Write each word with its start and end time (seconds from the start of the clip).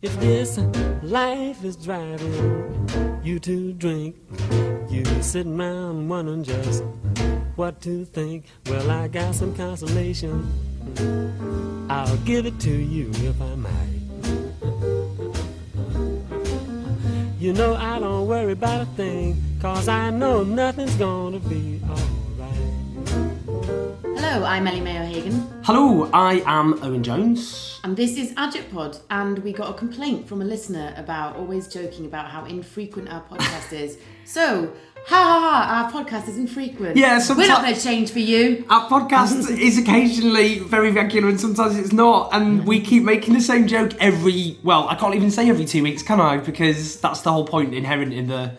If 0.00 0.16
this 0.20 0.58
life 1.02 1.64
is 1.64 1.74
driving 1.74 3.20
you 3.24 3.40
to 3.40 3.72
drink, 3.72 4.14
you 4.88 5.04
sitting 5.20 5.60
around 5.60 6.08
wondering 6.08 6.44
just 6.44 6.84
what 7.56 7.80
to 7.80 8.04
think. 8.04 8.44
Well, 8.66 8.92
I 8.92 9.08
got 9.08 9.34
some 9.34 9.56
consolation. 9.56 10.46
I'll 11.90 12.16
give 12.18 12.46
it 12.46 12.60
to 12.60 12.70
you 12.70 13.10
if 13.10 13.42
I 13.42 13.56
might. 13.56 13.98
You 17.40 17.52
know 17.54 17.74
I 17.74 17.98
don't 17.98 18.28
worry 18.28 18.52
about 18.52 18.82
a 18.82 18.86
thing, 18.94 19.42
cause 19.60 19.88
I 19.88 20.10
know 20.10 20.44
nothing's 20.44 20.94
gonna 20.94 21.40
be 21.40 21.80
alright. 21.88 22.07
Hello, 24.20 24.44
I'm 24.44 24.66
Ellie 24.66 24.80
Mae 24.80 24.98
O'Hagan, 24.98 25.48
Hello, 25.64 26.10
I 26.12 26.42
am 26.46 26.82
Owen 26.82 27.02
Jones. 27.02 27.80
and 27.84 27.96
this 27.96 28.16
is 28.16 28.32
Adject 28.36 28.72
Pod. 28.72 28.98
And 29.10 29.38
we 29.40 29.52
got 29.52 29.70
a 29.70 29.72
complaint 29.74 30.28
from 30.28 30.42
a 30.42 30.44
listener 30.44 30.92
about 30.96 31.36
always 31.36 31.68
joking 31.68 32.04
about 32.06 32.28
how 32.30 32.44
infrequent 32.44 33.08
our 33.12 33.22
podcast 33.22 33.72
is. 33.72 33.98
So, 34.28 34.70
ha 35.06 35.16
ha 35.24 35.40
ha, 35.40 35.82
our 35.84 35.90
podcast 35.90 36.28
is 36.28 36.36
infrequent. 36.36 36.98
Yeah, 36.98 37.18
We're 37.30 37.48
not 37.48 37.62
going 37.62 37.74
to 37.74 37.80
change 37.80 38.10
for 38.10 38.18
you. 38.18 38.66
Our 38.68 38.86
podcast 38.90 39.48
is 39.58 39.78
occasionally 39.78 40.58
very 40.58 40.90
regular 40.90 41.30
and 41.30 41.40
sometimes 41.40 41.78
it's 41.78 41.94
not, 41.94 42.28
and 42.34 42.66
we 42.66 42.78
keep 42.82 43.04
making 43.04 43.32
the 43.32 43.40
same 43.40 43.66
joke 43.66 43.92
every. 44.00 44.58
Well, 44.62 44.86
I 44.86 44.96
can't 44.96 45.14
even 45.14 45.30
say 45.30 45.48
every 45.48 45.64
two 45.64 45.82
weeks, 45.82 46.02
can 46.02 46.20
I? 46.20 46.36
Because 46.36 47.00
that's 47.00 47.22
the 47.22 47.32
whole 47.32 47.46
point 47.46 47.72
inherent 47.74 48.12
in 48.12 48.26
the. 48.28 48.52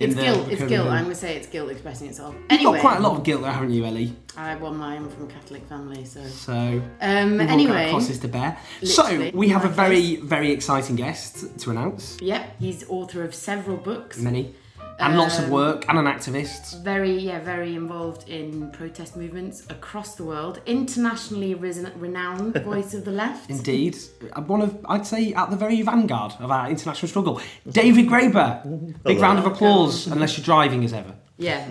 It's 0.00 0.14
the 0.14 0.22
guilt. 0.22 0.48
It's 0.50 0.62
guilt. 0.62 0.88
I'm 0.88 1.04
going 1.04 1.14
to 1.14 1.20
say 1.20 1.36
it's 1.36 1.46
guilt 1.46 1.70
expressing 1.70 2.08
itself. 2.08 2.34
You've 2.34 2.44
Anyway, 2.50 2.72
got 2.72 2.80
quite 2.80 2.98
a 2.98 3.02
lot 3.02 3.18
of 3.18 3.22
guilt 3.22 3.42
there, 3.42 3.52
haven't 3.52 3.70
you, 3.70 3.84
Ellie? 3.84 4.16
I 4.34 4.56
well, 4.56 4.72
I'm 4.82 5.08
from 5.10 5.24
a 5.24 5.30
Catholic 5.30 5.66
family, 5.66 6.04
so. 6.06 6.24
So. 6.24 6.52
Um, 7.02 7.32
we've 7.32 7.40
all 7.42 7.46
got 7.46 7.52
anyway, 7.52 7.90
crosses 7.90 8.18
to 8.20 8.28
bear. 8.28 8.58
So 8.82 9.30
we 9.34 9.48
have 9.50 9.66
a 9.66 9.68
very, 9.68 10.16
very 10.16 10.52
exciting 10.52 10.96
guest 10.96 11.58
to 11.60 11.70
announce. 11.70 12.16
yep, 12.22 12.56
he's 12.58 12.88
author 12.88 13.22
of 13.24 13.34
several 13.34 13.76
books. 13.76 14.18
Many, 14.18 14.54
and 15.00 15.16
lots 15.18 15.38
of 15.38 15.44
Um, 15.46 15.50
work, 15.50 15.84
and 15.88 15.98
an 15.98 16.04
activist. 16.06 16.82
very 16.82 17.12
yeah 17.18 17.40
very 17.40 17.74
involved 17.74 18.28
in 18.28 18.70
protest 18.70 19.16
movements 19.16 19.64
across 19.70 20.14
the 20.16 20.24
world 20.24 20.60
internationally 20.66 21.54
risen, 21.54 21.90
renowned 21.98 22.54
voice 22.72 22.92
of 22.94 23.04
the 23.04 23.10
left 23.12 23.48
Indeed, 23.50 23.96
one 24.46 24.62
of 24.62 24.78
I'd 24.88 25.06
say 25.06 25.32
at 25.34 25.50
the 25.50 25.56
very 25.56 25.80
vanguard 25.82 26.32
of 26.40 26.50
our 26.50 26.68
international 26.70 27.08
struggle. 27.08 27.40
David 27.68 28.06
Graeber, 28.06 29.02
big 29.04 29.18
round 29.20 29.38
of 29.38 29.46
applause, 29.46 30.06
unless 30.06 30.36
you're 30.36 30.44
driving 30.44 30.84
as 30.84 30.92
ever. 30.92 31.14
yeah 31.38 31.64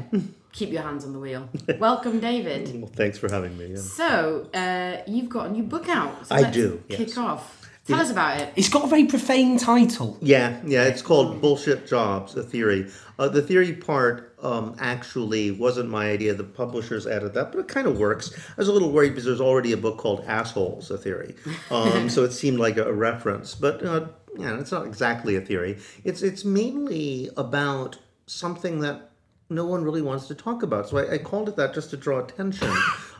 keep 0.51 0.71
your 0.71 0.81
hands 0.81 1.05
on 1.05 1.13
the 1.13 1.19
wheel 1.19 1.47
welcome 1.79 2.19
david 2.19 2.63
Well, 2.81 2.91
thanks 2.95 3.19
for 3.19 3.29
having 3.31 3.55
me. 3.55 3.67
Yeah. 3.67 3.77
so 3.77 4.49
uh, 4.53 4.97
you've 5.05 5.29
got 5.29 5.45
a 5.47 5.51
new 5.51 5.61
book 5.63 5.87
out 5.87 6.25
so 6.25 6.35
I 6.35 6.39
let's 6.41 6.55
do, 6.57 6.81
kick 6.89 7.09
yes. 7.09 7.17
off 7.17 7.58
tell 7.89 7.99
us 7.99 8.11
about 8.11 8.39
it 8.41 8.53
It's 8.55 8.69
got 8.69 8.85
a 8.85 8.87
very 8.87 9.05
profane 9.05 9.57
title. 9.57 10.17
yeah, 10.21 10.59
yeah, 10.65 10.83
it's 10.85 11.01
called 11.01 11.41
Bullshit 11.41 11.87
Jobs, 11.87 12.35
a 12.35 12.43
theory. 12.43 12.89
Uh, 13.17 13.27
the 13.27 13.41
theory 13.41 13.73
part 13.73 14.33
um, 14.41 14.75
actually 14.79 15.51
wasn't 15.51 15.89
my 15.89 16.09
idea. 16.09 16.33
The 16.33 16.43
publishers 16.45 17.05
added 17.05 17.33
that, 17.33 17.51
but 17.51 17.59
it 17.59 17.67
kind 17.67 17.85
of 17.87 17.99
works. 17.99 18.31
I 18.49 18.53
was 18.57 18.67
a 18.69 18.71
little 18.73 18.91
worried 18.91 19.09
because 19.09 19.25
there's 19.25 19.41
already 19.41 19.73
a 19.73 19.77
book 19.77 19.97
called 19.97 20.23
Assholes, 20.25 20.89
a 20.91 20.97
theory. 20.97 21.35
Um, 21.71 22.09
so 22.09 22.23
it 22.23 22.31
seemed 22.31 22.59
like 22.59 22.77
a, 22.77 22.85
a 22.85 22.93
reference, 22.93 23.53
but 23.55 23.83
uh, 23.85 24.07
yeah, 24.37 24.59
it's 24.59 24.71
not 24.71 24.85
exactly 24.85 25.35
a 25.35 25.41
theory. 25.41 25.77
It's, 26.03 26.21
it's 26.21 26.43
mainly 26.45 27.29
about 27.37 27.97
something 28.25 28.79
that 28.81 29.11
no 29.49 29.65
one 29.65 29.83
really 29.83 30.01
wants 30.01 30.27
to 30.27 30.35
talk 30.35 30.63
about. 30.63 30.87
So 30.89 30.97
I, 30.97 31.13
I 31.15 31.17
called 31.17 31.49
it 31.49 31.55
that 31.57 31.73
just 31.73 31.89
to 31.89 31.97
draw 31.97 32.19
attention 32.19 32.71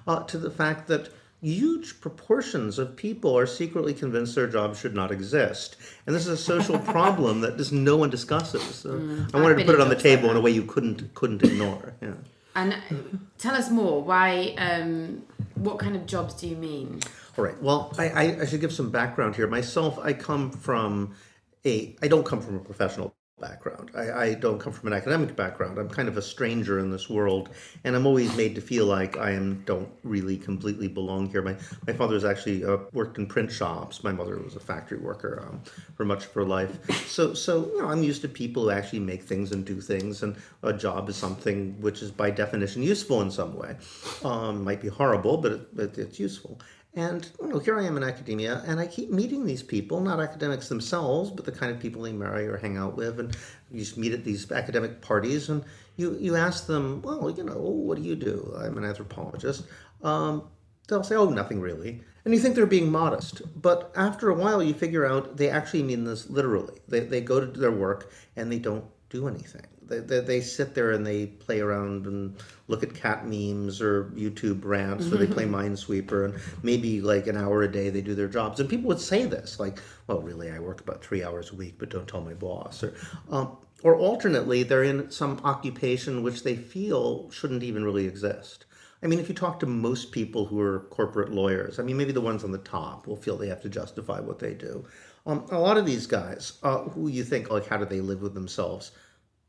uh, 0.07 0.23
to 0.23 0.37
the 0.37 0.51
fact 0.51 0.87
that 0.87 1.09
huge 1.41 2.01
proportions 2.01 2.77
of 2.79 2.95
people 2.95 3.37
are 3.37 3.45
secretly 3.45 3.93
convinced 3.93 4.35
their 4.35 4.47
jobs 4.47 4.79
should 4.79 4.93
not 4.93 5.11
exist. 5.11 5.77
And 6.05 6.15
this 6.15 6.27
is 6.27 6.39
a 6.39 6.43
social 6.43 6.77
problem 6.95 7.41
that 7.41 7.57
just 7.57 7.71
no 7.71 7.97
one 7.97 8.09
discusses. 8.09 8.63
So 8.63 8.95
I 9.33 9.41
wanted 9.41 9.57
to 9.59 9.65
put 9.65 9.75
it 9.75 9.81
on 9.81 9.89
the 9.89 9.95
jobs 9.95 10.03
like 10.03 10.17
table 10.17 10.31
in 10.31 10.37
a 10.37 10.41
way 10.41 10.51
you 10.51 10.63
couldn't 10.63 11.13
couldn't 11.13 11.43
ignore. 11.43 11.93
Yeah. 12.01 12.13
and 12.55 12.73
uh, 12.73 12.77
tell 13.37 13.55
us 13.55 13.69
more 13.69 14.01
why 14.01 14.55
um, 14.57 15.23
what 15.55 15.79
kind 15.79 15.95
of 15.95 16.05
jobs 16.05 16.33
do 16.33 16.47
you 16.47 16.55
mean 16.55 16.99
All 17.37 17.43
right. 17.43 17.61
Well, 17.61 17.93
I, 17.97 18.09
I, 18.09 18.41
I 18.41 18.45
should 18.45 18.61
give 18.61 18.73
some 18.73 18.89
background 18.89 19.35
here. 19.35 19.47
Myself, 19.47 19.97
I 19.99 20.13
come 20.13 20.51
from 20.51 21.15
a. 21.65 21.95
I 22.01 22.07
don't 22.07 22.25
come 22.25 22.41
from 22.41 22.55
a 22.55 22.59
professional 22.59 23.13
background. 23.39 23.91
I, 23.95 24.11
I 24.11 24.33
don't 24.33 24.59
come 24.59 24.73
from 24.73 24.87
an 24.87 24.93
academic 24.93 25.35
background. 25.35 25.77
I'm 25.77 25.89
kind 25.89 26.07
of 26.07 26.17
a 26.17 26.21
stranger 26.21 26.79
in 26.79 26.89
this 26.91 27.09
world, 27.09 27.49
and 27.83 27.95
I'm 27.95 28.05
always 28.05 28.35
made 28.35 28.55
to 28.55 28.61
feel 28.61 28.85
like 28.85 29.17
I 29.17 29.31
am 29.31 29.63
don't 29.65 29.89
really 30.03 30.37
completely 30.37 30.87
belong 30.87 31.29
here. 31.29 31.41
My 31.41 31.55
my 31.87 31.93
father's 31.93 32.25
actually 32.25 32.63
uh, 32.65 32.77
worked 32.93 33.17
in 33.17 33.25
print 33.27 33.51
shops. 33.51 34.03
My 34.03 34.11
mother 34.11 34.37
was 34.37 34.55
a 34.55 34.59
factory 34.59 34.99
worker 34.99 35.45
um, 35.47 35.61
for 35.95 36.05
much 36.05 36.25
of 36.25 36.33
her 36.33 36.45
life. 36.45 37.07
So 37.07 37.33
so 37.33 37.67
you 37.67 37.81
know, 37.81 37.89
I'm 37.89 38.03
used 38.03 38.21
to 38.21 38.27
people 38.27 38.63
who 38.63 38.69
actually 38.71 38.99
make 38.99 39.23
things 39.23 39.51
and 39.51 39.65
do 39.65 39.81
things, 39.81 40.23
and 40.23 40.35
a 40.63 40.73
job 40.73 41.09
is 41.09 41.15
something 41.15 41.79
which 41.81 42.01
is 42.01 42.11
by 42.11 42.29
definition 42.31 42.83
useful 42.83 43.21
in 43.21 43.31
some 43.31 43.55
way. 43.55 43.75
Um, 44.23 44.63
might 44.63 44.81
be 44.81 44.87
horrible, 44.87 45.37
but, 45.37 45.51
it, 45.51 45.75
but 45.75 45.97
it's 45.97 46.19
useful. 46.19 46.59
And 46.95 47.29
you 47.39 47.47
know, 47.47 47.59
here 47.59 47.79
I 47.79 47.85
am 47.85 47.97
in 47.97 48.03
academia, 48.03 48.63
and 48.65 48.79
I 48.79 48.87
keep 48.87 49.11
meeting 49.11 49.45
these 49.45 49.61
people, 49.61 50.01
not 50.01 50.19
academics 50.19 50.69
themselves, 50.69 51.29
but 51.29 51.45
the 51.45 51.51
kind 51.51 51.71
of 51.71 51.79
people 51.79 52.01
they 52.01 52.11
marry 52.11 52.47
or 52.47 52.57
hang 52.57 52.77
out 52.77 52.97
with, 52.97 53.19
and 53.19 53.35
you 53.69 53.79
just 53.79 53.97
meet 53.97 54.11
at 54.11 54.23
these 54.23 54.51
academic 54.51 54.99
parties, 55.01 55.49
and 55.49 55.63
you 55.97 56.17
you 56.19 56.35
ask 56.35 56.65
them, 56.65 57.01
well, 57.03 57.29
you 57.29 57.43
know, 57.43 57.59
what 57.59 57.97
do 57.97 58.03
you 58.03 58.15
do? 58.15 58.53
I'm 58.57 58.77
an 58.77 58.85
anthropologist. 58.85 59.65
Um, 60.01 60.49
they'll 60.87 61.03
say, 61.03 61.15
oh, 61.15 61.29
nothing 61.29 61.61
really, 61.61 62.01
and 62.25 62.33
you 62.33 62.39
think 62.39 62.55
they're 62.55 62.65
being 62.65 62.91
modest, 62.91 63.41
but 63.61 63.91
after 63.95 64.29
a 64.29 64.33
while, 64.33 64.61
you 64.61 64.73
figure 64.73 65.05
out 65.05 65.37
they 65.37 65.49
actually 65.49 65.83
mean 65.83 66.05
this 66.05 66.29
literally. 66.29 66.79
They 66.87 67.01
they 67.01 67.21
go 67.21 67.39
to 67.39 67.59
their 67.59 67.71
work 67.71 68.11
and 68.35 68.51
they 68.51 68.59
don't 68.59 68.85
do 69.09 69.27
anything. 69.27 69.65
They, 69.87 69.99
they, 69.99 70.19
they 70.19 70.41
sit 70.41 70.75
there 70.75 70.91
and 70.91 71.05
they 71.05 71.25
play 71.25 71.61
around 71.61 72.05
and 72.05 72.35
look 72.67 72.83
at 72.83 72.93
cat 72.93 73.25
memes 73.25 73.81
or 73.81 74.05
YouTube 74.15 74.63
rants 74.63 75.11
or 75.11 75.17
they 75.17 75.25
play 75.25 75.45
Minesweeper 75.45 76.25
and 76.25 76.39
maybe 76.61 77.01
like 77.01 77.25
an 77.27 77.35
hour 77.35 77.63
a 77.63 77.71
day 77.71 77.89
they 77.89 78.01
do 78.01 78.13
their 78.13 78.27
jobs. 78.27 78.59
And 78.59 78.69
people 78.69 78.87
would 78.89 78.99
say 78.99 79.25
this 79.25 79.59
like, 79.59 79.79
well, 80.07 80.21
really, 80.21 80.51
I 80.51 80.59
work 80.59 80.81
about 80.81 81.03
three 81.03 81.23
hours 81.23 81.51
a 81.51 81.55
week, 81.55 81.75
but 81.79 81.89
don't 81.89 82.07
tell 82.07 82.21
my 82.21 82.35
boss. 82.35 82.83
Or, 82.83 82.93
um, 83.31 83.57
or 83.81 83.95
alternately, 83.95 84.63
they're 84.63 84.83
in 84.83 85.09
some 85.09 85.39
occupation 85.43 86.21
which 86.21 86.43
they 86.43 86.55
feel 86.55 87.31
shouldn't 87.31 87.63
even 87.63 87.83
really 87.83 88.05
exist. 88.05 88.65
I 89.01 89.07
mean, 89.07 89.19
if 89.19 89.29
you 89.29 89.35
talk 89.35 89.61
to 89.61 89.65
most 89.65 90.11
people 90.11 90.45
who 90.45 90.59
are 90.59 90.81
corporate 90.89 91.31
lawyers, 91.31 91.79
I 91.79 91.83
mean, 91.83 91.95
maybe 91.95 92.11
the 92.11 92.19
ones 92.19 92.43
on 92.43 92.51
the 92.51 92.57
top 92.57 93.07
will 93.07 93.15
feel 93.15 93.37
they 93.37 93.47
have 93.47 93.61
to 93.61 93.69
justify 93.69 94.19
what 94.19 94.39
they 94.39 94.53
do. 94.53 94.85
Um, 95.25 95.45
a 95.51 95.59
lot 95.59 95.77
of 95.77 95.85
these 95.85 96.07
guys, 96.07 96.53
uh, 96.63 96.83
who 96.83 97.07
you 97.07 97.23
think, 97.23 97.49
like, 97.49 97.67
how 97.67 97.77
do 97.77 97.85
they 97.85 98.01
live 98.01 98.21
with 98.21 98.33
themselves? 98.33 98.91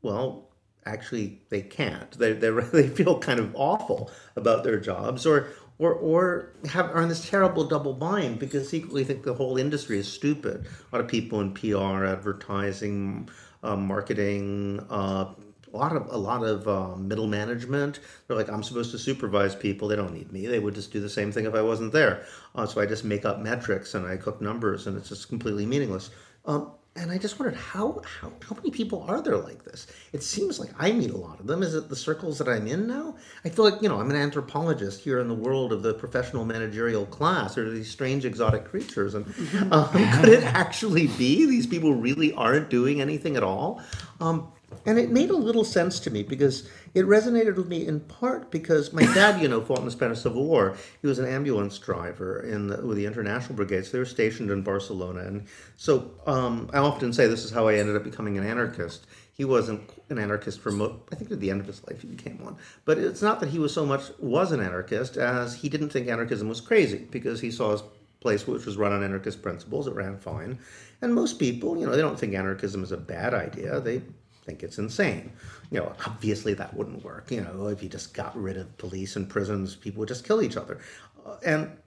Well, 0.01 0.49
actually, 0.85 1.41
they 1.49 1.61
can't. 1.61 2.11
They 2.17 2.33
they 2.73 2.87
feel 2.87 3.19
kind 3.19 3.39
of 3.39 3.55
awful 3.55 4.11
about 4.35 4.63
their 4.63 4.79
jobs, 4.79 5.25
or 5.25 5.47
or 5.77 5.93
or 5.93 6.53
have 6.69 6.89
are 6.91 7.01
in 7.01 7.09
this 7.09 7.27
terrible 7.27 7.63
double 7.65 7.93
bind 7.93 8.39
because 8.39 8.69
secretly 8.69 9.03
think 9.03 9.23
the 9.23 9.33
whole 9.33 9.57
industry 9.57 9.99
is 9.99 10.11
stupid. 10.11 10.65
A 10.65 10.95
lot 10.95 11.03
of 11.03 11.07
people 11.07 11.41
in 11.41 11.53
PR, 11.53 12.05
advertising, 12.05 13.29
uh, 13.63 13.75
marketing. 13.75 14.85
Uh, 14.89 15.33
a 15.73 15.77
lot 15.77 15.95
of 15.95 16.07
a 16.07 16.17
lot 16.17 16.43
of 16.43 16.67
uh, 16.67 16.95
middle 16.95 17.27
management. 17.27 17.99
They're 18.27 18.37
like, 18.37 18.49
I'm 18.49 18.63
supposed 18.63 18.91
to 18.91 18.99
supervise 18.99 19.55
people. 19.55 19.87
They 19.87 19.95
don't 19.95 20.13
need 20.13 20.31
me. 20.31 20.47
They 20.47 20.59
would 20.59 20.75
just 20.75 20.91
do 20.91 20.99
the 20.99 21.09
same 21.09 21.31
thing 21.31 21.45
if 21.45 21.55
I 21.55 21.61
wasn't 21.61 21.93
there. 21.93 22.25
Uh, 22.55 22.65
so 22.65 22.81
I 22.81 22.85
just 22.85 23.05
make 23.05 23.25
up 23.25 23.39
metrics 23.39 23.93
and 23.95 24.05
I 24.05 24.17
cook 24.17 24.41
numbers, 24.41 24.87
and 24.87 24.97
it's 24.97 25.09
just 25.09 25.29
completely 25.29 25.65
meaningless. 25.65 26.11
Um, 26.45 26.71
and 26.97 27.09
I 27.09 27.17
just 27.17 27.39
wondered 27.39 27.57
how, 27.57 28.01
how 28.19 28.33
how 28.43 28.55
many 28.55 28.69
people 28.69 29.05
are 29.07 29.21
there 29.21 29.37
like 29.37 29.63
this? 29.63 29.87
It 30.11 30.23
seems 30.23 30.59
like 30.59 30.71
I 30.77 30.91
meet 30.91 31.11
a 31.11 31.17
lot 31.17 31.39
of 31.39 31.47
them. 31.47 31.63
Is 31.63 31.73
it 31.73 31.87
the 31.87 31.95
circles 31.95 32.37
that 32.39 32.49
I'm 32.49 32.67
in 32.67 32.85
now? 32.85 33.15
I 33.45 33.49
feel 33.49 33.63
like 33.63 33.81
you 33.81 33.87
know 33.87 33.99
I'm 33.99 34.09
an 34.09 34.17
anthropologist 34.17 34.99
here 34.99 35.19
in 35.19 35.29
the 35.29 35.33
world 35.33 35.71
of 35.71 35.83
the 35.83 35.93
professional 35.93 36.43
managerial 36.43 37.05
class, 37.05 37.57
or 37.57 37.69
these 37.69 37.89
strange 37.89 38.25
exotic 38.25 38.65
creatures. 38.65 39.13
And 39.13 39.25
um, 39.71 39.89
could 39.89 40.29
it 40.29 40.43
actually 40.43 41.07
be 41.07 41.45
these 41.45 41.65
people 41.65 41.95
really 41.95 42.33
aren't 42.33 42.69
doing 42.69 42.99
anything 42.99 43.37
at 43.37 43.43
all? 43.43 43.81
Um, 44.19 44.51
and 44.85 44.97
it 44.97 45.11
made 45.11 45.29
a 45.29 45.35
little 45.35 45.63
sense 45.63 45.99
to 46.01 46.11
me 46.11 46.23
because 46.23 46.67
it 46.93 47.05
resonated 47.05 47.55
with 47.55 47.67
me 47.67 47.85
in 47.85 47.99
part 48.01 48.51
because 48.51 48.91
my 48.91 49.03
dad, 49.13 49.41
you 49.41 49.47
know, 49.47 49.61
fought 49.61 49.79
in 49.79 49.85
the 49.85 49.91
Spanish 49.91 50.21
Civil 50.21 50.45
War. 50.45 50.75
He 51.01 51.07
was 51.07 51.19
an 51.19 51.25
ambulance 51.25 51.77
driver 51.77 52.41
in 52.41 52.67
the, 52.67 52.85
with 52.85 52.97
the 52.97 53.05
international 53.05 53.55
brigades. 53.55 53.91
They 53.91 53.99
were 53.99 54.05
stationed 54.05 54.49
in 54.49 54.61
Barcelona, 54.61 55.21
and 55.21 55.47
so 55.77 56.11
um, 56.25 56.69
I 56.73 56.79
often 56.79 57.13
say 57.13 57.27
this 57.27 57.45
is 57.45 57.51
how 57.51 57.67
I 57.67 57.75
ended 57.75 57.95
up 57.95 58.03
becoming 58.03 58.37
an 58.37 58.45
anarchist. 58.45 59.05
He 59.33 59.45
wasn't 59.45 59.89
an 60.09 60.19
anarchist 60.19 60.59
for 60.59 60.71
mo- 60.71 61.01
I 61.11 61.15
think 61.15 61.31
at 61.31 61.39
the 61.39 61.49
end 61.49 61.61
of 61.61 61.67
his 61.67 61.81
life 61.87 62.01
he 62.01 62.07
became 62.07 62.43
one, 62.43 62.57
but 62.85 62.97
it's 62.97 63.21
not 63.21 63.39
that 63.39 63.49
he 63.49 63.59
was 63.59 63.73
so 63.73 63.85
much 63.85 64.03
was 64.19 64.51
an 64.51 64.59
anarchist 64.59 65.17
as 65.17 65.55
he 65.55 65.69
didn't 65.69 65.89
think 65.89 66.07
anarchism 66.07 66.49
was 66.49 66.61
crazy 66.61 67.07
because 67.09 67.41
he 67.41 67.51
saw 67.51 67.71
his 67.71 67.83
place 68.19 68.45
which 68.45 68.65
was 68.65 68.77
run 68.77 68.91
on 68.91 69.03
anarchist 69.03 69.41
principles. 69.41 69.87
It 69.87 69.95
ran 69.95 70.17
fine, 70.17 70.59
and 71.01 71.15
most 71.15 71.39
people, 71.39 71.77
you 71.77 71.85
know, 71.85 71.91
they 71.95 72.01
don't 72.01 72.19
think 72.19 72.33
anarchism 72.33 72.83
is 72.83 72.91
a 72.91 72.97
bad 72.97 73.33
idea. 73.33 73.79
They 73.79 74.03
think 74.43 74.63
it's 74.63 74.77
insane. 74.77 75.33
You 75.69 75.79
know, 75.79 75.93
obviously 76.05 76.53
that 76.55 76.73
wouldn't 76.73 77.03
work. 77.03 77.31
You 77.31 77.41
know, 77.41 77.67
if 77.67 77.83
you 77.83 77.89
just 77.89 78.13
got 78.13 78.35
rid 78.35 78.57
of 78.57 78.77
police 78.77 79.15
and 79.15 79.29
prisons, 79.29 79.75
people 79.75 79.99
would 79.99 80.09
just 80.09 80.25
kill 80.25 80.41
each 80.41 80.57
other. 80.57 80.79
Uh, 81.25 81.37
and 81.45 81.77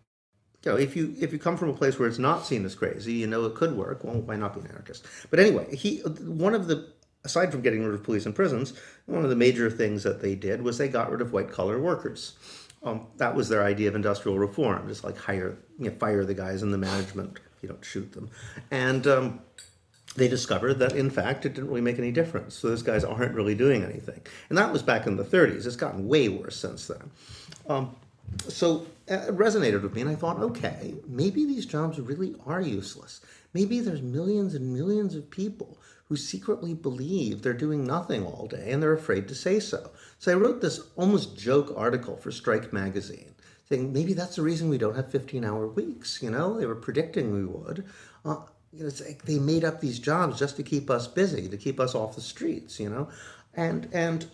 you 0.65 0.73
know, 0.73 0.79
if 0.79 0.97
you 0.97 1.15
if 1.19 1.33
you 1.33 1.39
come 1.39 1.57
from 1.57 1.69
a 1.69 1.75
place 1.75 1.99
where 1.99 2.09
it's 2.09 2.19
not 2.19 2.47
seen 2.47 2.65
as 2.65 2.75
crazy, 2.75 3.13
you 3.13 3.27
know 3.27 3.45
it 3.45 3.55
could 3.55 3.77
work. 3.77 4.05
Well, 4.05 4.21
why 4.21 4.37
not 4.37 4.55
be 4.55 4.61
an 4.61 4.69
anarchist? 4.69 5.05
But 5.31 5.41
anyway, 5.41 5.75
he 5.75 5.99
one 5.99 6.55
of 6.55 6.67
the 6.69 6.93
aside 7.25 7.51
from 7.51 7.63
getting 7.63 7.85
rid 7.85 7.95
of 7.95 8.03
police 8.03 8.27
and 8.27 8.35
prisons, 8.35 8.75
one 9.07 9.25
of 9.25 9.31
the 9.31 9.37
major 9.37 9.71
things 9.71 10.03
that 10.03 10.21
they 10.21 10.35
did 10.35 10.63
was 10.63 10.79
they 10.79 10.89
got 10.89 11.11
rid 11.11 11.21
of 11.21 11.33
white 11.33 11.51
collar 11.51 11.81
workers. 11.81 12.35
Um, 12.83 13.07
that 13.17 13.35
was 13.35 13.49
their 13.49 13.65
idea 13.65 13.89
of 13.89 13.95
industrial 13.95 14.39
reform, 14.39 14.89
just 14.89 15.05
like 15.05 15.17
hire, 15.17 15.57
you 15.79 15.91
know, 15.91 15.97
fire 15.97 16.25
the 16.25 16.35
guys 16.35 16.63
in 16.63 16.71
the 16.71 16.79
management 16.79 17.41
you 17.63 17.69
don't 17.69 17.85
shoot 17.85 18.13
them, 18.13 18.31
and 18.71 19.07
um, 19.07 19.41
they 20.17 20.29
discovered 20.29 20.75
that 20.75 20.93
in 20.93 21.11
fact 21.11 21.45
it 21.45 21.55
didn't 21.55 21.69
really 21.69 21.81
make 21.81 21.99
any 21.99 22.13
difference. 22.13 22.55
So 22.55 22.69
those 22.69 22.83
guys 22.83 23.05
aren't 23.05 23.35
really 23.35 23.55
doing 23.55 23.83
anything, 23.83 24.21
and 24.49 24.59
that 24.59 24.73
was 24.73 24.83
back 24.83 25.07
in 25.07 25.17
the 25.17 25.25
30s. 25.25 25.67
It's 25.67 25.77
gotten 25.77 26.09
way 26.09 26.29
worse 26.29 26.57
since 26.57 26.87
then. 26.87 27.11
Um, 27.69 27.97
so 28.49 28.87
uh, 29.11 29.15
it 29.15 29.37
resonated 29.37 29.83
with 29.83 29.95
me, 29.95 30.01
and 30.01 30.11
I 30.11 30.15
thought, 30.15 30.41
okay, 30.41 30.95
maybe 31.07 31.45
these 31.45 31.67
jobs 31.67 32.01
really 32.01 32.35
are 32.47 32.61
useless. 32.61 33.21
Maybe 33.53 33.81
there's 33.81 34.03
millions 34.03 34.55
and 34.55 34.73
millions 34.73 35.15
of 35.15 35.31
people 35.31 35.79
who 36.09 36.17
secretly 36.17 36.75
believe 36.75 37.43
they're 37.43 37.55
doing 37.55 37.85
nothing 37.85 38.27
all 38.27 38.47
day 38.47 38.71
and 38.71 38.83
they're 38.83 38.93
afraid 38.93 39.27
to 39.29 39.35
say 39.35 39.59
so. 39.59 39.91
So 40.19 40.33
I 40.33 40.35
wrote 40.35 40.61
this 40.61 40.81
almost 40.97 41.37
joke 41.37 41.73
article 41.77 42.17
for 42.17 42.31
Strike 42.31 42.73
magazine 42.73 43.35
saying 43.69 43.93
maybe 43.93 44.13
that's 44.13 44.37
the 44.37 44.43
reason 44.43 44.69
we 44.69 44.79
don't 44.79 44.97
have 44.97 45.11
15 45.11 45.45
hour 45.45 45.67
weeks. 45.67 46.23
You 46.23 46.31
know, 46.31 46.59
they 46.59 46.67
were 46.67 46.75
predicting 46.75 47.33
we 47.33 47.45
would. 47.45 47.85
Uh, 48.25 48.37
you 48.75 48.83
know, 48.83 48.89
it's 48.89 49.01
like 49.01 49.23
they 49.25 49.39
made 49.39 49.65
up 49.65 49.81
these 49.81 49.99
jobs 49.99 50.39
just 50.39 50.57
to 50.57 50.63
keep 50.63 50.91
us 50.91 51.07
busy, 51.07 51.49
to 51.49 51.57
keep 51.57 51.79
us 51.79 51.95
off 51.95 52.15
the 52.15 52.21
streets, 52.21 52.81
you 52.81 52.89
know? 52.89 53.09
And, 53.55 53.89
and 53.93 54.27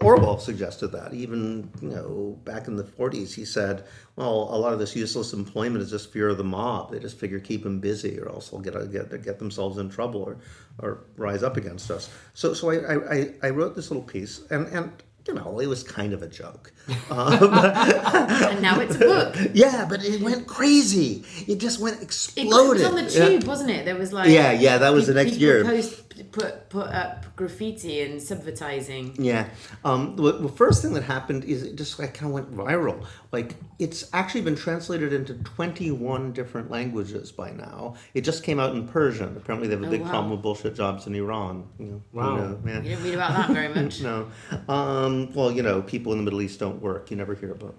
Orwell 0.00 0.38
suggested 0.38 0.88
that. 0.88 1.14
Even 1.14 1.70
you 1.80 1.90
know, 1.90 2.38
back 2.44 2.66
in 2.68 2.76
the 2.76 2.82
40s, 2.84 3.32
he 3.32 3.44
said, 3.44 3.84
"Well, 4.16 4.48
a 4.50 4.58
lot 4.58 4.72
of 4.72 4.78
this 4.78 4.96
useless 4.96 5.32
employment 5.32 5.82
is 5.82 5.90
just 5.90 6.12
fear 6.12 6.28
of 6.30 6.38
the 6.38 6.44
mob. 6.44 6.90
They 6.90 6.98
just 6.98 7.18
figure 7.18 7.38
keep 7.38 7.62
them 7.62 7.80
busy, 7.80 8.18
or 8.18 8.28
else 8.28 8.48
they'll 8.48 8.60
get 8.60 8.74
get 8.90 9.22
get 9.22 9.38
themselves 9.38 9.78
in 9.78 9.88
trouble 9.88 10.22
or 10.22 10.38
or 10.80 11.04
rise 11.16 11.42
up 11.42 11.56
against 11.56 11.90
us." 11.90 12.10
So, 12.34 12.54
so 12.54 12.70
I 12.70 13.14
I, 13.14 13.34
I 13.42 13.50
wrote 13.50 13.76
this 13.76 13.90
little 13.90 14.02
piece, 14.02 14.42
and 14.50 14.66
and 14.68 14.92
you 15.26 15.34
know, 15.34 15.58
it 15.58 15.66
was 15.66 15.82
kind 15.82 16.12
of 16.12 16.22
a 16.22 16.28
joke. 16.28 16.72
Um, 17.10 17.32
and 17.54 18.60
now 18.60 18.78
it's 18.80 18.96
a 18.96 18.98
book. 18.98 19.36
yeah, 19.54 19.86
but 19.88 20.04
it 20.04 20.20
went 20.20 20.46
crazy. 20.46 21.24
It 21.48 21.56
just 21.58 21.80
went 21.80 21.96
It 21.96 22.02
exploded. 22.02 22.82
was 22.82 22.84
on 22.84 22.94
the 22.96 23.02
Yeah. 23.10 23.28
tube, 23.28 23.44
wasn't 23.44 23.70
it? 23.70 23.84
There 23.86 23.96
was 23.96 24.12
like 24.12 24.28
Yeah, 24.28 24.52
yeah, 24.52 24.76
that 24.78 24.92
was 24.92 25.06
the 25.06 25.14
next 25.14 25.36
year. 25.36 25.64
Post, 25.64 26.02
put 26.32 26.68
put 26.68 26.88
up 26.88 27.24
graffiti 27.36 28.02
and 28.02 28.20
subvertising. 28.20 29.14
Yeah. 29.18 29.48
Um, 29.84 30.14
the, 30.16 30.32
the 30.32 30.48
first 30.50 30.82
thing 30.82 30.92
that 30.94 31.04
happened 31.04 31.44
is 31.44 31.62
it 31.62 31.76
just 31.76 31.98
like 31.98 32.12
kind 32.14 32.26
of 32.28 32.34
went 32.34 32.54
viral. 32.54 33.04
Like 33.34 33.56
it's 33.80 34.08
actually 34.12 34.42
been 34.42 34.54
translated 34.54 35.12
into 35.12 35.34
21 35.34 36.32
different 36.32 36.70
languages 36.70 37.32
by 37.32 37.50
now. 37.50 37.94
It 38.14 38.20
just 38.22 38.44
came 38.44 38.60
out 38.60 38.76
in 38.76 38.86
Persian. 38.86 39.36
Apparently, 39.36 39.66
they 39.66 39.74
have 39.74 39.82
a 39.82 39.88
Oh, 39.88 39.90
big 39.90 40.02
wow. 40.02 40.08
problem 40.10 40.30
with 40.30 40.40
bullshit 40.40 40.76
jobs 40.76 41.06
in 41.08 41.14
Iran. 41.16 41.64
You 41.80 41.86
know, 41.86 42.02
who 42.12 42.18
Wow. 42.18 42.36
knows, 42.36 42.58
yeah. 42.64 42.76
You 42.76 42.82
didn't 42.90 43.04
read 43.04 43.14
about 43.14 43.32
that 43.36 43.50
very 43.50 43.74
much. 43.74 44.00
No. 44.00 44.28
Um, 44.68 45.32
well, 45.34 45.50
you 45.50 45.62
know, 45.62 45.82
people 45.82 46.12
in 46.12 46.18
the 46.18 46.24
Middle 46.24 46.42
East 46.42 46.60
don't 46.60 46.80
work. 46.80 47.10
You 47.10 47.16
never 47.16 47.34
hear 47.34 47.50
about. 47.50 47.74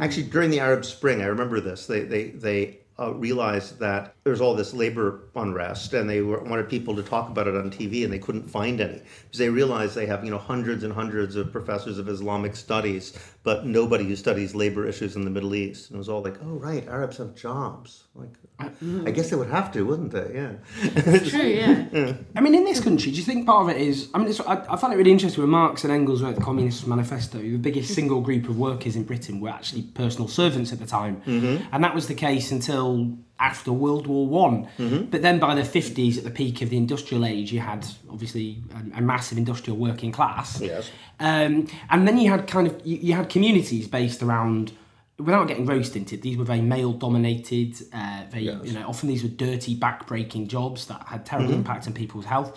Actually, 0.00 0.24
during 0.24 0.50
the 0.50 0.58
Arab 0.60 0.84
Spring, 0.84 1.22
I 1.22 1.26
remember 1.26 1.60
this. 1.60 1.86
They 1.86 2.00
they 2.00 2.24
they 2.30 2.78
uh, 2.98 3.12
realized 3.14 3.78
that 3.78 4.14
there 4.28 4.32
was 4.34 4.42
all 4.42 4.54
this 4.54 4.74
labor 4.74 5.22
unrest, 5.36 5.94
and 5.94 6.08
they 6.08 6.20
were, 6.20 6.44
wanted 6.44 6.68
people 6.68 6.94
to 6.94 7.02
talk 7.02 7.30
about 7.30 7.46
it 7.46 7.56
on 7.56 7.70
TV, 7.70 8.04
and 8.04 8.12
they 8.12 8.18
couldn't 8.18 8.42
find 8.42 8.78
any 8.78 9.00
because 9.22 9.38
they 9.38 9.48
realized 9.48 9.94
they 9.94 10.04
have 10.04 10.22
you 10.22 10.30
know 10.30 10.36
hundreds 10.36 10.84
and 10.84 10.92
hundreds 10.92 11.34
of 11.34 11.50
professors 11.50 11.96
of 11.98 12.10
Islamic 12.10 12.54
studies, 12.54 13.18
but 13.42 13.64
nobody 13.64 14.04
who 14.04 14.14
studies 14.14 14.54
labor 14.54 14.86
issues 14.86 15.16
in 15.16 15.24
the 15.24 15.30
Middle 15.30 15.54
East. 15.54 15.88
And 15.88 15.96
it 15.96 15.98
was 15.98 16.10
all 16.10 16.20
like, 16.20 16.36
oh 16.42 16.58
right, 16.58 16.86
Arabs 16.88 17.16
have 17.16 17.34
jobs. 17.34 18.04
Like, 18.14 18.34
I 18.60 19.10
guess 19.12 19.30
they 19.30 19.36
would 19.36 19.48
have 19.48 19.72
to, 19.72 19.86
wouldn't 19.86 20.12
they? 20.12 20.30
Yeah. 20.34 21.20
True, 21.20 21.40
yeah. 21.94 22.12
I 22.36 22.42
mean, 22.42 22.54
in 22.54 22.64
this 22.64 22.80
country, 22.80 23.10
do 23.10 23.16
you 23.16 23.24
think 23.24 23.46
part 23.46 23.70
of 23.70 23.74
it 23.74 23.80
is? 23.80 24.10
I 24.12 24.18
mean, 24.18 24.28
it's, 24.28 24.40
I, 24.40 24.62
I 24.68 24.76
find 24.76 24.92
it 24.92 24.96
really 24.96 25.12
interesting 25.12 25.42
when 25.42 25.50
Marx 25.50 25.84
and 25.84 25.92
Engels 25.92 26.22
wrote 26.22 26.34
the 26.34 26.42
Communist 26.42 26.86
Manifesto. 26.86 27.38
The 27.38 27.56
biggest 27.56 27.94
single 27.94 28.20
group 28.20 28.46
of 28.46 28.58
workers 28.58 28.94
in 28.94 29.04
Britain 29.04 29.40
were 29.40 29.48
actually 29.48 29.84
personal 29.84 30.28
servants 30.28 30.70
at 30.70 30.80
the 30.80 30.86
time, 30.86 31.22
mm-hmm. 31.22 31.64
and 31.72 31.82
that 31.82 31.94
was 31.94 32.08
the 32.08 32.14
case 32.14 32.52
until 32.52 33.16
after 33.40 33.72
World 33.72 34.06
War 34.06 34.26
One. 34.26 34.68
But 35.10 35.22
then 35.22 35.38
by 35.38 35.54
the 35.54 35.64
fifties, 35.64 36.18
at 36.18 36.24
the 36.24 36.30
peak 36.30 36.62
of 36.62 36.70
the 36.70 36.76
industrial 36.76 37.24
age, 37.24 37.52
you 37.52 37.60
had 37.60 37.86
obviously 38.10 38.58
a, 38.74 38.98
a 38.98 39.00
massive 39.00 39.38
industrial 39.38 39.76
working 39.78 40.12
class. 40.12 40.60
Yes. 40.60 40.90
Um, 41.20 41.66
and 41.90 42.06
then 42.06 42.18
you 42.18 42.30
had 42.30 42.46
kind 42.46 42.66
of 42.66 42.80
you, 42.84 42.96
you 42.96 43.14
had 43.14 43.28
communities 43.28 43.88
based 43.88 44.22
around 44.22 44.72
without 45.18 45.48
getting 45.48 45.66
roast 45.66 45.96
into 45.96 46.14
it, 46.14 46.22
these 46.22 46.36
were 46.36 46.44
very 46.44 46.60
male 46.60 46.92
dominated, 46.92 47.74
uh, 47.92 48.22
very 48.30 48.44
you 48.44 48.72
know, 48.72 48.86
often 48.86 49.08
these 49.08 49.22
were 49.22 49.28
dirty 49.28 49.74
back 49.74 50.06
breaking 50.06 50.46
jobs 50.46 50.86
that 50.86 51.02
had 51.08 51.26
terrible 51.26 51.52
impact 51.52 51.86
on 51.86 51.92
people's 51.92 52.24
health. 52.24 52.56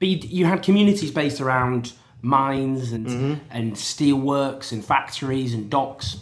But 0.00 0.08
you, 0.08 0.18
you 0.22 0.46
had 0.46 0.62
communities 0.62 1.12
based 1.12 1.40
around 1.40 1.92
mines 2.20 2.92
and 2.92 3.40
and 3.50 3.74
steelworks 3.74 4.72
and 4.72 4.84
factories 4.84 5.54
and 5.54 5.70
docks. 5.70 6.18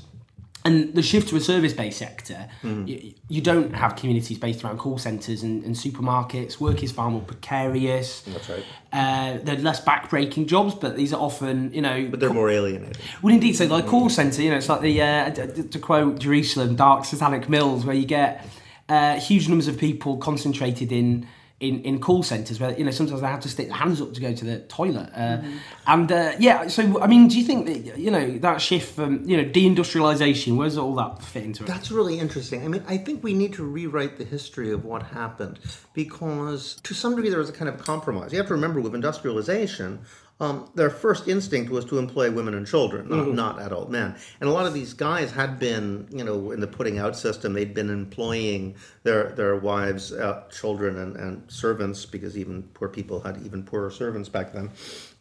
And 0.65 0.93
the 0.95 1.01
shift 1.03 1.29
to 1.31 1.37
a 1.37 1.41
service 1.41 1.73
based 1.73 1.99
sector, 1.99 2.47
you, 2.63 3.15
you 3.29 3.41
don't 3.41 3.75
have 3.75 3.97
communities 3.97 4.39
based 4.39 4.63
around 4.63 4.77
call 4.79 4.99
centres 4.99 5.43
and, 5.43 5.65
and 5.65 5.75
supermarkets. 5.75 6.61
Work 6.61 6.83
is 6.83 6.93
far 6.93 7.11
more 7.11 7.23
precarious. 7.23 8.21
That's 8.23 8.49
right. 8.49 8.65
Uh, 8.93 9.39
they're 9.43 9.57
less 9.57 9.81
back-breaking 9.81 10.47
jobs, 10.49 10.75
but 10.75 10.97
these 10.97 11.13
are 11.15 11.21
often, 11.21 11.73
you 11.73 11.81
know, 11.81 12.09
But 12.11 12.21
they're 12.21 12.33
more 12.33 12.51
alienated. 12.51 12.99
well, 13.23 13.33
indeed. 13.33 13.55
So, 13.55 13.65
like 13.67 13.87
call 13.87 14.11
center, 14.11 14.43
you 14.43 14.51
know, 14.51 14.57
it's 14.59 14.69
like 14.69 14.83
the 14.83 15.01
uh, 15.01 15.29
d- 15.31 15.63
to 15.63 15.79
quote 15.79 16.19
Jerusalem, 16.19 16.77
dark 16.77 17.05
satanic 17.07 17.49
mills, 17.49 17.87
where 17.87 17.97
you 17.97 18.05
get 18.07 18.47
uh, 18.89 19.19
huge 19.19 19.49
numbers 19.49 19.69
of 19.69 19.79
people 19.79 20.19
concentrated 20.19 20.93
in. 20.93 21.27
In, 21.61 21.83
in 21.83 22.01
call 22.01 22.23
centres 22.23 22.59
where 22.59 22.73
you 22.79 22.85
know 22.87 22.91
sometimes 22.91 23.21
they 23.21 23.27
have 23.27 23.41
to 23.41 23.49
stick 23.51 23.69
their 23.69 23.77
hands 23.77 24.01
up 24.01 24.15
to 24.15 24.21
go 24.21 24.33
to 24.33 24.45
the 24.47 24.61
toilet 24.61 25.11
uh, 25.15 25.43
and 25.87 26.11
uh, 26.11 26.33
yeah 26.39 26.69
so 26.69 26.99
I 27.03 27.07
mean 27.07 27.29
do 27.29 27.39
you 27.39 27.45
think 27.45 27.67
that 27.67 27.99
you 27.99 28.11
know 28.11 28.39
that 28.39 28.63
shift 28.63 28.95
from 28.95 29.29
you 29.29 29.37
know 29.37 29.45
deindustrialisation 29.45 30.57
where's 30.57 30.79
all 30.79 30.95
that 30.95 31.23
fit 31.23 31.45
into 31.45 31.65
it 31.65 31.67
That's 31.67 31.91
really 31.91 32.19
interesting. 32.19 32.65
I 32.65 32.69
mean, 32.69 32.83
I 32.89 32.97
think 32.97 33.23
we 33.23 33.35
need 33.35 33.53
to 33.55 33.65
rewrite 33.65 34.17
the 34.17 34.25
history 34.25 34.71
of 34.73 34.85
what 34.85 35.03
happened 35.03 35.59
because, 35.93 36.77
to 36.83 36.95
some 36.95 37.15
degree, 37.15 37.31
there 37.31 37.39
was 37.39 37.51
a 37.51 37.53
kind 37.53 37.69
of 37.69 37.79
compromise. 37.79 38.33
You 38.33 38.39
have 38.39 38.49
to 38.49 38.55
remember 38.55 38.81
with 38.81 38.95
industrialization, 38.95 40.01
um, 40.41 40.71
their 40.75 40.89
first 40.89 41.29
instinct 41.29 41.71
was 41.71 41.85
to 41.85 41.99
employ 41.99 42.31
women 42.31 42.55
and 42.55 42.67
children, 42.67 43.09
not, 43.09 43.29
not 43.35 43.63
adult 43.63 43.91
men. 43.91 44.17
And 44.41 44.49
a 44.49 44.53
lot 44.53 44.65
of 44.67 44.73
these 44.73 44.95
guys 44.95 45.31
had 45.31 45.59
been, 45.59 46.09
you 46.11 46.25
know, 46.25 46.51
in 46.51 46.61
the 46.61 46.67
putting 46.67 46.99
out 46.99 47.15
system, 47.15 47.53
they'd 47.53 47.75
been 47.75 47.91
employing 47.91 48.75
their 49.03 49.33
their 49.33 49.57
wives, 49.57 50.13
uh, 50.13 50.45
children, 50.51 50.97
and, 50.97 51.17
and 51.17 51.51
servants 51.51 52.07
because 52.07 52.39
even 52.39 52.63
poor 52.75 52.89
people 52.89 53.21
had 53.21 53.41
even 53.45 53.63
poorer 53.63 53.91
servants 53.91 54.29
back 54.29 54.53
then. 54.53 54.71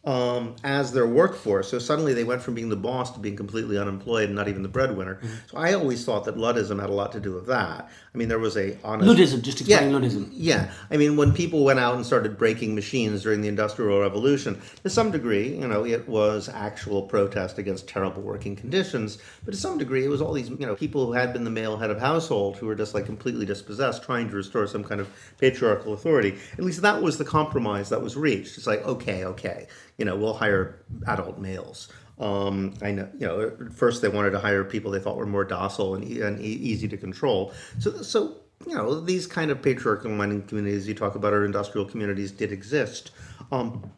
Um, 0.02 0.56
as 0.64 0.92
their 0.92 1.06
workforce, 1.06 1.68
so 1.68 1.78
suddenly 1.78 2.14
they 2.14 2.24
went 2.24 2.40
from 2.40 2.54
being 2.54 2.70
the 2.70 2.76
boss 2.76 3.10
to 3.10 3.20
being 3.20 3.36
completely 3.36 3.76
unemployed 3.76 4.28
and 4.28 4.34
not 4.34 4.48
even 4.48 4.62
the 4.62 4.68
breadwinner. 4.70 5.20
So 5.50 5.58
I 5.58 5.74
always 5.74 6.06
thought 6.06 6.24
that 6.24 6.36
Luddism 6.36 6.80
had 6.80 6.88
a 6.88 6.94
lot 6.94 7.12
to 7.12 7.20
do 7.20 7.34
with 7.34 7.46
that. 7.48 7.90
I 8.12 8.18
mean, 8.18 8.28
there 8.28 8.40
was 8.40 8.56
a 8.56 8.76
honest 8.82 9.08
Luddism 9.08 9.40
just 9.42 9.60
explain 9.60 9.90
yeah, 9.90 9.96
Luddism 9.96 10.28
yeah, 10.32 10.72
I 10.90 10.96
mean, 10.96 11.16
when 11.16 11.32
people 11.32 11.62
went 11.62 11.78
out 11.78 11.94
and 11.94 12.04
started 12.04 12.36
breaking 12.36 12.74
machines 12.74 13.22
during 13.22 13.40
the 13.40 13.46
Industrial 13.46 14.00
Revolution, 14.00 14.60
to 14.82 14.90
some 14.90 15.12
degree, 15.12 15.50
you 15.56 15.68
know, 15.68 15.86
it 15.86 16.08
was 16.08 16.48
actual 16.48 17.02
protest 17.02 17.58
against 17.58 17.86
terrible 17.86 18.22
working 18.22 18.56
conditions. 18.56 19.18
But 19.44 19.52
to 19.52 19.56
some 19.56 19.78
degree, 19.78 20.04
it 20.04 20.08
was 20.08 20.20
all 20.20 20.32
these, 20.32 20.50
you 20.50 20.66
know, 20.66 20.74
people 20.74 21.06
who 21.06 21.12
had 21.12 21.32
been 21.32 21.44
the 21.44 21.50
male 21.50 21.76
head 21.76 21.90
of 21.90 22.00
household 22.00 22.56
who 22.56 22.66
were 22.66 22.74
just 22.74 22.94
like 22.94 23.06
completely 23.06 23.46
dispossessed, 23.46 24.02
trying 24.02 24.28
to 24.28 24.34
restore 24.34 24.66
some 24.66 24.82
kind 24.82 25.00
of 25.00 25.08
patriarchal 25.38 25.92
authority. 25.92 26.36
At 26.54 26.64
least 26.64 26.82
that 26.82 27.00
was 27.00 27.16
the 27.16 27.24
compromise 27.24 27.90
that 27.90 28.02
was 28.02 28.16
reached. 28.16 28.58
It's 28.58 28.66
like, 28.66 28.84
okay, 28.84 29.24
okay, 29.24 29.68
you 29.98 30.04
know, 30.04 30.16
we'll 30.16 30.34
hire 30.34 30.82
adult 31.06 31.38
males. 31.38 31.88
Um, 32.20 32.74
I 32.82 32.92
know, 32.92 33.08
you 33.18 33.26
know, 33.26 33.52
first 33.74 34.02
they 34.02 34.08
wanted 34.08 34.30
to 34.30 34.38
hire 34.38 34.62
people 34.62 34.90
they 34.90 35.00
thought 35.00 35.16
were 35.16 35.26
more 35.26 35.44
docile 35.44 35.94
and, 35.94 36.04
and 36.04 36.40
easy 36.40 36.86
to 36.86 36.96
control. 36.96 37.52
So, 37.78 38.02
so 38.02 38.36
you 38.66 38.74
know, 38.74 39.00
these 39.00 39.26
kind 39.26 39.50
of 39.50 39.62
patriarchal 39.62 40.10
mining 40.10 40.42
communities 40.42 40.86
you 40.86 40.94
talk 40.94 41.14
about, 41.14 41.32
or 41.32 41.44
industrial 41.44 41.86
communities, 41.86 42.30
did 42.30 42.52
exist. 42.52 43.10
Um, 43.50 43.90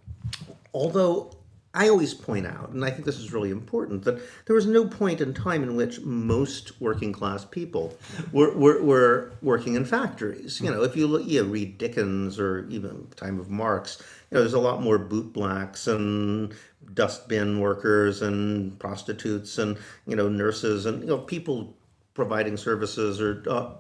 although 0.73 1.33
I 1.75 1.89
always 1.89 2.15
point 2.15 2.47
out, 2.47 2.71
and 2.71 2.85
I 2.85 2.91
think 2.91 3.05
this 3.05 3.19
is 3.19 3.33
really 3.33 3.51
important, 3.51 4.05
that 4.05 4.21
there 4.47 4.55
was 4.55 4.67
no 4.67 4.87
point 4.87 5.21
in 5.21 5.35
time 5.35 5.63
in 5.63 5.75
which 5.75 6.01
most 6.03 6.81
working 6.81 7.13
class 7.13 7.45
people 7.45 7.97
were, 8.31 8.55
were, 8.55 8.83
were 8.83 9.33
working 9.41 9.75
in 9.75 9.85
factories. 9.85 10.61
You 10.61 10.71
know, 10.71 10.83
if 10.83 10.97
you 10.97 11.07
look, 11.07 11.27
you 11.27 11.43
read 11.45 11.79
Dickens 11.79 12.39
or 12.39 12.69
even 12.69 13.07
the 13.09 13.17
time 13.17 13.41
of 13.41 13.49
Marx, 13.49 14.03
know, 14.35 14.41
there's 14.41 14.55
a 14.55 14.61
lot 14.61 14.83
more 14.83 14.99
bootblacks 14.99 15.87
and 15.87 16.55
dustbin 16.95 17.61
workers 17.61 18.23
and 18.23 18.79
prostitutes 18.79 19.59
and 19.59 19.79
you 20.07 20.17
know 20.17 20.29
nurses 20.29 20.87
and 20.87 21.01
you 21.03 21.09
know 21.09 21.19
people 21.19 21.77
providing 22.15 22.57
services 22.57 23.21
or 23.21 23.43
uh, 23.49 23.71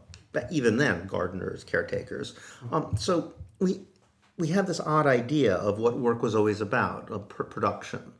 even 0.50 0.76
then 0.76 1.06
gardeners 1.06 1.64
caretakers 1.64 2.34
um, 2.70 2.94
so 2.96 3.34
we 3.58 3.80
we 4.38 4.48
have 4.48 4.66
this 4.66 4.80
odd 4.80 5.06
idea 5.06 5.54
of 5.56 5.78
what 5.78 5.98
work 5.98 6.22
was 6.22 6.34
always 6.34 6.60
about 6.60 7.10
of 7.10 7.28
pr- 7.28 7.42
production 7.42 8.12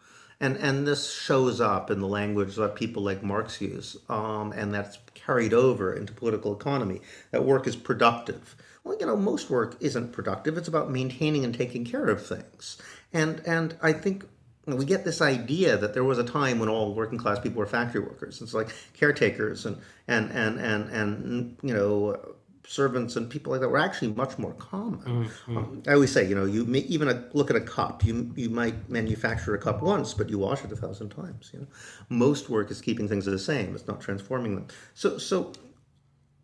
and 0.42 0.56
and 0.56 0.86
this 0.86 1.10
shows 1.14 1.60
up 1.60 1.90
in 1.90 2.00
the 2.00 2.08
language 2.08 2.56
that 2.56 2.74
people 2.74 3.04
like 3.04 3.22
Marx 3.22 3.60
use, 3.60 3.96
um, 4.08 4.52
and 4.52 4.74
that's 4.74 4.98
carried 5.14 5.54
over 5.54 5.94
into 5.94 6.12
political 6.12 6.52
economy. 6.52 7.00
That 7.30 7.44
work 7.44 7.68
is 7.68 7.76
productive. 7.76 8.56
Well, 8.84 8.96
you 8.98 9.06
know, 9.06 9.16
most 9.16 9.48
work 9.48 9.76
isn't 9.80 10.12
productive. 10.12 10.58
It's 10.58 10.68
about 10.68 10.90
maintaining 10.90 11.44
and 11.44 11.54
taking 11.54 11.84
care 11.84 12.06
of 12.06 12.26
things, 12.26 12.80
and 13.12 13.40
and 13.46 13.76
I 13.80 13.92
think 13.92 14.24
we 14.66 14.84
get 14.84 15.04
this 15.04 15.20
idea 15.20 15.76
that 15.76 15.92
there 15.92 16.04
was 16.04 16.18
a 16.18 16.24
time 16.24 16.58
when 16.58 16.68
all 16.68 16.94
working 16.94 17.18
class 17.18 17.40
people 17.40 17.58
were 17.58 17.66
factory 17.66 18.00
workers. 18.00 18.40
It's 18.40 18.54
like 18.54 18.68
caretakers 18.94 19.66
and 19.66 19.78
and 20.06 20.30
and 20.30 20.58
and 20.58 20.90
and 20.90 21.56
you 21.62 21.74
know 21.74 22.34
servants 22.66 23.16
and 23.16 23.28
people 23.28 23.52
like 23.52 23.60
that 23.60 23.68
were 23.68 23.78
actually 23.78 24.12
much 24.12 24.38
more 24.38 24.54
common. 24.54 25.00
Mm-hmm. 25.00 25.56
Um, 25.56 25.82
I 25.88 25.94
always 25.94 26.12
say, 26.12 26.26
you 26.26 26.34
know, 26.34 26.44
you 26.44 26.64
may, 26.64 26.78
even 26.80 27.08
a, 27.08 27.24
look 27.32 27.50
at 27.50 27.56
a 27.56 27.60
cup. 27.60 28.04
You 28.04 28.32
you 28.36 28.50
might 28.50 28.88
manufacture 28.88 29.54
a 29.54 29.58
cup 29.58 29.82
once, 29.82 30.14
but 30.14 30.30
you 30.30 30.38
wash 30.38 30.64
it 30.64 30.72
a 30.72 30.76
thousand 30.76 31.10
times. 31.10 31.50
You 31.52 31.60
know, 31.60 31.66
most 32.08 32.48
work 32.48 32.70
is 32.70 32.80
keeping 32.80 33.08
things 33.08 33.24
the 33.24 33.38
same. 33.38 33.74
It's 33.74 33.86
not 33.86 34.00
transforming 34.00 34.54
them. 34.54 34.66
So 34.94 35.18
so, 35.18 35.52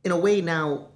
in 0.04 0.10
a 0.10 0.18
way, 0.18 0.40
now 0.40 0.88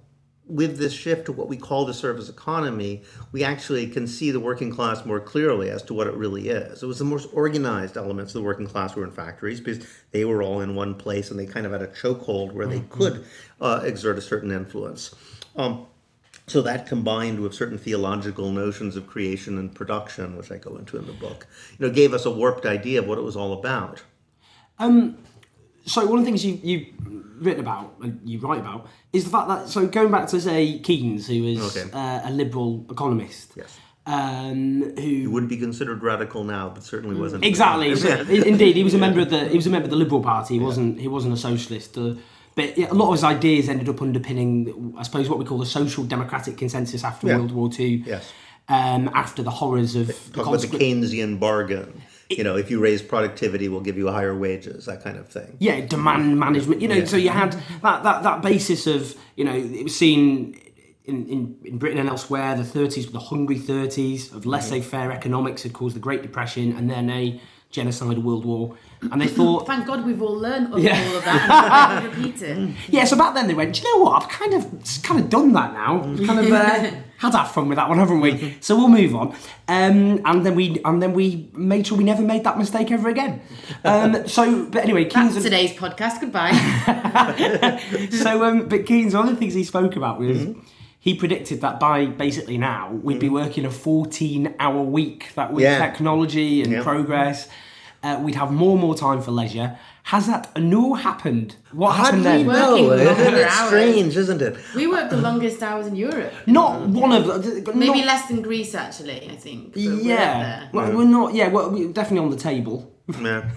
with 0.47 0.77
this 0.77 0.93
shift 0.93 1.25
to 1.25 1.31
what 1.31 1.47
we 1.47 1.57
call 1.57 1.85
the 1.85 1.93
service 1.93 2.29
economy, 2.29 3.01
we 3.31 3.43
actually 3.43 3.87
can 3.87 4.07
see 4.07 4.29
the 4.31 4.39
working 4.39 4.71
class 4.71 5.05
more 5.05 5.19
clearly 5.19 5.69
as 5.69 5.81
to 5.83 5.93
what 5.93 6.07
it 6.07 6.13
really 6.15 6.49
is. 6.49 6.83
It 6.83 6.85
was 6.85 6.99
the 6.99 7.05
most 7.05 7.29
organized 7.33 7.95
elements 7.95 8.35
of 8.35 8.41
the 8.41 8.45
working 8.45 8.67
class 8.67 8.95
were 8.95 9.05
in 9.05 9.11
factories 9.11 9.61
because 9.61 9.85
they 10.11 10.25
were 10.25 10.43
all 10.43 10.59
in 10.59 10.75
one 10.75 10.95
place 10.95 11.31
and 11.31 11.39
they 11.39 11.45
kind 11.45 11.65
of 11.65 11.71
had 11.71 11.81
a 11.81 11.87
chokehold 11.87 12.51
where 12.51 12.67
they 12.67 12.81
could 12.89 13.25
uh, 13.61 13.81
exert 13.83 14.17
a 14.17 14.21
certain 14.21 14.51
influence. 14.51 15.15
Um, 15.55 15.87
so 16.45 16.61
that 16.61 16.87
combined 16.87 17.39
with 17.39 17.53
certain 17.53 17.77
theological 17.77 18.51
notions 18.51 18.97
of 18.97 19.07
creation 19.07 19.57
and 19.57 19.73
production, 19.73 20.35
which 20.35 20.51
I 20.51 20.57
go 20.57 20.75
into 20.75 20.97
in 20.97 21.05
the 21.05 21.13
book, 21.13 21.47
you 21.77 21.87
know, 21.87 21.93
gave 21.93 22.13
us 22.13 22.25
a 22.25 22.31
warped 22.31 22.65
idea 22.65 22.99
of 22.99 23.07
what 23.07 23.17
it 23.17 23.21
was 23.21 23.37
all 23.37 23.53
about. 23.53 24.03
So 25.85 26.05
one 26.05 26.19
of 26.19 26.25
the 26.25 26.31
things 26.31 26.45
you, 26.45 26.59
you've 26.63 26.87
written 27.45 27.61
about 27.61 27.95
and 28.01 28.19
you 28.23 28.39
write 28.39 28.59
about 28.59 28.87
is 29.11 29.23
the 29.25 29.29
fact 29.29 29.47
that 29.49 29.67
so 29.69 29.85
going 29.87 30.11
back 30.11 30.27
to 30.29 30.39
say 30.39 30.79
Keynes, 30.79 31.27
who 31.27 31.43
is 31.45 31.75
Okay. 31.77 31.89
uh, 31.91 32.21
a 32.29 32.31
liberal 32.31 32.85
economist, 32.89 33.51
Yes. 33.55 33.77
um, 34.05 34.93
who 34.97 35.29
wouldn't 35.31 35.49
be 35.49 35.57
considered 35.57 36.01
radical 36.03 36.43
now, 36.43 36.69
but 36.69 36.83
certainly 36.83 37.19
wasn't. 37.19 37.43
Exactly. 37.45 37.95
So, 38.03 38.09
i- 38.09 38.47
indeed, 38.47 38.75
he 38.75 38.83
was 38.83 38.93
a 38.93 38.97
member 38.97 39.21
of 39.21 39.29
the 39.29 39.47
he 39.49 39.55
was 39.55 39.67
a 39.67 39.69
member 39.69 39.85
of 39.85 39.91
the 39.91 39.97
Liberal 39.97 40.21
Party. 40.21 40.55
He 40.55 40.59
wasn't 40.59 40.99
he 40.99 41.07
wasn't 41.07 41.33
a 41.33 41.37
socialist. 41.37 41.97
Uh, 41.97 42.15
but 42.55 42.77
yeah, 42.77 42.91
a 42.91 42.93
lot 42.93 43.07
of 43.07 43.13
his 43.13 43.23
ideas 43.23 43.67
ended 43.67 43.89
up 43.89 43.99
underpinning, 44.01 44.93
I 44.97 45.03
suppose, 45.03 45.27
what 45.29 45.39
we 45.39 45.45
call 45.45 45.57
the 45.57 45.65
social 45.65 46.03
democratic 46.03 46.55
consensus 46.57 47.03
after 47.03 47.27
Yeah. 47.27 47.37
World 47.37 47.51
War 47.51 47.69
Two. 47.69 48.03
Yes. 48.05 48.31
Um, 48.69 49.09
after 49.13 49.43
the 49.43 49.49
horrors 49.51 49.95
of 49.95 50.07
the 50.07 50.13
Talk 50.13 50.47
about 50.47 50.61
the 50.61 50.67
conscript- 50.67 50.81
Keynesian 50.83 51.39
bargain. 51.39 52.01
You 52.37 52.43
know, 52.43 52.55
if 52.57 52.69
you 52.71 52.79
raise 52.79 53.01
productivity, 53.01 53.67
we'll 53.69 53.81
give 53.81 53.97
you 53.97 54.07
higher 54.07 54.37
wages, 54.37 54.85
that 54.85 55.03
kind 55.03 55.17
of 55.17 55.27
thing. 55.27 55.55
yeah, 55.59 55.81
demand 55.81 56.39
management. 56.39 56.81
You 56.81 56.87
know, 56.87 57.05
so 57.05 57.17
you 57.17 57.29
had 57.29 57.53
that, 57.81 58.03
that 58.03 58.23
that 58.23 58.41
basis 58.41 58.87
of 58.87 59.15
you 59.35 59.45
know 59.45 59.53
it 59.55 59.83
was 59.83 59.95
seen 59.95 60.59
in, 61.05 61.27
in, 61.27 61.57
in 61.65 61.77
Britain 61.77 61.99
and 61.99 62.09
elsewhere. 62.09 62.55
The 62.55 62.63
30s 62.63 63.11
the 63.11 63.19
hungry 63.19 63.59
30s 63.59 64.33
of 64.33 64.45
laissez-faire 64.45 65.11
economics 65.11 65.63
had 65.63 65.73
caused 65.73 65.95
the 65.95 65.99
Great 65.99 66.21
Depression 66.21 66.71
and 66.77 66.89
then 66.89 67.09
a 67.09 67.39
genocidal 67.71 68.21
world 68.23 68.45
war. 68.45 68.77
And 69.11 69.19
they 69.19 69.27
thought, 69.27 69.65
Thank 69.71 69.87
God 69.87 70.05
we've 70.05 70.21
all 70.21 70.35
learned 70.35 70.73
of 70.73 70.79
Yeah. 70.79 71.03
all 71.09 71.17
of 71.17 71.25
that 71.25 72.03
and 72.03 72.15
repeat 72.15 72.41
it. 72.41 72.75
Yeah, 72.89 73.03
so 73.05 73.17
back 73.17 73.33
then 73.33 73.47
they 73.47 73.53
went, 73.55 73.73
Do 73.75 73.81
you 73.81 73.97
know 73.97 74.03
what? 74.03 74.21
I've 74.23 74.29
kind 74.29 74.53
of 74.53 74.61
kind 75.03 75.19
of 75.19 75.29
done 75.29 75.51
that 75.53 75.73
now. 75.73 76.03
We've 76.05 76.25
kind 76.27 76.39
of 76.39 76.51
uh, 76.51 76.91
had 77.23 77.33
our 77.35 77.45
fun 77.47 77.67
with 77.69 77.77
that 77.77 77.89
one, 77.89 77.97
haven't 77.97 78.21
we? 78.21 78.55
So 78.61 78.75
we'll 78.77 78.87
move 78.89 79.15
on. 79.15 79.29
Um, 79.67 80.21
and 80.25 80.45
then 80.45 80.55
we 80.55 80.79
and 80.85 81.01
then 81.01 81.13
we 81.13 81.49
made 81.53 81.87
sure 81.87 81.97
we 81.97 82.03
never 82.03 82.21
made 82.21 82.43
that 82.43 82.57
mistake 82.57 82.91
ever 82.91 83.09
again. 83.09 83.41
Um, 83.83 84.27
so, 84.27 84.65
but 84.67 84.83
anyway, 84.83 85.05
Keynes. 85.05 85.33
That's 85.33 85.43
today's 85.43 85.71
podcast. 85.73 86.21
Goodbye. 86.21 86.51
so, 88.11 88.43
um, 88.43 88.67
but 88.67 88.85
Keynes, 88.85 89.15
one 89.15 89.27
of 89.27 89.33
the 89.33 89.39
things 89.39 89.53
he 89.53 89.63
spoke 89.63 89.95
about 89.95 90.19
was. 90.19 90.47
He 90.99 91.13
predicted 91.15 91.59
that 91.59 91.81
by 91.81 92.05
basically 92.05 92.57
now 92.57 92.89
we'd 92.93 93.19
be 93.19 93.27
working 93.27 93.65
a 93.65 93.69
14 93.69 94.55
hour 94.57 94.81
week, 94.81 95.33
that 95.35 95.51
with 95.51 95.63
Yeah. 95.63 95.77
technology 95.77 96.61
and 96.63 96.71
Yeah. 96.71 96.81
progress, 96.81 97.49
uh, 98.03 98.19
we'd 98.21 98.35
have 98.35 98.51
more 98.51 98.71
and 98.73 98.81
more 98.81 98.95
time 98.95 99.21
for 99.21 99.31
leisure. 99.31 99.77
Has 100.03 100.27
that 100.27 100.55
no 100.57 100.93
happened? 100.95 101.55
What 101.71 101.93
happened 101.95 102.19
we 102.19 102.23
then? 102.23 102.45
Working 102.47 102.61
know? 102.61 102.75
longer 102.75 103.03
Isn't 103.21 103.33
it 103.35 103.47
hours. 103.47 103.67
strange, 103.67 104.17
isn't 104.17 104.41
it? 104.41 104.57
we 104.75 104.87
work 104.87 105.09
the 105.09 105.17
longest 105.17 105.63
hours 105.63 105.87
in 105.87 105.95
Europe. 105.95 106.33
Not 106.45 106.81
one 106.89 107.13
of 107.13 107.25
the. 107.25 107.71
Maybe 107.73 107.99
not- 107.99 108.07
less 108.07 108.27
than 108.27 108.41
Greece, 108.41 108.75
actually, 108.75 109.29
I 109.29 109.35
think. 109.35 109.73
but 109.73 109.81
we're 109.81 110.01
Yeah, 110.01 110.43
there. 110.43 110.69
well, 110.73 110.91
we're 110.97 111.05
not. 111.07 111.33
Yeah, 111.33 111.47
well, 111.47 111.69
we're 111.71 111.93
definitely 111.93 112.25
on 112.25 112.31
the 112.31 112.37
table. 112.51 112.91
Yeah. 113.21 113.49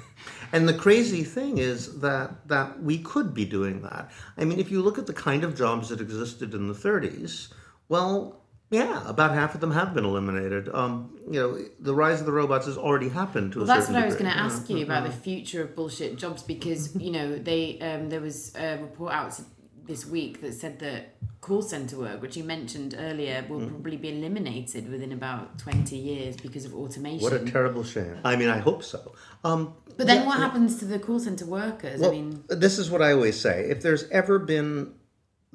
And 0.53 0.69
the 0.69 0.75
crazy 0.75 1.25
thing 1.25 1.59
is 1.59 1.99
that 2.01 2.49
that 2.49 2.81
we 2.83 2.99
could 2.99 3.35
be 3.35 3.45
doing 3.45 3.83
that. 3.83 4.11
I 4.39 4.45
mean, 4.45 4.61
if 4.61 4.71
you 4.71 4.81
look 4.81 4.97
at 4.99 5.07
the 5.07 5.13
kind 5.13 5.43
of 5.43 5.57
jobs 5.57 5.89
that 5.89 6.01
existed 6.01 6.55
in 6.55 6.69
the 6.69 6.75
30s, 6.75 7.49
well, 7.89 8.43
yeah, 8.71 9.09
about 9.09 9.33
half 9.33 9.55
of 9.55 9.61
them 9.61 9.71
have 9.71 9.95
been 9.95 10.05
eliminated. 10.05 10.69
Um, 10.75 11.17
you 11.31 11.41
know, 11.41 11.59
the 11.79 11.95
rise 11.95 12.21
of 12.21 12.27
the 12.27 12.33
robots 12.33 12.67
has 12.67 12.77
already 12.77 13.09
happened 13.09 13.53
to 13.53 13.59
Well, 13.61 13.67
that's 13.67 13.87
what 13.89 13.97
I 13.97 14.05
was 14.07 14.15
going 14.17 14.31
to 14.31 14.37
ask 14.37 14.69
you 14.69 14.83
about 14.83 15.05
the 15.05 15.13
future 15.13 15.63
of 15.63 15.77
bullshit 15.77 16.17
jobs 16.17 16.43
because 16.43 16.89
Mm-hmm. 16.89 17.01
you 17.07 17.11
know 17.13 17.39
they 17.39 17.79
um, 17.81 18.09
there 18.11 18.21
was 18.21 18.55
a 18.57 18.79
report 18.79 19.13
out 19.13 19.39
this 19.87 20.05
week 20.05 20.41
that 20.41 20.53
said 20.53 20.81
that 20.81 21.15
call 21.41 21.63
center 21.63 21.97
work, 21.97 22.21
which 22.21 22.37
you 22.37 22.43
mentioned 22.43 22.97
earlier, 22.99 23.45
will 23.49 23.61
Mm. 23.61 23.69
probably 23.69 23.97
be 23.97 24.09
eliminated 24.19 24.91
within 24.91 25.13
about 25.13 25.59
twenty 25.61 25.97
years 25.97 26.37
because 26.37 26.65
of 26.65 26.75
automation. 26.75 27.23
What 27.23 27.33
a 27.35 27.45
terrible 27.45 27.85
shame. 27.85 28.19
I 28.25 28.35
mean, 28.35 28.49
I 28.49 28.59
hope 28.59 28.83
so. 28.83 29.15
Um, 29.45 29.75
but 29.97 30.09
then 30.09 30.27
what 30.27 30.39
happens 30.39 30.79
to 30.81 30.85
the 30.87 30.99
call 30.99 31.21
center 31.21 31.47
workers? 31.47 32.03
I 32.03 32.11
mean, 32.11 32.43
this 32.49 32.79
is 32.79 32.91
what 32.91 33.01
I 33.01 33.13
always 33.13 33.41
say. 33.41 33.67
If 33.71 33.81
there's 33.81 34.09
ever 34.11 34.41
been 34.41 34.95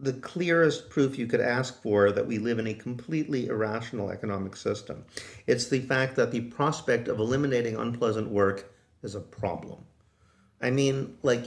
the 0.01 0.13
clearest 0.13 0.89
proof 0.89 1.17
you 1.17 1.27
could 1.27 1.41
ask 1.41 1.81
for 1.81 2.11
that 2.11 2.25
we 2.25 2.39
live 2.39 2.57
in 2.57 2.67
a 2.67 2.73
completely 2.73 3.47
irrational 3.47 4.09
economic 4.09 4.55
system, 4.55 5.05
it's 5.45 5.69
the 5.69 5.79
fact 5.79 6.15
that 6.15 6.31
the 6.31 6.41
prospect 6.41 7.07
of 7.07 7.19
eliminating 7.19 7.75
unpleasant 7.75 8.27
work 8.27 8.73
is 9.03 9.13
a 9.13 9.19
problem. 9.19 9.85
I 10.59 10.71
mean, 10.71 11.17
like, 11.21 11.45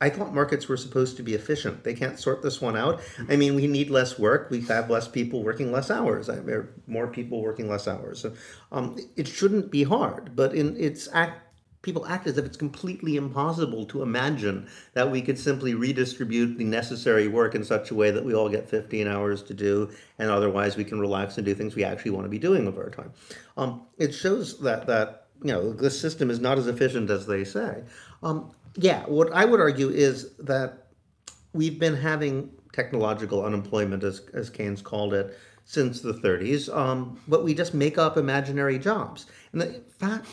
I 0.00 0.10
thought 0.10 0.34
markets 0.34 0.68
were 0.68 0.76
supposed 0.76 1.16
to 1.18 1.22
be 1.22 1.34
efficient. 1.34 1.84
They 1.84 1.94
can't 1.94 2.18
sort 2.18 2.42
this 2.42 2.60
one 2.60 2.76
out. 2.76 3.00
I 3.28 3.36
mean, 3.36 3.54
we 3.54 3.68
need 3.68 3.88
less 3.88 4.18
work. 4.18 4.50
We 4.50 4.60
have 4.62 4.90
less 4.90 5.06
people 5.06 5.44
working 5.44 5.70
less 5.70 5.90
hours. 5.90 6.28
I 6.28 6.40
mean, 6.40 6.66
more 6.88 7.06
people 7.06 7.40
working 7.40 7.68
less 7.68 7.86
hours. 7.86 8.20
So, 8.20 8.32
um, 8.72 8.98
it 9.16 9.28
shouldn't 9.28 9.70
be 9.70 9.84
hard, 9.84 10.34
but 10.34 10.54
in 10.54 10.76
its 10.76 11.08
act, 11.12 11.51
people 11.82 12.06
act 12.06 12.26
as 12.26 12.38
if 12.38 12.44
it's 12.44 12.56
completely 12.56 13.16
impossible 13.16 13.84
to 13.86 14.02
imagine 14.02 14.68
that 14.94 15.10
we 15.10 15.20
could 15.20 15.38
simply 15.38 15.74
redistribute 15.74 16.56
the 16.56 16.64
necessary 16.64 17.28
work 17.28 17.54
in 17.54 17.64
such 17.64 17.90
a 17.90 17.94
way 17.94 18.10
that 18.10 18.24
we 18.24 18.34
all 18.34 18.48
get 18.48 18.68
15 18.68 19.06
hours 19.06 19.42
to 19.42 19.54
do, 19.54 19.90
and 20.18 20.30
otherwise 20.30 20.76
we 20.76 20.84
can 20.84 21.00
relax 21.00 21.36
and 21.36 21.44
do 21.44 21.54
things 21.54 21.74
we 21.74 21.84
actually 21.84 22.12
want 22.12 22.24
to 22.24 22.30
be 22.30 22.38
doing 22.38 22.66
of 22.66 22.78
our 22.78 22.90
time. 22.90 23.12
Um, 23.56 23.82
it 23.98 24.14
shows 24.14 24.58
that 24.60 24.86
that 24.86 25.26
you 25.42 25.52
know 25.52 25.72
the 25.72 25.90
system 25.90 26.30
is 26.30 26.40
not 26.40 26.58
as 26.58 26.68
efficient 26.68 27.10
as 27.10 27.26
they 27.26 27.44
say. 27.44 27.82
Um, 28.22 28.52
yeah, 28.76 29.04
what 29.06 29.32
I 29.32 29.44
would 29.44 29.60
argue 29.60 29.90
is 29.90 30.32
that 30.38 30.86
we've 31.52 31.78
been 31.78 31.96
having 31.96 32.50
technological 32.72 33.44
unemployment, 33.44 34.02
as, 34.02 34.22
as 34.32 34.48
Keynes 34.48 34.80
called 34.80 35.12
it, 35.12 35.36
since 35.64 36.00
the 36.00 36.14
30s, 36.14 36.74
um, 36.74 37.20
but 37.28 37.44
we 37.44 37.54
just 37.54 37.74
make 37.74 37.98
up 37.98 38.16
imaginary 38.16 38.78
jobs. 38.78 39.26
And 39.52 39.60
the 39.60 39.82
fact, 39.98 40.26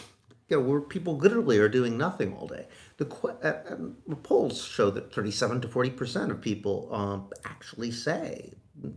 you 0.49 0.57
know, 0.57 0.63
where 0.63 0.81
people 0.81 1.17
literally 1.17 1.59
are 1.59 1.69
doing 1.69 1.97
nothing 1.97 2.35
all 2.35 2.47
day. 2.47 2.67
The 2.97 3.07
uh, 3.43 3.73
um, 3.73 3.95
polls 4.23 4.63
show 4.63 4.89
that 4.91 5.13
37 5.13 5.61
to 5.61 5.67
40 5.67 5.89
percent 5.91 6.31
of 6.31 6.41
people 6.41 6.89
um, 6.91 7.29
actually 7.45 7.91
say, 7.91 8.53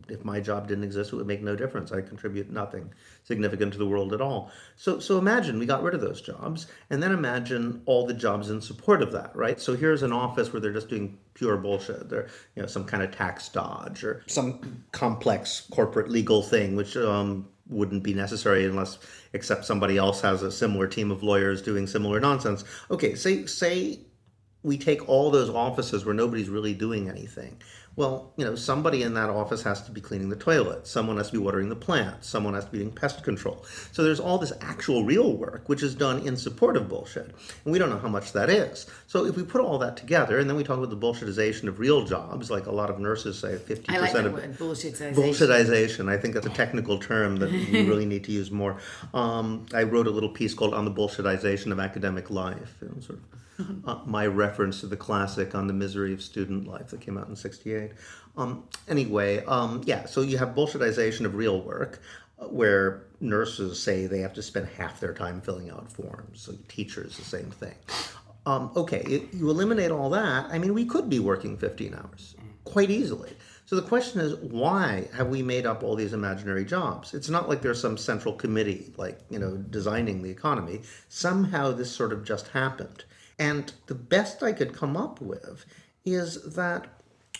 if 0.08 0.24
my 0.24 0.40
job 0.40 0.68
didn't 0.68 0.84
exist, 0.84 1.12
it 1.12 1.16
would 1.16 1.26
make 1.26 1.42
no 1.42 1.56
difference. 1.56 1.92
I 1.92 2.00
contribute 2.00 2.50
nothing 2.50 2.92
significant 3.24 3.72
to 3.72 3.78
the 3.78 3.86
world 3.86 4.12
at 4.12 4.20
all. 4.20 4.50
So, 4.76 4.98
so 4.98 5.18
imagine 5.18 5.58
we 5.58 5.66
got 5.66 5.82
rid 5.82 5.94
of 5.94 6.00
those 6.00 6.20
jobs, 6.20 6.66
and 6.90 7.02
then 7.02 7.12
imagine 7.12 7.82
all 7.86 8.06
the 8.06 8.14
jobs 8.14 8.50
in 8.50 8.60
support 8.60 9.02
of 9.02 9.12
that, 9.12 9.34
right? 9.34 9.60
So 9.60 9.76
here's 9.76 10.02
an 10.02 10.12
office 10.12 10.52
where 10.52 10.60
they're 10.60 10.72
just 10.72 10.88
doing 10.88 11.18
pure 11.34 11.56
bullshit. 11.56 12.08
They're, 12.08 12.28
you 12.54 12.62
know, 12.62 12.68
some 12.68 12.84
kind 12.84 13.02
of 13.02 13.10
tax 13.10 13.48
dodge 13.48 14.04
or 14.04 14.22
some 14.26 14.84
complex 14.92 15.66
corporate 15.72 16.08
legal 16.08 16.42
thing, 16.42 16.76
which 16.76 16.96
um, 16.96 17.48
wouldn't 17.68 18.02
be 18.02 18.14
necessary 18.14 18.64
unless 18.64 18.98
except 19.32 19.64
somebody 19.64 19.96
else 19.96 20.20
has 20.20 20.42
a 20.42 20.52
similar 20.52 20.86
team 20.86 21.10
of 21.10 21.22
lawyers 21.22 21.62
doing 21.62 21.86
similar 21.86 22.20
nonsense. 22.20 22.64
Okay, 22.90 23.14
say 23.14 23.46
say 23.46 24.00
we 24.62 24.78
take 24.78 25.08
all 25.08 25.30
those 25.30 25.50
offices 25.50 26.04
where 26.04 26.14
nobody's 26.14 26.48
really 26.48 26.74
doing 26.74 27.08
anything. 27.08 27.60
Well, 27.94 28.32
you 28.36 28.44
know, 28.44 28.54
somebody 28.54 29.02
in 29.02 29.14
that 29.14 29.28
office 29.28 29.62
has 29.64 29.82
to 29.82 29.90
be 29.90 30.00
cleaning 30.00 30.30
the 30.30 30.36
toilet. 30.36 30.86
Someone 30.86 31.18
has 31.18 31.26
to 31.26 31.32
be 31.32 31.38
watering 31.38 31.68
the 31.68 31.76
plants. 31.76 32.26
Someone 32.26 32.54
has 32.54 32.64
to 32.64 32.70
be 32.70 32.78
doing 32.78 32.90
pest 32.90 33.22
control. 33.22 33.66
So 33.92 34.02
there's 34.02 34.20
all 34.20 34.38
this 34.38 34.52
actual 34.62 35.04
real 35.04 35.36
work, 35.36 35.68
which 35.68 35.82
is 35.82 35.94
done 35.94 36.26
in 36.26 36.36
support 36.36 36.78
of 36.78 36.88
bullshit. 36.88 37.26
And 37.64 37.72
we 37.72 37.78
don't 37.78 37.90
know 37.90 37.98
how 37.98 38.08
much 38.08 38.32
that 38.32 38.48
is. 38.48 38.86
So 39.06 39.26
if 39.26 39.36
we 39.36 39.42
put 39.42 39.60
all 39.60 39.78
that 39.78 39.98
together, 39.98 40.38
and 40.38 40.48
then 40.48 40.56
we 40.56 40.64
talk 40.64 40.78
about 40.78 40.88
the 40.88 40.96
bullshitization 40.96 41.68
of 41.68 41.78
real 41.78 42.04
jobs, 42.04 42.50
like 42.50 42.64
a 42.64 42.72
lot 42.72 42.88
of 42.88 42.98
nurses 42.98 43.38
say 43.38 43.56
50% 43.56 43.84
I 43.90 43.98
like 43.98 44.14
of 44.14 44.32
word, 44.32 44.56
bullshitization. 44.56 45.14
Bullshitization. 45.14 46.08
I 46.08 46.16
think 46.16 46.32
that's 46.32 46.46
a 46.46 46.50
technical 46.50 46.98
term 46.98 47.36
that 47.36 47.50
we 47.50 47.86
really 47.88 48.06
need 48.06 48.24
to 48.24 48.32
use 48.32 48.50
more. 48.50 48.78
Um, 49.12 49.66
I 49.74 49.82
wrote 49.82 50.06
a 50.06 50.10
little 50.10 50.30
piece 50.30 50.54
called 50.54 50.72
"On 50.72 50.84
the 50.86 50.90
Bullshitization 50.90 51.72
of 51.72 51.78
Academic 51.78 52.30
Life," 52.30 52.76
you 52.80 52.88
know, 52.88 53.00
sort 53.00 53.18
of 53.18 53.24
uh, 53.86 54.00
my 54.06 54.26
reference 54.26 54.80
to 54.80 54.86
the 54.86 54.96
classic 54.96 55.54
"On 55.54 55.66
the 55.66 55.72
Misery 55.72 56.12
of 56.12 56.22
Student 56.22 56.66
Life" 56.66 56.88
that 56.88 57.00
came 57.00 57.18
out 57.18 57.28
in 57.28 57.36
'68. 57.36 57.92
Um, 58.36 58.64
anyway, 58.88 59.44
um, 59.44 59.82
yeah. 59.84 60.06
So 60.06 60.22
you 60.22 60.38
have 60.38 60.50
bullshitization 60.50 61.24
of 61.24 61.34
real 61.34 61.60
work, 61.60 62.00
uh, 62.38 62.46
where 62.46 63.04
nurses 63.20 63.80
say 63.82 64.06
they 64.06 64.20
have 64.20 64.34
to 64.34 64.42
spend 64.42 64.68
half 64.68 65.00
their 65.00 65.14
time 65.14 65.40
filling 65.40 65.70
out 65.70 65.90
forms. 65.90 66.40
So 66.40 66.54
teachers, 66.68 67.16
the 67.16 67.24
same 67.24 67.50
thing. 67.50 67.74
Um, 68.44 68.72
okay, 68.76 69.28
you 69.32 69.50
eliminate 69.50 69.90
all 69.90 70.10
that. 70.10 70.46
I 70.50 70.58
mean, 70.58 70.74
we 70.74 70.84
could 70.84 71.08
be 71.08 71.20
working 71.20 71.56
15 71.56 71.94
hours 71.94 72.34
quite 72.64 72.90
easily. 72.90 73.32
So 73.66 73.76
the 73.76 73.82
question 73.88 74.20
is, 74.20 74.34
why 74.36 75.08
have 75.14 75.28
we 75.28 75.42
made 75.42 75.66
up 75.66 75.82
all 75.82 75.94
these 75.94 76.12
imaginary 76.12 76.64
jobs? 76.64 77.14
It's 77.14 77.28
not 77.28 77.48
like 77.48 77.62
there's 77.62 77.80
some 77.80 77.96
central 77.96 78.34
committee, 78.34 78.92
like, 78.96 79.20
you 79.30 79.38
know, 79.38 79.56
designing 79.56 80.22
the 80.22 80.30
economy. 80.30 80.82
Somehow 81.08 81.72
this 81.72 81.90
sort 81.90 82.12
of 82.12 82.24
just 82.24 82.48
happened. 82.48 83.04
And 83.38 83.72
the 83.86 83.94
best 83.94 84.42
I 84.42 84.52
could 84.52 84.72
come 84.72 84.96
up 84.96 85.20
with 85.20 85.64
is 86.04 86.54
that, 86.54 86.86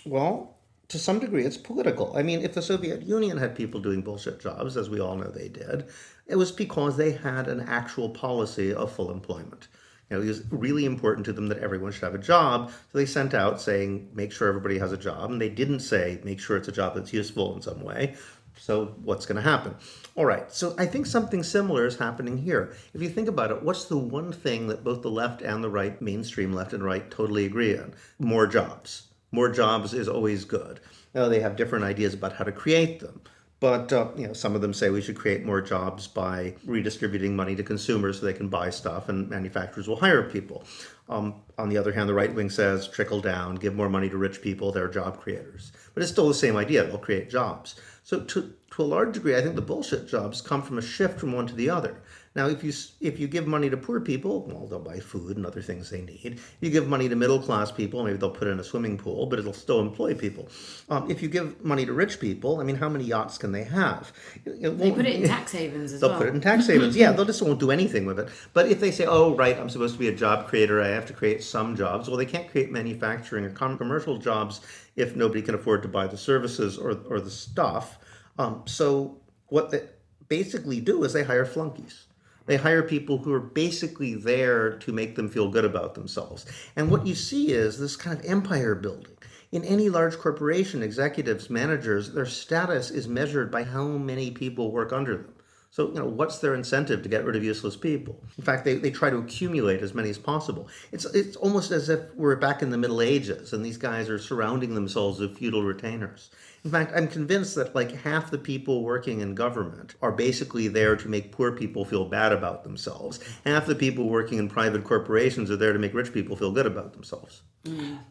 well, 0.04 0.56
to 0.88 0.98
some 0.98 1.18
degree, 1.18 1.44
it's 1.44 1.56
political. 1.56 2.16
I 2.16 2.22
mean, 2.22 2.42
if 2.42 2.52
the 2.52 2.62
Soviet 2.62 3.02
Union 3.02 3.38
had 3.38 3.54
people 3.54 3.80
doing 3.80 4.02
bullshit 4.02 4.40
jobs, 4.40 4.76
as 4.76 4.90
we 4.90 5.00
all 5.00 5.16
know 5.16 5.30
they 5.30 5.48
did, 5.48 5.86
it 6.26 6.36
was 6.36 6.52
because 6.52 6.96
they 6.96 7.12
had 7.12 7.48
an 7.48 7.60
actual 7.60 8.10
policy 8.10 8.74
of 8.74 8.92
full 8.92 9.10
employment. 9.10 9.68
You 10.10 10.18
know, 10.18 10.22
it 10.22 10.28
was 10.28 10.42
really 10.50 10.84
important 10.84 11.24
to 11.26 11.32
them 11.32 11.48
that 11.48 11.58
everyone 11.58 11.92
should 11.92 12.02
have 12.02 12.14
a 12.14 12.18
job. 12.18 12.70
So 12.70 12.98
they 12.98 13.06
sent 13.06 13.32
out 13.32 13.60
saying, 13.60 14.10
make 14.12 14.32
sure 14.32 14.48
everybody 14.48 14.78
has 14.78 14.92
a 14.92 14.98
job. 14.98 15.30
And 15.30 15.40
they 15.40 15.48
didn't 15.48 15.80
say, 15.80 16.20
make 16.24 16.38
sure 16.38 16.58
it's 16.58 16.68
a 16.68 16.72
job 16.72 16.94
that's 16.94 17.14
useful 17.14 17.54
in 17.56 17.62
some 17.62 17.82
way. 17.82 18.14
So 18.56 18.94
what's 19.02 19.26
going 19.26 19.36
to 19.36 19.42
happen? 19.42 19.74
All 20.14 20.26
right. 20.26 20.50
So 20.52 20.74
I 20.78 20.86
think 20.86 21.06
something 21.06 21.42
similar 21.42 21.86
is 21.86 21.98
happening 21.98 22.38
here. 22.38 22.74
If 22.94 23.02
you 23.02 23.08
think 23.08 23.28
about 23.28 23.50
it, 23.50 23.62
what's 23.62 23.86
the 23.86 23.98
one 23.98 24.32
thing 24.32 24.68
that 24.68 24.84
both 24.84 25.02
the 25.02 25.10
left 25.10 25.42
and 25.42 25.64
the 25.64 25.70
right, 25.70 26.00
mainstream 26.00 26.52
left 26.52 26.72
and 26.72 26.84
right, 26.84 27.10
totally 27.10 27.44
agree 27.44 27.76
on? 27.76 27.94
More 28.18 28.46
jobs. 28.46 29.08
More 29.30 29.48
jobs 29.48 29.94
is 29.94 30.08
always 30.08 30.44
good. 30.44 30.80
Now 31.14 31.28
they 31.28 31.40
have 31.40 31.56
different 31.56 31.84
ideas 31.84 32.14
about 32.14 32.34
how 32.34 32.44
to 32.44 32.52
create 32.52 33.00
them. 33.00 33.22
But 33.62 33.92
uh, 33.92 34.08
you 34.16 34.26
know, 34.26 34.32
some 34.32 34.56
of 34.56 34.60
them 34.60 34.74
say 34.74 34.90
we 34.90 35.00
should 35.00 35.16
create 35.16 35.44
more 35.44 35.60
jobs 35.60 36.08
by 36.08 36.56
redistributing 36.66 37.36
money 37.36 37.54
to 37.54 37.62
consumers 37.62 38.18
so 38.18 38.26
they 38.26 38.32
can 38.32 38.48
buy 38.48 38.70
stuff, 38.70 39.08
and 39.08 39.30
manufacturers 39.30 39.86
will 39.86 40.00
hire 40.00 40.28
people. 40.28 40.64
Um, 41.08 41.36
on 41.58 41.68
the 41.68 41.78
other 41.78 41.92
hand, 41.92 42.08
the 42.08 42.14
right 42.14 42.34
wing 42.34 42.50
says 42.50 42.88
trickle 42.88 43.20
down, 43.20 43.54
give 43.54 43.76
more 43.76 43.88
money 43.88 44.10
to 44.10 44.16
rich 44.16 44.42
people; 44.42 44.72
they're 44.72 44.88
job 44.88 45.20
creators. 45.20 45.70
But 45.94 46.02
it's 46.02 46.10
still 46.10 46.26
the 46.26 46.34
same 46.34 46.56
idea; 46.56 46.82
they'll 46.82 46.98
create 46.98 47.30
jobs. 47.30 47.76
So 48.02 48.20
to 48.20 48.54
to 48.72 48.82
a 48.82 48.84
large 48.84 49.14
degree, 49.14 49.36
I 49.36 49.42
think 49.42 49.54
the 49.54 49.62
bullshit 49.62 50.08
jobs 50.08 50.40
come 50.40 50.62
from 50.62 50.78
a 50.78 50.82
shift 50.82 51.20
from 51.20 51.32
one 51.32 51.46
to 51.46 51.54
the 51.54 51.70
other. 51.70 52.00
Now, 52.34 52.46
if 52.48 52.64
you 52.64 52.72
if 53.00 53.20
you 53.20 53.28
give 53.28 53.46
money 53.46 53.68
to 53.68 53.76
poor 53.76 54.00
people, 54.00 54.46
well, 54.46 54.66
they'll 54.66 54.78
buy 54.78 55.00
food 55.00 55.36
and 55.36 55.44
other 55.44 55.60
things 55.60 55.90
they 55.90 56.00
need. 56.00 56.40
You 56.60 56.70
give 56.70 56.88
money 56.88 57.08
to 57.08 57.14
middle 57.14 57.38
class 57.38 57.70
people, 57.70 58.02
maybe 58.04 58.16
they'll 58.16 58.30
put 58.30 58.48
it 58.48 58.52
in 58.52 58.60
a 58.60 58.64
swimming 58.64 58.96
pool, 58.96 59.26
but 59.26 59.38
it'll 59.38 59.52
still 59.52 59.80
employ 59.80 60.14
people. 60.14 60.48
Um, 60.88 61.10
if 61.10 61.22
you 61.22 61.28
give 61.28 61.62
money 61.62 61.84
to 61.84 61.92
rich 61.92 62.20
people, 62.20 62.58
I 62.60 62.64
mean, 62.64 62.76
how 62.76 62.88
many 62.88 63.04
yachts 63.04 63.36
can 63.36 63.52
they 63.52 63.64
have? 63.64 64.12
It 64.46 64.78
they 64.78 64.90
put 64.90 65.04
it 65.04 65.16
in 65.16 65.28
tax 65.28 65.52
havens 65.52 65.92
as 65.92 66.00
they'll 66.00 66.10
well. 66.10 66.18
put 66.20 66.28
it 66.28 66.34
in 66.34 66.40
tax 66.40 66.66
havens. 66.66 66.96
yeah, 66.96 67.12
they'll 67.16 67.26
just 67.26 67.42
won't 67.42 67.60
do 67.60 67.70
anything 67.70 68.06
with 68.06 68.18
it. 68.18 68.30
But 68.54 68.68
if 68.68 68.80
they 68.80 68.92
say, 68.92 69.04
"Oh, 69.04 69.34
right, 69.36 69.58
I'm 69.58 69.68
supposed 69.68 69.92
to 69.94 69.98
be 70.00 70.08
a 70.08 70.14
job 70.14 70.48
creator, 70.48 70.80
I 70.80 70.88
have 70.88 71.06
to 71.06 71.12
create 71.12 71.42
some 71.42 71.76
jobs," 71.76 72.08
well, 72.08 72.16
they 72.16 72.24
can't 72.26 72.50
create 72.50 72.70
manufacturing 72.72 73.44
or 73.44 73.50
commercial 73.50 74.16
jobs 74.16 74.62
if 74.96 75.16
nobody 75.16 75.42
can 75.42 75.54
afford 75.54 75.82
to 75.82 75.88
buy 75.88 76.06
the 76.06 76.16
services 76.16 76.78
or 76.78 76.98
or 77.10 77.20
the 77.20 77.30
stuff. 77.30 77.98
Um, 78.38 78.62
so 78.64 79.18
what 79.48 79.70
they 79.70 79.82
basically 80.28 80.80
do 80.80 81.04
is 81.04 81.12
they 81.12 81.24
hire 81.24 81.44
flunkies. 81.44 82.06
They 82.46 82.56
hire 82.56 82.82
people 82.82 83.18
who 83.18 83.32
are 83.32 83.40
basically 83.40 84.14
there 84.14 84.78
to 84.78 84.92
make 84.92 85.16
them 85.16 85.28
feel 85.28 85.50
good 85.50 85.64
about 85.64 85.94
themselves. 85.94 86.46
And 86.76 86.90
what 86.90 87.06
you 87.06 87.14
see 87.14 87.52
is 87.52 87.78
this 87.78 87.96
kind 87.96 88.18
of 88.18 88.24
empire 88.24 88.74
building. 88.74 89.16
In 89.52 89.64
any 89.64 89.90
large 89.90 90.18
corporation, 90.18 90.82
executives, 90.82 91.50
managers, 91.50 92.12
their 92.12 92.26
status 92.26 92.90
is 92.90 93.06
measured 93.06 93.50
by 93.50 93.64
how 93.64 93.86
many 93.86 94.30
people 94.30 94.72
work 94.72 94.92
under 94.92 95.16
them. 95.16 95.34
So, 95.72 95.88
you 95.88 95.94
know, 95.94 96.04
what's 96.04 96.38
their 96.38 96.54
incentive 96.54 97.02
to 97.02 97.08
get 97.08 97.24
rid 97.24 97.34
of 97.34 97.42
useless 97.42 97.76
people? 97.76 98.22
In 98.36 98.44
fact, 98.44 98.62
they, 98.66 98.74
they 98.74 98.90
try 98.90 99.08
to 99.08 99.16
accumulate 99.16 99.80
as 99.80 99.94
many 99.94 100.10
as 100.10 100.18
possible. 100.18 100.68
It's, 100.90 101.06
it's 101.06 101.34
almost 101.36 101.70
as 101.70 101.88
if 101.88 102.14
we're 102.14 102.36
back 102.36 102.60
in 102.60 102.68
the 102.68 102.76
Middle 102.76 103.00
Ages 103.00 103.54
and 103.54 103.64
these 103.64 103.78
guys 103.78 104.10
are 104.10 104.18
surrounding 104.18 104.74
themselves 104.74 105.18
with 105.18 105.38
feudal 105.38 105.62
retainers. 105.62 106.28
In 106.64 106.70
fact, 106.70 106.92
I'm 106.94 107.08
convinced 107.08 107.56
that 107.56 107.74
like 107.74 107.92
half 107.92 108.30
the 108.30 108.38
people 108.38 108.84
working 108.84 109.20
in 109.20 109.34
government 109.34 109.96
are 110.00 110.12
basically 110.12 110.68
there 110.68 110.94
to 110.94 111.08
make 111.08 111.32
poor 111.32 111.50
people 111.52 111.84
feel 111.84 112.04
bad 112.04 112.32
about 112.32 112.62
themselves. 112.62 113.18
Half 113.44 113.66
the 113.66 113.74
people 113.74 114.08
working 114.08 114.38
in 114.38 114.48
private 114.48 114.84
corporations 114.84 115.50
are 115.50 115.56
there 115.56 115.72
to 115.72 115.78
make 115.78 115.92
rich 115.92 116.12
people 116.12 116.36
feel 116.36 116.52
good 116.52 116.66
about 116.66 116.92
themselves. 116.92 117.42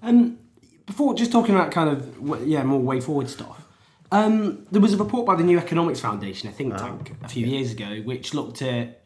Um, 0.02 0.38
before 0.86 1.14
just 1.14 1.32
talking 1.32 1.56
about 1.56 1.72
kind 1.72 1.90
of 1.90 2.46
yeah 2.46 2.64
more 2.64 2.80
way 2.80 3.00
forward 3.00 3.30
stuff. 3.30 3.68
Um, 4.12 4.68
there 4.72 4.82
was 4.82 4.94
a 4.94 4.98
report 4.98 5.26
by 5.26 5.36
the 5.36 5.44
New 5.44 5.58
Economics 5.58 6.02
Foundation, 6.02 6.50
I 6.50 6.52
think, 6.52 6.76
tank, 6.76 7.14
a 7.24 7.30
few 7.30 7.46
years 7.46 7.72
ago, 7.72 8.02
which 8.04 8.34
looked 8.34 8.62
at 8.62 9.01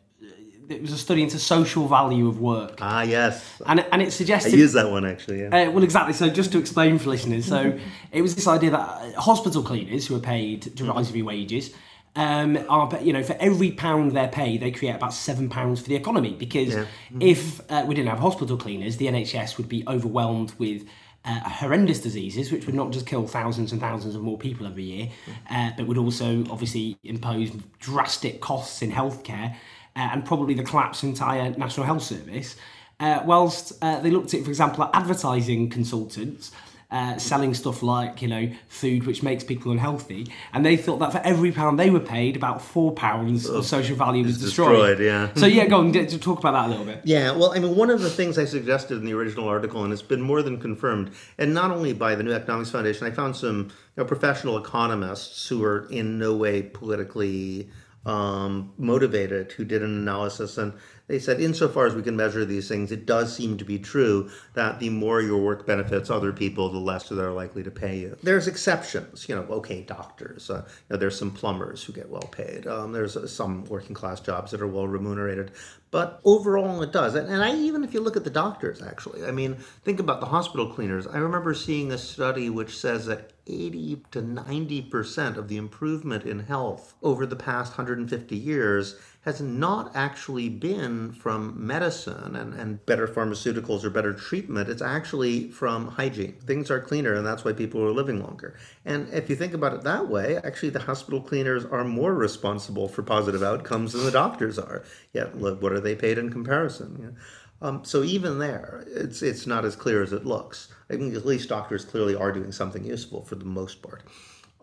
it 0.70 0.82
was 0.82 0.92
a 0.92 0.98
study 0.98 1.22
into 1.24 1.40
social 1.40 1.88
value 1.88 2.28
of 2.28 2.40
work, 2.40 2.78
Ah, 2.82 3.04
yes. 3.04 3.44
and 3.66 3.86
and 3.92 4.02
it 4.02 4.12
suggested 4.12 4.54
I 4.54 4.58
use 4.58 4.74
that 4.74 4.90
one 4.92 5.06
actually. 5.06 5.42
Yeah. 5.42 5.68
Uh, 5.68 5.72
well, 5.72 5.84
exactly. 5.84 6.14
So, 6.14 6.30
just 6.30 6.52
to 6.54 6.58
explain 6.60 6.98
for 7.00 7.10
listeners, 7.10 7.46
so 7.46 7.78
it 8.12 8.22
was 8.22 8.36
this 8.36 8.48
idea 8.48 8.72
that 8.72 8.80
uh, 8.80 9.22
hospital 9.22 9.64
cleaners 9.64 10.08
who 10.08 10.16
are 10.16 10.20
paid 10.20 10.74
derisory 10.76 11.22
wages, 11.22 11.74
um, 12.16 12.58
are 12.70 12.90
you 13.02 13.14
know 13.14 13.24
for 13.24 13.36
every 13.40 13.72
pound 13.72 14.12
they're 14.14 14.28
paid, 14.28 14.62
they 14.62 14.72
create 14.72 14.96
about 14.96 15.14
seven 15.14 15.50
pounds 15.50 15.82
for 15.82 15.90
the 15.90 15.96
economy. 15.96 16.34
Because 16.34 16.74
Yeah. 16.74 16.86
if 17.20 17.60
uh, 17.72 17.84
we 17.88 17.94
didn't 17.96 18.10
have 18.10 18.20
hospital 18.20 18.58
cleaners, 18.58 18.98
the 18.98 19.08
NHS 19.08 19.58
would 19.58 19.70
be 19.70 19.84
overwhelmed 19.88 20.54
with. 20.58 20.86
Uh, 21.28 21.40
horrendous 21.50 22.00
diseases, 22.02 22.52
which 22.52 22.68
would 22.68 22.76
not 22.76 22.92
just 22.92 23.08
kill 23.08 23.26
thousands 23.26 23.72
and 23.72 23.82
thousands 23.82 24.14
of 24.14 24.22
more 24.22 24.38
people 24.38 24.68
every 24.68 24.84
year, 24.84 25.10
uh, 25.50 25.72
but 25.76 25.88
would 25.88 25.98
also 25.98 26.44
obviously 26.52 26.96
impose 27.04 27.50
drastic 27.80 28.42
costs 28.42 28.84
in 28.84 28.92
healthcare 28.92 29.56
uh, 29.96 30.10
and 30.12 30.26
probably 30.26 30.54
the 30.54 30.64
collapse 30.64 31.04
of 31.04 31.08
the 31.08 31.08
entire 31.10 31.52
National 31.58 31.86
Health 31.86 32.04
Service. 32.04 32.56
Uh, 33.00 33.22
whilst 33.26 33.74
uh, 33.82 34.00
they 34.00 34.10
looked 34.10 34.34
at, 34.34 34.44
for 34.44 34.50
example, 34.50 34.84
at 34.86 34.90
advertising 34.94 35.70
consultants 35.70 36.52
uh, 36.92 37.18
selling 37.18 37.54
stuff 37.54 37.84
like, 37.84 38.22
you 38.22 38.28
know, 38.28 38.50
food 38.70 39.06
which 39.06 39.24
makes 39.24 39.44
people 39.44 39.72
unhealthy, 39.72 40.28
and 40.54 40.66
they 40.66 40.78
thought 40.78 41.00
that 41.00 41.12
for 41.12 41.18
every 41.20 41.52
pound 41.52 41.80
they 41.80 41.90
were 41.90 42.00
paid, 42.00 42.36
about 42.36 42.62
four 42.62 42.94
pounds 42.94 43.50
of 43.50 43.66
social 43.66 43.96
value 43.96 44.24
was 44.24 44.40
destroyed. 44.40 44.98
destroyed, 44.98 45.00
yeah. 45.00 45.34
So 45.36 45.46
yeah, 45.46 45.66
go 45.66 45.80
on, 45.80 45.92
d- 45.92 46.06
to 46.06 46.18
talk 46.18 46.40
about 46.40 46.52
that 46.52 46.68
a 46.68 46.70
little 46.70 46.86
bit. 46.86 47.02
Yeah, 47.04 47.32
well, 47.32 47.54
I 47.54 47.60
mean, 47.60 47.76
one 47.76 47.90
of 47.90 48.02
the 48.02 48.10
things 48.10 48.38
I 48.38 48.46
suggested 48.46 48.98
in 48.98 49.06
the 49.06 49.14
original 49.14 49.48
article, 49.48 49.84
and 49.84 49.92
it's 49.92 50.02
been 50.02 50.22
more 50.22 50.42
than 50.42 50.60
confirmed, 50.60 51.12
and 51.38 51.54
not 51.54 51.72
only 51.72 51.94
by 51.94 52.16
the 52.16 52.24
New 52.24 52.34
Economics 52.34 52.70
Foundation, 52.70 53.08
I 53.08 53.12
found 53.12 53.36
some 53.36 53.64
you 53.64 53.72
know, 53.98 54.06
professional 54.06 54.58
economists 54.58 55.48
who 55.50 55.64
are 55.64 55.88
in 55.90 56.20
no 56.20 56.36
way 56.36 56.62
politically 56.62 57.70
um, 58.06 58.74
motivated 58.78 59.52
who 59.52 59.66
did 59.66 59.82
an 59.82 59.94
analysis, 59.96 60.58
and 60.58 60.74
they 61.08 61.20
said, 61.20 61.40
insofar 61.40 61.86
as 61.86 61.94
we 61.94 62.02
can 62.02 62.16
measure 62.16 62.46
these 62.46 62.68
things, 62.68 62.92
it 62.92 63.06
does 63.06 63.36
seem 63.36 63.58
to 63.58 63.66
be 63.66 63.78
true 63.78 64.30
that 64.54 64.80
the 64.80 64.90
more 64.90 65.22
your 65.22 65.38
work 65.38 65.66
benefits 65.68 66.10
other 66.10 66.34
people, 66.34 66.70
the 66.70 66.80
less 66.80 67.10
they're 67.10 67.32
likely 67.32 67.62
to 67.64 67.72
pay 67.72 67.98
you. 67.98 68.18
There's 68.24 68.48
exceptions, 68.48 69.30
you 69.30 69.36
know. 69.36 69.44
Okay, 69.44 69.84
doctors. 69.84 70.50
Uh, 70.50 70.64
you 70.66 70.72
know, 70.90 70.98
there's 70.98 71.18
some 71.18 71.32
plumbers 71.32 71.84
who 71.84 71.94
get 71.94 72.10
well 72.10 72.28
paid. 72.32 72.66
Um, 72.66 72.92
there's 72.92 73.16
uh, 73.16 73.28
some 73.28 73.66
working 73.66 73.94
class 73.94 74.20
jobs 74.20 74.52
that 74.52 74.62
are 74.62 74.68
well 74.68 74.88
remunerated, 74.88 75.52
but 75.92 76.20
overall 76.26 76.82
it 76.82 76.92
does. 76.92 77.14
And, 77.14 77.30
and 77.30 77.44
I 77.44 77.56
even 77.56 77.84
if 77.84 77.94
you 77.94 78.02
look 78.02 78.18
at 78.18 78.24
the 78.24 78.30
doctors, 78.32 78.82
actually, 78.82 79.26
I 79.26 79.32
mean, 79.32 79.56
think 79.84 80.00
about 80.00 80.20
the 80.20 80.26
hospital 80.26 80.74
cleaners. 80.74 81.06
I 81.06 81.18
remember 81.18 81.54
seeing 81.54 81.92
a 81.92 81.98
study 81.98 82.50
which 82.50 82.78
says 82.78 83.06
that 83.06 83.32
80 83.48 84.02
to 84.12 84.22
90 84.22 84.82
percent 84.84 85.38
of 85.38 85.48
the 85.48 85.58
improvement 85.58 86.24
in 86.26 86.40
health 86.40 86.96
over 87.04 87.28
the 87.28 87.36
past 87.36 87.74
150 87.74 88.36
years 88.36 88.96
has 89.26 89.42
not 89.42 89.92
actually 89.96 90.48
been 90.48 91.12
from 91.12 91.54
medicine 91.58 92.36
and, 92.36 92.54
and 92.54 92.86
better 92.86 93.08
pharmaceuticals 93.08 93.84
or 93.84 93.90
better 93.90 94.14
treatment. 94.14 94.70
It's 94.70 94.84
actually 94.84 95.50
from 95.50 95.88
hygiene. 95.88 96.34
Things 96.46 96.70
are 96.70 96.80
cleaner, 96.80 97.16
and 97.16 97.26
that's 97.26 97.44
why 97.44 97.52
people 97.52 97.84
are 97.84 97.92
living 97.92 98.22
longer. 98.22 98.56
And 98.86 99.12
if 99.12 99.28
you 99.28 99.36
think 99.36 99.56
about 99.56 99.74
it 99.74 99.82
that 99.82 100.08
way, 100.08 100.38
actually, 100.38 100.70
the 100.70 100.82
hospital 100.82 101.20
cleaners 101.20 101.66
are 101.66 101.84
more 101.84 102.14
responsible 102.14 102.88
for 102.88 103.02
positive 103.02 103.42
outcomes 103.42 103.94
than 103.94 104.06
the 104.06 104.12
doctors 104.12 104.60
are. 104.60 104.84
Yet, 105.12 105.42
look, 105.42 105.60
what 105.60 105.72
are 105.72 105.82
they 105.82 105.96
paid 105.96 106.20
in 106.20 106.32
comparison? 106.32 107.18
Um, 107.64 107.84
so 107.84 108.04
even 108.04 108.38
there, 108.38 108.84
it's 108.88 109.24
it's 109.24 109.48
not 109.48 109.66
as 109.66 109.76
clear 109.76 110.04
as 110.04 110.14
it 110.14 110.26
looks. 110.26 110.68
I 110.90 110.98
mean, 110.98 111.16
at 111.16 111.26
least 111.26 111.50
doctors 111.50 111.84
clearly 111.84 112.14
are 112.14 112.32
doing 112.32 112.52
something 112.52 112.86
useful 112.86 113.24
for 113.26 113.36
the 113.36 113.46
most 113.46 113.82
part. 113.82 114.04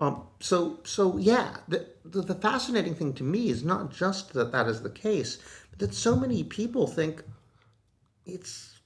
Um, 0.03 0.25
so 0.41 0.81
so 0.83 1.17
yeah, 1.17 1.59
the, 1.69 1.87
the 2.05 2.23
the 2.23 2.35
fascinating 2.35 2.97
thing 2.97 3.13
to 3.15 3.23
me 3.23 3.51
is 3.51 3.63
not 3.63 3.93
just 3.93 4.33
that 4.33 4.51
that 4.51 4.67
is 4.67 4.83
the 4.83 4.91
case, 4.91 5.39
but 5.71 5.79
that 5.79 5.95
so 5.95 6.17
many 6.17 6.43
people 6.43 6.89
think 6.89 7.23
it's 8.27 8.81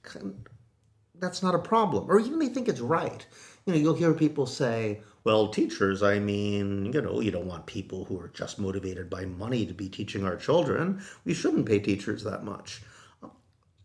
that's 1.15 1.41
not 1.41 1.55
a 1.55 1.59
problem, 1.73 2.05
or 2.07 2.19
even 2.19 2.37
they 2.37 2.49
think 2.49 2.69
it's 2.69 2.81
right. 2.81 3.25
You 3.65 3.73
know, 3.73 3.79
you'll 3.79 3.95
hear 3.95 4.13
people 4.13 4.45
say, 4.45 5.01
"Well, 5.23 5.47
teachers, 5.47 6.03
I 6.03 6.19
mean, 6.19 6.93
you 6.93 7.01
know, 7.01 7.19
you 7.19 7.31
don't 7.31 7.47
want 7.47 7.65
people 7.65 8.05
who 8.05 8.19
are 8.19 8.29
just 8.29 8.59
motivated 8.59 9.09
by 9.09 9.25
money 9.25 9.65
to 9.65 9.73
be 9.73 9.89
teaching 9.89 10.23
our 10.23 10.35
children. 10.35 11.01
We 11.25 11.33
shouldn't 11.33 11.65
pay 11.65 11.79
teachers 11.79 12.23
that 12.25 12.43
much." 12.43 12.83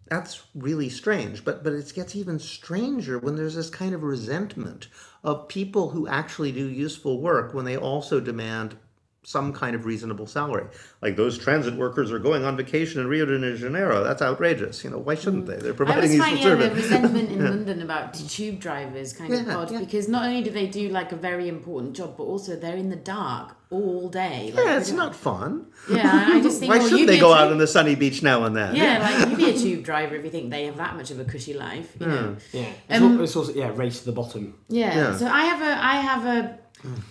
That's 0.09 0.43
really 0.55 0.89
strange, 0.89 1.45
but 1.45 1.63
but 1.65 1.73
it 1.73 1.93
gets 1.95 2.17
even 2.17 2.39
stranger 2.39 3.19
when 3.19 3.37
there's 3.37 3.55
this 3.55 3.71
kind 3.71 3.95
of 3.95 4.03
resentment 4.03 4.89
of 5.25 5.49
people 5.49 5.91
who 5.91 6.07
actually 6.07 6.53
do 6.53 6.69
useful 6.69 7.21
work 7.21 7.55
when 7.55 7.65
they 7.65 7.77
also 7.77 8.21
demand 8.21 8.77
some 9.25 9.53
kind 9.53 9.77
of 9.77 9.85
reasonable 9.87 10.27
salary. 10.27 10.67
Like 11.01 11.15
those 11.17 11.39
transit 11.39 11.75
workers 11.75 12.11
are 12.11 12.19
going 12.19 12.45
on 12.45 12.57
vacation 12.57 13.01
in 13.01 13.07
Rio 13.07 13.25
de 13.25 13.57
Janeiro. 13.57 14.03
That's 14.03 14.21
outrageous. 14.21 14.83
You 14.83 14.91
know, 14.91 14.99
why 14.99 15.15
shouldn't 15.15 15.47
they? 15.47 15.57
They're 15.57 15.73
I 15.73 15.77
providing 15.77 16.03
always 16.05 16.15
useful 16.17 16.37
find 16.37 16.39
yeah, 16.41 16.55
the 16.57 16.65
service. 16.67 16.83
resentment 16.85 17.31
in 17.31 17.45
London 17.51 17.83
about 17.83 18.15
t- 18.15 18.27
tube 18.27 18.59
drivers 18.59 19.13
kind 19.13 19.33
of 19.33 19.49
odd 19.49 19.71
yeah. 19.71 19.79
because 19.79 20.09
not 20.09 20.25
only 20.27 20.43
do 20.43 20.51
they 20.51 20.67
do 20.67 20.89
like 20.89 21.13
a 21.13 21.17
very 21.17 21.49
important 21.49 21.95
job, 21.95 22.17
but 22.17 22.25
also 22.25 22.57
they're 22.57 22.77
in 22.77 22.89
the 22.91 22.97
dark 22.97 23.55
all 23.71 24.09
day. 24.09 24.51
Like, 24.55 24.65
Yeah, 24.67 24.79
it's 24.79 24.89
don't- 24.89 24.99
not 24.99 25.15
fun. 25.15 25.67
Yeah, 25.89 26.27
I 26.29 26.41
just 26.41 26.59
think. 26.61 26.71
Why 26.73 26.79
well, 26.79 26.89
shouldn't 26.89 27.07
they 27.07 27.21
go 27.21 27.29
tube- 27.33 27.39
out 27.39 27.53
on 27.53 27.59
the 27.59 27.67
sunny 27.69 27.95
beach 27.95 28.25
now 28.25 28.43
and 28.45 28.57
then? 28.57 28.75
Yeah, 28.75 28.99
like 28.99 29.31
you 29.31 29.37
be 29.37 29.51
a 29.51 29.57
tube 29.65 29.85
driver 29.85 30.17
if 30.17 30.25
you 30.25 30.31
think 30.31 30.51
they 30.51 30.65
have 30.65 30.77
that 30.79 30.97
much 30.97 31.13
of 31.13 31.21
a 31.21 31.25
cushy 31.25 31.55
life. 31.55 31.95
You 32.01 32.07
know. 32.07 32.37
Yeah, 32.53 32.73
it's, 32.89 33.01
Um, 33.03 33.19
al- 33.19 33.21
it's 33.23 33.37
also 33.37 33.53
yeah, 33.55 33.71
race 33.75 34.01
to 34.01 34.05
the 34.07 34.13
bottom. 34.13 34.55
Yeah. 34.69 34.95
Yeah. 34.97 35.17
So 35.17 35.27
I 35.29 35.45
have 35.45 35.63
a 35.63 35.85
I 35.85 35.95
have 35.97 36.27
a 36.27 36.59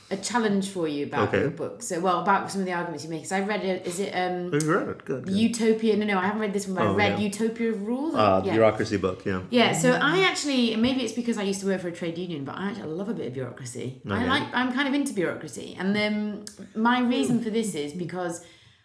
a 0.10 0.18
challenge 0.18 0.70
for 0.70 0.88
you 0.88 1.06
about 1.06 1.30
Okay. 1.30 1.40
your 1.42 1.50
book. 1.50 1.82
So 1.82 2.00
well 2.00 2.22
about 2.22 2.52
some 2.52 2.62
of 2.62 2.66
the 2.68 2.74
arguments 2.74 3.04
you 3.04 3.10
make. 3.10 3.22
Because 3.22 3.32
I 3.32 3.42
read 3.42 3.64
it. 3.64 3.88
Is 3.88 4.00
it 4.00 4.12
um 4.14 4.52
You've 4.54 4.68
read 4.68 4.88
it. 4.90 5.06
Good. 5.06 5.26
good. 5.26 5.36
Utopia? 5.36 5.96
No, 5.98 6.06
no, 6.06 6.18
I 6.18 6.26
haven't 6.26 6.42
read 6.42 6.54
this 6.54 6.68
one. 6.68 6.76
But 6.76 6.84
I 6.84 6.88
Oh, 6.88 6.96
read 6.96 7.20
yeah. 7.20 7.26
Utopia 7.30 7.70
of 7.72 7.82
Rules. 7.88 8.16
Uh, 8.16 8.40
the 8.42 8.48
yeah. 8.48 8.54
bureaucracy 8.54 8.98
book, 8.98 9.26
yeah. 9.26 9.42
Yeah, 9.50 9.72
so 9.74 9.92
I 9.94 10.22
actually 10.30 10.76
maybe 10.76 11.02
it's 11.04 11.14
because 11.14 11.38
I 11.38 11.44
used 11.44 11.62
to 11.62 11.68
work 11.68 11.82
for 11.82 11.88
a 11.88 11.92
trade 12.02 12.18
union, 12.18 12.44
but 12.46 12.56
I 12.56 12.70
actually 12.70 12.90
love 12.94 13.10
a 13.10 13.14
bit 13.14 13.28
of 13.28 13.34
bureaucracy. 13.34 14.02
I 14.10 14.26
like 14.26 14.44
I'm 14.54 14.72
kind 14.74 14.88
of 14.88 14.94
into 14.94 15.14
bureaucracy, 15.14 15.76
and 15.80 15.96
then 15.96 16.46
my 16.76 17.00
reason 17.02 17.42
for 17.44 17.50
this 17.50 17.74
is 17.76 17.94
because 17.94 18.44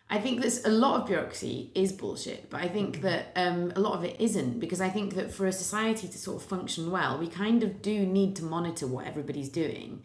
I 0.09 0.19
think 0.21 0.41
that 0.43 0.61
a 0.65 0.71
lot 0.71 1.01
of 1.01 1.09
bureaucracy 1.09 1.73
is 1.75 1.91
bullshit, 1.93 2.49
but 2.49 2.61
I 2.61 2.69
think 2.69 3.01
that 3.03 3.33
um, 3.35 3.73
a 3.75 3.81
lot 3.81 3.95
of 3.99 4.05
it 4.05 4.15
isn't 4.21 4.61
because 4.61 4.81
I 4.81 4.89
think 4.89 5.17
that 5.17 5.33
for 5.33 5.47
a 5.49 5.53
society 5.53 6.07
to 6.07 6.17
sort 6.17 6.37
of 6.41 6.49
function 6.49 6.93
well, 6.93 7.19
we 7.19 7.27
kind 7.27 7.65
of 7.65 7.83
do 7.83 8.07
need 8.07 8.37
to 8.37 8.45
monitor 8.45 8.87
what 8.87 9.05
everybody's 9.05 9.49
doing. 9.49 10.03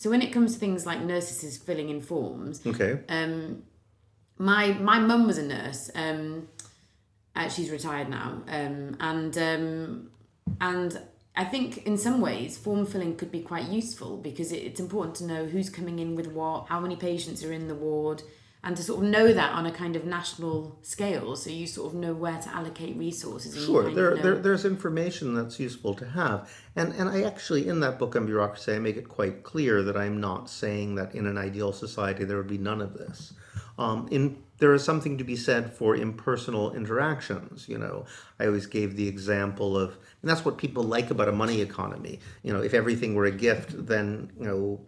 So 0.00 0.08
when 0.08 0.22
it 0.22 0.32
comes 0.32 0.54
to 0.54 0.58
things 0.58 0.86
like 0.86 1.02
nurses 1.02 1.58
filling 1.58 1.90
in 1.90 2.00
forms, 2.00 2.66
Okay. 2.66 3.00
um, 3.10 3.64
my 4.38 4.72
my 4.72 4.98
mum 4.98 5.26
was 5.26 5.36
a 5.36 5.42
nurse. 5.42 5.90
Um, 5.94 6.48
uh, 7.36 7.50
she's 7.50 7.70
retired 7.70 8.08
now, 8.08 8.42
um, 8.48 8.96
and 8.98 9.36
um, 9.36 10.10
and 10.58 10.98
I 11.36 11.44
think 11.44 11.84
in 11.86 11.98
some 11.98 12.22
ways 12.22 12.56
form 12.56 12.86
filling 12.86 13.14
could 13.16 13.30
be 13.30 13.42
quite 13.42 13.68
useful 13.68 14.16
because 14.16 14.52
it, 14.52 14.62
it's 14.68 14.80
important 14.80 15.16
to 15.16 15.24
know 15.26 15.44
who's 15.44 15.68
coming 15.68 15.98
in 15.98 16.16
with 16.16 16.28
what, 16.28 16.68
how 16.68 16.80
many 16.80 16.96
patients 16.96 17.44
are 17.44 17.52
in 17.52 17.68
the 17.68 17.74
ward, 17.74 18.22
and 18.62 18.76
to 18.76 18.82
sort 18.82 19.02
of 19.02 19.10
know 19.10 19.32
that 19.32 19.52
on 19.52 19.64
a 19.64 19.72
kind 19.72 19.96
of 19.96 20.04
national 20.04 20.78
scale, 20.82 21.34
so 21.34 21.48
you 21.48 21.66
sort 21.66 21.92
of 21.92 21.98
know 21.98 22.12
where 22.12 22.38
to 22.38 22.48
allocate 22.54 22.96
resources. 22.96 23.56
And 23.56 23.64
Sure, 23.64 23.90
there, 23.90 24.16
there, 24.16 24.36
there's 24.36 24.66
information 24.66 25.34
that's 25.34 25.58
useful 25.58 25.94
to 25.94 26.06
have. 26.10 26.50
And, 26.76 26.92
and 26.94 27.08
I 27.08 27.22
actually, 27.22 27.68
in 27.68 27.80
that 27.80 27.98
book 27.98 28.16
on 28.16 28.26
bureaucracy, 28.26 28.74
I 28.74 28.78
make 28.78 28.96
it 28.96 29.08
quite 29.08 29.44
clear 29.44 29.82
that 29.82 29.96
I'm 29.96 30.20
not 30.20 30.50
saying 30.50 30.96
that 30.96 31.14
in 31.14 31.26
an 31.26 31.38
ideal 31.38 31.72
society 31.72 32.24
there 32.24 32.36
would 32.36 32.48
be 32.48 32.58
none 32.58 32.82
of 32.82 32.92
this. 32.94 33.32
Um, 33.78 34.08
in, 34.10 34.42
there 34.58 34.74
is 34.74 34.84
something 34.84 35.16
to 35.16 35.24
be 35.24 35.36
said 35.36 35.72
for 35.72 35.96
impersonal 35.96 36.74
interactions. 36.74 37.66
You 37.66 37.78
know, 37.78 38.04
I 38.38 38.46
always 38.46 38.66
gave 38.66 38.94
the 38.94 39.08
example 39.08 39.74
of, 39.74 39.96
and 40.20 40.30
that's 40.30 40.44
what 40.44 40.58
people 40.58 40.82
like 40.82 41.10
about 41.10 41.30
a 41.30 41.32
money 41.32 41.62
economy. 41.62 42.20
You 42.42 42.52
know, 42.52 42.60
if 42.60 42.74
everything 42.74 43.14
were 43.14 43.24
a 43.24 43.30
gift, 43.30 43.86
then, 43.86 44.30
you 44.38 44.44
know, 44.44 44.80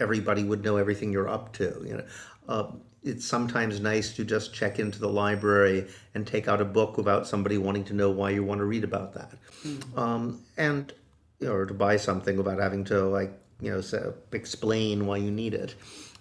everybody 0.00 0.44
would 0.44 0.62
know 0.62 0.76
everything 0.76 1.10
you're 1.12 1.28
up 1.28 1.52
to. 1.54 1.82
You 1.84 1.96
know, 1.96 2.04
uh, 2.48 2.72
it's 3.02 3.24
sometimes 3.24 3.80
nice 3.80 4.14
to 4.16 4.24
just 4.24 4.52
check 4.52 4.78
into 4.78 4.98
the 4.98 5.08
library 5.08 5.86
and 6.14 6.26
take 6.26 6.48
out 6.48 6.60
a 6.60 6.64
book 6.64 6.96
without 6.96 7.26
somebody 7.26 7.58
wanting 7.58 7.84
to 7.84 7.94
know 7.94 8.10
why 8.10 8.30
you 8.30 8.42
want 8.42 8.58
to 8.58 8.64
read 8.64 8.84
about 8.84 9.12
that, 9.14 9.32
um, 9.96 10.40
and 10.56 10.92
you 11.40 11.46
know, 11.46 11.54
or 11.54 11.66
to 11.66 11.74
buy 11.74 11.96
something 11.96 12.36
without 12.36 12.58
having 12.58 12.84
to 12.84 13.04
like 13.04 13.32
you 13.60 13.70
know 13.70 14.14
explain 14.32 15.06
why 15.06 15.16
you 15.16 15.30
need 15.30 15.54
it. 15.54 15.74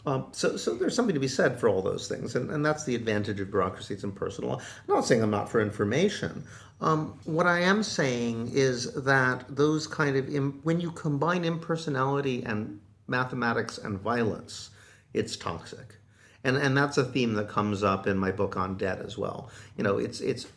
Um, 0.05 0.27
so, 0.31 0.55
so 0.55 0.73
there's 0.73 0.95
something 0.95 1.15
to 1.15 1.19
be 1.19 1.27
said 1.27 1.59
for 1.59 1.67
all 1.67 1.81
those 1.81 2.07
things, 2.07 2.35
and, 2.35 2.49
and 2.49 2.65
that's 2.65 2.85
the 2.85 2.95
advantage 2.95 3.41
of 3.41 3.51
bureaucracy. 3.51 3.93
It's 3.93 4.05
impersonal. 4.05 4.53
I'm 4.53 4.95
not 4.95 5.05
saying 5.05 5.21
I'm 5.21 5.29
not 5.29 5.49
for 5.49 5.59
information. 5.59 6.45
Um, 6.79 7.19
what 7.25 7.45
I 7.45 7.59
am 7.59 7.83
saying 7.83 8.51
is 8.53 8.93
that 8.93 9.43
those 9.49 9.85
kind 9.85 10.15
of 10.15 10.33
Im- 10.33 10.61
when 10.63 10.79
you 10.79 10.91
combine 10.91 11.43
impersonality 11.43 12.43
and 12.43 12.79
mathematics 13.07 13.79
and 13.79 13.99
violence, 13.99 14.69
it's 15.13 15.35
toxic, 15.35 15.95
and 16.43 16.57
and 16.57 16.77
that's 16.77 16.97
a 16.97 17.03
theme 17.03 17.33
that 17.33 17.49
comes 17.49 17.83
up 17.83 18.07
in 18.07 18.17
my 18.17 18.31
book 18.31 18.57
on 18.57 18.77
debt 18.77 18.99
as 18.99 19.17
well. 19.17 19.49
You 19.77 19.83
know, 19.83 19.97
it's 19.97 20.19
it's 20.21 20.47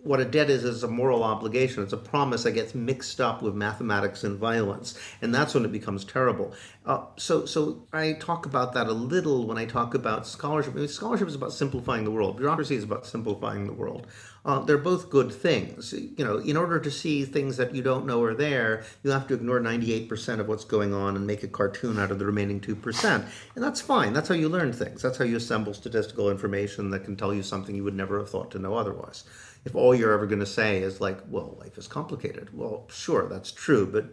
what 0.00 0.20
a 0.20 0.24
debt 0.24 0.48
is 0.48 0.64
is 0.64 0.84
a 0.84 0.88
moral 0.88 1.24
obligation. 1.24 1.82
It's 1.82 1.92
a 1.92 1.96
promise 1.96 2.44
that 2.44 2.52
gets 2.52 2.74
mixed 2.74 3.20
up 3.20 3.42
with 3.42 3.54
mathematics 3.54 4.22
and 4.22 4.38
violence, 4.38 4.98
and 5.20 5.34
that's 5.34 5.54
when 5.54 5.64
it 5.64 5.72
becomes 5.72 6.04
terrible. 6.04 6.54
Uh, 6.86 7.04
so, 7.16 7.44
so 7.44 7.84
I 7.92 8.14
talk 8.14 8.46
about 8.46 8.72
that 8.74 8.86
a 8.86 8.92
little 8.92 9.46
when 9.46 9.58
I 9.58 9.66
talk 9.66 9.94
about 9.94 10.26
scholarship. 10.26 10.74
I 10.74 10.78
mean, 10.78 10.88
scholarship 10.88 11.28
is 11.28 11.34
about 11.34 11.52
simplifying 11.52 12.04
the 12.04 12.10
world. 12.10 12.36
Bureaucracy 12.36 12.76
is 12.76 12.84
about 12.84 13.06
simplifying 13.06 13.66
the 13.66 13.72
world. 13.72 14.06
Uh, 14.44 14.60
they're 14.60 14.78
both 14.78 15.10
good 15.10 15.32
things. 15.32 15.92
You 15.92 16.24
know, 16.24 16.38
in 16.38 16.56
order 16.56 16.78
to 16.78 16.90
see 16.90 17.24
things 17.24 17.56
that 17.56 17.74
you 17.74 17.82
don't 17.82 18.06
know 18.06 18.22
are 18.22 18.34
there, 18.34 18.84
you 19.02 19.10
have 19.10 19.26
to 19.28 19.34
ignore 19.34 19.60
98% 19.60 20.40
of 20.40 20.48
what's 20.48 20.64
going 20.64 20.94
on 20.94 21.16
and 21.16 21.26
make 21.26 21.42
a 21.42 21.48
cartoon 21.48 21.98
out 21.98 22.10
of 22.10 22.18
the 22.18 22.24
remaining 22.24 22.60
2%. 22.60 23.26
And 23.54 23.64
that's 23.64 23.80
fine. 23.80 24.12
That's 24.12 24.28
how 24.28 24.36
you 24.36 24.48
learn 24.48 24.72
things. 24.72 25.02
That's 25.02 25.18
how 25.18 25.24
you 25.24 25.36
assemble 25.36 25.74
statistical 25.74 26.30
information 26.30 26.88
that 26.90 27.04
can 27.04 27.16
tell 27.16 27.34
you 27.34 27.42
something 27.42 27.74
you 27.74 27.84
would 27.84 27.94
never 27.94 28.18
have 28.18 28.30
thought 28.30 28.50
to 28.52 28.58
know 28.58 28.74
otherwise. 28.74 29.24
If 29.68 29.76
all 29.76 29.94
you're 29.94 30.14
ever 30.14 30.24
going 30.24 30.40
to 30.40 30.46
say 30.46 30.78
is 30.78 30.98
like, 30.98 31.18
well, 31.28 31.58
life 31.60 31.76
is 31.76 31.86
complicated. 31.86 32.56
Well, 32.56 32.86
sure, 32.90 33.28
that's 33.28 33.52
true, 33.52 33.86
but 33.86 34.06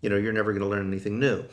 you 0.00 0.08
know, 0.08 0.16
you're 0.16 0.32
never 0.32 0.52
going 0.52 0.62
to 0.62 0.68
learn 0.68 0.88
anything 0.88 1.18
new. 1.18 1.44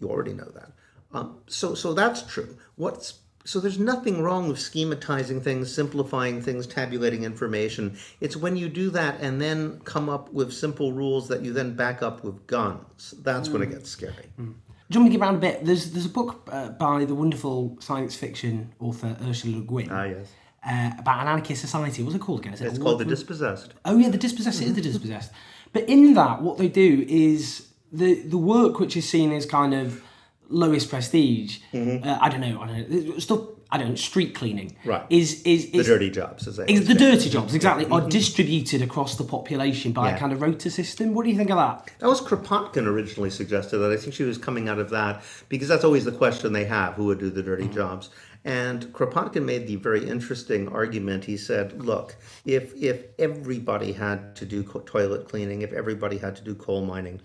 You 0.00 0.10
already 0.10 0.32
know 0.32 0.50
that. 0.56 0.72
Um, 1.12 1.38
so, 1.46 1.76
so 1.76 1.94
that's 1.94 2.22
true. 2.22 2.58
What's 2.74 3.20
so 3.44 3.60
there's 3.60 3.78
nothing 3.78 4.22
wrong 4.22 4.48
with 4.48 4.58
schematizing 4.58 5.40
things, 5.40 5.72
simplifying 5.72 6.42
things, 6.42 6.66
tabulating 6.66 7.22
information. 7.22 7.96
It's 8.20 8.36
when 8.36 8.56
you 8.56 8.68
do 8.68 8.90
that 8.90 9.20
and 9.20 9.40
then 9.40 9.78
come 9.84 10.08
up 10.08 10.32
with 10.32 10.52
simple 10.52 10.92
rules 10.92 11.28
that 11.28 11.42
you 11.42 11.52
then 11.52 11.76
back 11.76 12.02
up 12.02 12.24
with 12.24 12.44
guns. 12.48 13.14
That's 13.22 13.48
when 13.50 13.62
it 13.62 13.70
gets 13.70 13.88
scary. 13.88 14.30
Do 14.36 14.44
you 14.90 15.00
want 15.00 15.04
me 15.04 15.10
to 15.10 15.18
get 15.18 15.22
around 15.24 15.36
a 15.36 15.38
bit? 15.38 15.64
There's 15.64 15.92
there's 15.92 16.06
a 16.06 16.16
book 16.20 16.48
uh, 16.50 16.70
by 16.70 17.04
the 17.04 17.14
wonderful 17.14 17.76
science 17.80 18.16
fiction 18.16 18.74
author 18.80 19.16
Ursula 19.22 19.58
Le 19.58 19.62
Guin 19.62 19.88
Ah, 19.92 20.04
yes. 20.04 20.28
Uh, 20.66 20.92
about 20.98 21.20
an 21.20 21.28
anarchist 21.28 21.60
society. 21.60 22.02
What's 22.02 22.16
it 22.16 22.20
called 22.20 22.40
again? 22.40 22.54
Is 22.54 22.60
it 22.60 22.66
It's 22.68 22.78
called 22.78 23.00
the 23.00 23.04
dispossessed. 23.04 23.74
Oh 23.84 23.96
yeah, 23.98 24.08
the 24.08 24.18
dispossessed 24.18 24.62
is 24.62 24.74
the 24.74 24.80
mm-hmm. 24.80 24.90
dispossessed. 24.92 25.32
But 25.72 25.88
in 25.88 26.14
that, 26.14 26.42
what 26.42 26.58
they 26.58 26.68
do 26.68 27.04
is 27.08 27.68
the 27.92 28.22
the 28.22 28.38
work 28.38 28.80
which 28.80 28.96
is 28.96 29.08
seen 29.08 29.32
as 29.32 29.46
kind 29.46 29.74
of 29.74 30.02
lowest 30.48 30.90
prestige. 30.90 31.58
Mm-hmm. 31.72 32.06
Uh, 32.06 32.18
I 32.20 32.28
don't 32.28 32.40
know. 32.40 32.60
I 32.60 32.66
don't 32.66 32.90
know 32.90 33.14
uh, 33.14 33.20
stuff. 33.20 33.40
I 33.70 33.78
don't 33.78 33.88
know. 33.90 33.94
Street 33.96 34.34
cleaning. 34.34 34.76
Right. 34.84 35.04
Is 35.10 35.42
is 35.42 35.70
The 35.72 35.82
dirty 35.82 36.10
jobs, 36.10 36.46
as 36.46 36.60
I 36.60 36.64
is 36.66 36.86
the 36.86 36.94
dirty 36.94 37.28
jobs 37.28 37.54
exactly 37.54 37.86
are 37.86 38.00
mm-hmm. 38.00 38.08
distributed 38.08 38.82
across 38.82 39.16
the 39.16 39.24
population 39.24 39.92
by 39.92 40.12
a 40.12 40.18
kind 40.18 40.32
of 40.32 40.40
rota 40.40 40.70
system. 40.70 41.14
What 41.14 41.24
do 41.24 41.30
you 41.30 41.36
think 41.36 41.50
of 41.50 41.56
that? 41.56 41.90
That 41.98 42.08
was 42.08 42.20
Kropotkin 42.20 42.86
originally 42.86 43.30
suggested 43.30 43.78
that. 43.78 43.90
I 43.90 43.96
think 43.96 44.14
she 44.14 44.22
was 44.22 44.38
coming 44.38 44.68
out 44.68 44.78
of 44.78 44.90
that 44.90 45.22
because 45.48 45.68
that's 45.68 45.84
always 45.84 46.04
the 46.04 46.12
question 46.12 46.52
they 46.52 46.66
have 46.66 46.94
who 46.94 47.06
would 47.06 47.18
do 47.18 47.30
the 47.30 47.42
dirty 47.42 47.68
jobs. 47.68 48.10
And 48.44 48.92
Kropotkin 48.92 49.44
made 49.44 49.66
the 49.66 49.76
very 49.76 50.06
interesting 50.06 50.68
argument. 50.68 51.24
He 51.24 51.36
said, 51.36 51.82
look, 51.82 52.16
if, 52.44 52.74
if 52.74 53.06
everybody 53.18 53.92
had 53.92 54.36
to 54.36 54.44
do 54.44 54.62
co- 54.62 54.80
toilet 54.80 55.28
cleaning, 55.28 55.62
if 55.62 55.72
everybody 55.72 56.18
had 56.18 56.36
to 56.36 56.42
do 56.42 56.54
coal 56.54 56.84
mining, 56.84 57.22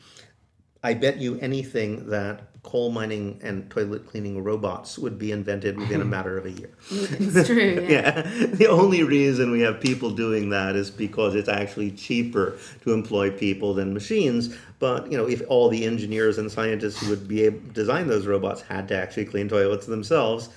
I 0.81 0.93
bet 0.93 1.17
you 1.17 1.37
anything 1.41 2.09
that 2.09 2.43
coal 2.63 2.89
mining 2.89 3.39
and 3.43 3.69
toilet 3.69 4.07
cleaning 4.07 4.41
robots 4.41 4.97
would 4.97 5.19
be 5.19 5.33
invented 5.33 5.77
within 5.77 5.99
a 6.01 6.05
matter 6.15 6.37
of 6.37 6.45
a 6.45 6.51
year. 6.51 6.69
it's 6.89 7.47
true. 7.47 7.85
Yeah. 7.89 8.25
Yeah, 8.29 8.45
the 8.45 8.67
only 8.69 9.03
reason 9.03 9.51
we 9.51 9.59
have 9.61 9.81
people 9.81 10.11
doing 10.11 10.49
that 10.51 10.77
is 10.77 10.89
because 10.89 11.35
it's 11.35 11.49
actually 11.49 11.91
cheaper 11.91 12.57
to 12.83 12.93
employ 12.93 13.29
people 13.31 13.73
than 13.73 13.93
machines. 13.93 14.55
But 14.79 15.11
you 15.11 15.17
know, 15.17 15.27
if 15.27 15.41
all 15.49 15.67
the 15.67 15.85
engineers 15.85 16.37
and 16.37 16.49
scientists 16.49 17.01
who 17.01 17.09
would 17.09 17.27
be 17.27 17.43
able 17.43 17.59
to 17.59 17.73
design 17.73 18.07
those 18.07 18.25
robots 18.25 18.61
had 18.61 18.87
to 18.89 18.95
actually 18.95 19.25
clean 19.25 19.49
toilets 19.49 19.85
themselves, 19.85 20.49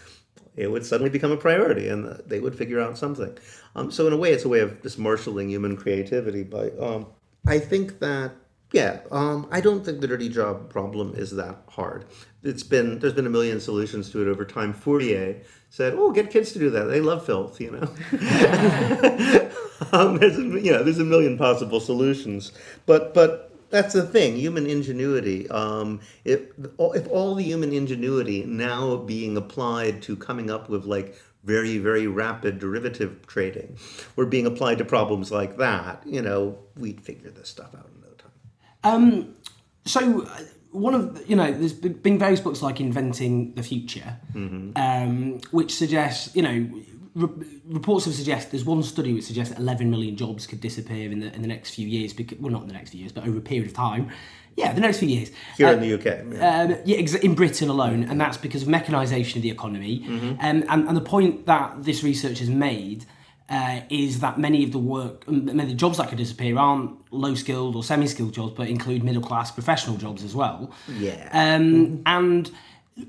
it 0.56 0.70
would 0.70 0.84
suddenly 0.84 1.10
become 1.10 1.32
a 1.32 1.36
priority 1.36 1.88
and 1.88 2.20
they 2.26 2.40
would 2.40 2.56
figure 2.56 2.80
out 2.80 2.98
something. 2.98 3.36
Um, 3.74 3.90
so 3.90 4.06
in 4.06 4.12
a 4.12 4.16
way, 4.16 4.32
it's 4.32 4.44
a 4.44 4.48
way 4.48 4.60
of 4.60 4.82
just 4.82 4.98
marshaling 4.98 5.48
human 5.48 5.76
creativity. 5.76 6.42
But 6.42 6.80
um, 6.80 7.06
I 7.46 7.58
think 7.58 8.00
that 8.00 8.32
yeah, 8.72 9.00
um, 9.10 9.46
I 9.50 9.60
don't 9.60 9.84
think 9.84 10.00
the 10.00 10.08
dirty 10.08 10.30
job 10.30 10.70
problem 10.70 11.14
is 11.14 11.30
that 11.32 11.58
hard. 11.68 12.06
It's 12.42 12.62
been 12.62 12.98
there's 12.98 13.12
been 13.12 13.26
a 13.26 13.30
million 13.30 13.60
solutions 13.60 14.10
to 14.10 14.22
it 14.22 14.28
over 14.28 14.44
time. 14.44 14.72
Fourier 14.72 15.42
said, 15.68 15.94
"Oh, 15.94 16.10
get 16.10 16.30
kids 16.30 16.52
to 16.52 16.58
do 16.58 16.70
that. 16.70 16.84
They 16.84 17.00
love 17.00 17.24
filth," 17.24 17.60
you 17.60 17.70
know. 17.70 17.88
um, 19.92 20.16
there's 20.16 20.38
a, 20.38 20.42
you 20.42 20.72
know, 20.72 20.82
there's 20.82 20.98
a 20.98 21.04
million 21.04 21.36
possible 21.36 21.80
solutions, 21.80 22.52
but 22.86 23.12
but 23.12 23.51
that's 23.72 23.94
the 23.94 24.06
thing 24.06 24.36
human 24.36 24.66
ingenuity 24.66 25.50
um, 25.50 26.00
if, 26.24 26.42
if 26.78 27.08
all 27.08 27.34
the 27.34 27.42
human 27.42 27.72
ingenuity 27.72 28.44
now 28.44 28.96
being 28.96 29.36
applied 29.36 30.00
to 30.02 30.14
coming 30.14 30.50
up 30.50 30.68
with 30.68 30.84
like 30.84 31.16
very 31.42 31.78
very 31.78 32.06
rapid 32.06 32.60
derivative 32.60 33.26
trading 33.26 33.76
were 34.14 34.26
being 34.26 34.46
applied 34.46 34.78
to 34.78 34.84
problems 34.84 35.32
like 35.32 35.56
that 35.56 36.00
you 36.06 36.22
know 36.22 36.56
we'd 36.76 37.00
figure 37.00 37.30
this 37.30 37.48
stuff 37.48 37.74
out 37.74 37.88
in 37.92 38.00
no 38.00 38.14
time 38.14 38.32
um, 38.84 39.34
so 39.84 40.22
uh, 40.22 40.40
one 40.70 40.94
of 40.94 41.28
you 41.28 41.34
know 41.34 41.50
there's 41.50 41.72
been 41.72 42.18
various 42.18 42.40
books 42.40 42.62
like 42.62 42.80
inventing 42.80 43.54
the 43.54 43.62
future 43.62 44.16
mm-hmm. 44.34 44.70
um, 44.76 45.40
which 45.50 45.74
suggests 45.74 46.34
you 46.36 46.42
know 46.42 46.68
re- 47.14 47.46
reports 47.66 48.04
have 48.06 48.14
suggested 48.14 48.52
there's 48.52 48.64
one 48.64 48.82
study 48.82 49.12
which 49.12 49.24
suggests 49.24 49.54
that 49.54 49.60
11 49.60 49.90
million 49.90 50.16
jobs 50.16 50.46
could 50.46 50.60
disappear 50.60 51.10
in 51.10 51.20
the 51.20 51.32
in 51.34 51.42
the 51.42 51.48
next 51.48 51.70
few 51.70 51.86
years. 51.86 52.12
Because, 52.12 52.38
well, 52.38 52.52
not 52.52 52.62
in 52.62 52.68
the 52.68 52.74
next 52.74 52.90
few 52.90 53.00
years, 53.00 53.12
but 53.12 53.26
over 53.26 53.38
a 53.38 53.42
period 53.42 53.68
of 53.68 53.74
time. 53.74 54.10
Yeah, 54.56 54.72
the 54.72 54.80
next 54.80 54.98
few 54.98 55.08
years. 55.08 55.30
Here 55.56 55.68
uh, 55.68 55.72
in 55.72 55.80
the 55.80 55.94
UK. 55.94 56.04
Yeah, 56.04 56.60
um, 56.60 56.76
yeah 56.84 56.98
ex- 56.98 57.14
in 57.14 57.34
Britain 57.34 57.68
alone, 57.68 58.04
and 58.04 58.20
that's 58.20 58.36
because 58.36 58.62
of 58.62 58.68
mechanisation 58.68 59.36
of 59.36 59.42
the 59.42 59.50
economy. 59.50 60.00
Mm-hmm. 60.00 60.28
Um, 60.28 60.64
and, 60.68 60.88
and 60.88 60.96
the 60.96 61.00
point 61.00 61.46
that 61.46 61.84
this 61.84 62.02
research 62.02 62.38
has 62.40 62.50
made 62.50 63.06
uh, 63.48 63.80
is 63.88 64.20
that 64.20 64.38
many 64.38 64.64
of 64.64 64.72
the 64.72 64.78
work, 64.78 65.28
many 65.28 65.62
of 65.62 65.68
the 65.68 65.74
jobs 65.74 65.98
that 65.98 66.08
could 66.08 66.18
disappear 66.18 66.58
aren't 66.58 66.96
low 67.12 67.34
skilled 67.34 67.76
or 67.76 67.82
semi 67.82 68.06
skilled 68.06 68.34
jobs, 68.34 68.52
but 68.54 68.68
include 68.68 69.04
middle 69.04 69.22
class 69.22 69.50
professional 69.50 69.96
jobs 69.96 70.22
as 70.24 70.34
well. 70.34 70.70
Yeah. 70.88 71.28
Um, 71.32 71.62
mm-hmm. 71.62 72.02
And 72.06 72.50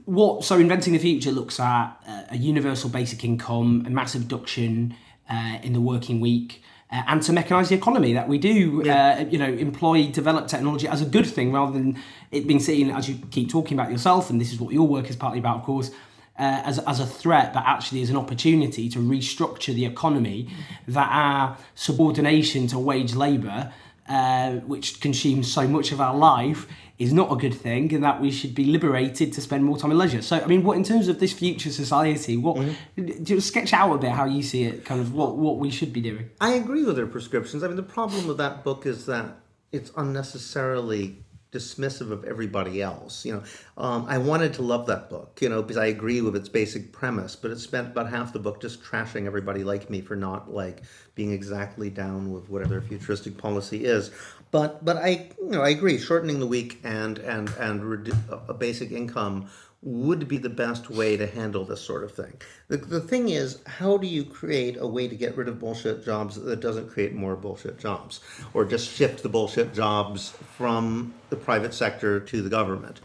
what 0.06 0.44
so 0.44 0.58
inventing 0.58 0.94
the 0.94 1.00
future 1.00 1.32
looks 1.32 1.60
at 1.60 1.92
uh, 2.08 2.24
a 2.30 2.38
universal 2.38 2.90
basic 2.90 3.24
income, 3.24 3.84
a 3.86 3.90
massive 3.90 4.24
reduction 4.24 4.96
uh, 5.30 5.58
in 5.62 5.74
the 5.74 5.82
working 5.82 6.20
week. 6.20 6.62
Uh, 6.92 7.02
and 7.08 7.24
to 7.24 7.32
mechanise 7.32 7.70
the 7.70 7.76
economy 7.76 8.14
that 8.14 8.28
we 8.28 8.38
do, 8.38 8.84
yeah. 8.86 9.18
Uh, 9.20 9.26
you 9.26 9.38
know, 9.38 9.52
employ 9.52 10.08
develop 10.12 10.48
technology 10.48 10.88
as 10.88 11.02
a 11.02 11.06
good 11.06 11.26
thing 11.26 11.52
rather 11.52 11.72
than 11.72 12.00
it 12.32 12.48
being 12.48 12.60
seen 12.60 12.92
as 12.92 13.10
you 13.10 13.18
keep 13.32 13.50
talking 13.50 13.78
about 13.78 13.92
yourself, 13.92 14.30
and 14.30 14.40
this 14.40 14.54
is 14.54 14.60
what 14.60 14.74
your 14.74 14.88
work 14.88 15.10
is 15.10 15.16
partly 15.16 15.40
about, 15.40 15.58
of 15.58 15.64
course, 15.64 15.90
uh, 16.38 16.62
as, 16.66 16.80
as 16.80 17.00
a 17.00 17.06
threat, 17.06 17.54
but 17.54 17.64
actually 17.66 18.02
as 18.02 18.10
an 18.10 18.18
opportunity 18.18 18.90
to 18.90 19.00
restructure 19.00 19.74
the 19.74 19.86
economy. 19.86 20.48
That 20.88 21.10
our 21.12 21.58
subordination 21.74 22.68
to 22.68 22.80
wage 22.80 23.16
labour, 23.16 23.74
uh, 24.08 24.54
which 24.68 25.00
consumes 25.00 25.52
so 25.52 25.68
much 25.68 25.92
of 25.92 26.02
our 26.02 26.16
life, 26.16 26.68
is 27.00 27.12
not 27.12 27.32
a 27.32 27.36
good 27.36 27.54
thing 27.54 27.94
and 27.94 28.04
that 28.04 28.22
we 28.22 28.32
should 28.32 28.54
be 28.54 28.66
liberated 28.66 29.34
to 29.34 29.42
spend 29.42 29.64
more 29.64 29.78
time 29.78 29.92
in 29.92 29.98
leisure. 29.98 30.22
So, 30.22 30.40
I 30.40 30.46
mean, 30.46 30.64
what 30.64 30.78
in 30.78 30.84
terms 30.84 31.08
of 31.08 31.20
this 31.20 31.34
future 31.34 31.72
society, 31.72 32.38
what 32.38 32.58
mm-hmm. 32.58 33.24
do 33.24 33.34
you 33.34 33.42
sketch 33.42 33.74
out 33.74 33.94
a 33.94 33.98
bit 33.98 34.12
how 34.12 34.26
you 34.26 34.44
see 34.44 34.64
it, 34.64 34.86
kind 34.86 35.02
of 35.02 35.14
what, 35.14 35.38
what 35.38 35.58
we 35.58 35.72
should 35.72 35.92
be 35.92 36.02
doing? 36.02 36.30
I 36.40 36.54
agree 36.54 36.86
with 36.86 36.96
their 36.96 37.08
prescriptions. 37.08 37.64
I 37.64 37.68
mean, 37.68 37.78
the 37.78 37.84
problem 37.84 38.28
with 38.28 38.38
that 38.38 38.64
book 38.64 38.86
is 38.86 39.06
that 39.08 39.38
it's 39.72 39.92
unnecessarily 39.98 41.24
dismissive 41.54 42.12
of 42.12 42.26
everybody 42.26 42.82
else. 42.82 43.26
You 43.26 43.34
know, 43.34 43.44
um, 43.78 44.06
I 44.10 44.18
wanted 44.18 44.54
to 44.56 44.62
love 44.64 44.88
that 44.88 45.10
book, 45.10 45.38
you 45.42 45.50
know, 45.50 45.62
because 45.62 45.78
I 45.78 45.86
agree 45.86 46.22
with 46.22 46.36
its 46.36 46.50
basic 46.50 46.92
premise, 46.92 47.36
but 47.36 47.52
it 47.52 47.60
spent 47.60 47.90
about 47.90 48.10
half 48.10 48.34
the 48.34 48.40
book 48.40 48.60
just 48.62 48.84
trashing 48.84 49.26
everybody 49.26 49.64
like 49.64 49.90
me 49.90 50.02
for 50.02 50.16
not 50.16 50.52
like 50.52 50.82
being 51.16 51.32
exactly 51.32 51.90
down 51.90 52.34
with 52.34 52.50
whatever 52.50 52.82
futuristic 52.82 53.38
policy 53.38 53.86
is. 53.86 54.12
But 54.52 54.84
but 54.84 54.98
I 54.98 55.30
you 55.40 55.50
know 55.50 55.62
I 55.62 55.70
agree. 55.70 55.98
Shortening 55.98 56.40
the 56.40 56.48
week 56.48 56.80
and 56.84 57.18
and 57.20 57.50
and 57.60 57.82
redu- 57.82 58.50
a 58.50 58.54
basic 58.54 58.92
income 58.92 59.50
would 59.86 60.28
be 60.28 60.38
the 60.38 60.50
best 60.50 60.90
way 60.90 61.18
to 61.18 61.28
handle 61.28 61.66
this 61.66 61.82
sort 61.82 62.04
of 62.04 62.12
thing. 62.14 62.34
The, 62.70 62.78
the 62.78 63.02
thing 63.02 63.30
is, 63.30 63.60
how 63.68 63.98
do 63.98 64.08
you 64.08 64.24
create 64.24 64.78
a 64.80 64.88
way 64.88 65.08
to 65.08 65.16
get 65.16 65.36
rid 65.36 65.50
of 65.50 65.60
bullshit 65.60 66.06
jobs 66.06 66.36
that 66.36 66.62
doesn't 66.62 66.90
create 66.90 67.14
more 67.14 67.36
bullshit 67.36 67.80
jobs? 67.80 68.22
Or 68.54 68.64
just 68.64 68.90
shift 68.90 69.24
the 69.24 69.30
bullshit 69.30 69.74
jobs 69.74 70.30
from 70.56 71.14
the 71.30 71.36
private 71.36 71.74
sector 71.74 72.20
to 72.22 72.42
the 72.42 72.50
government? 72.50 73.02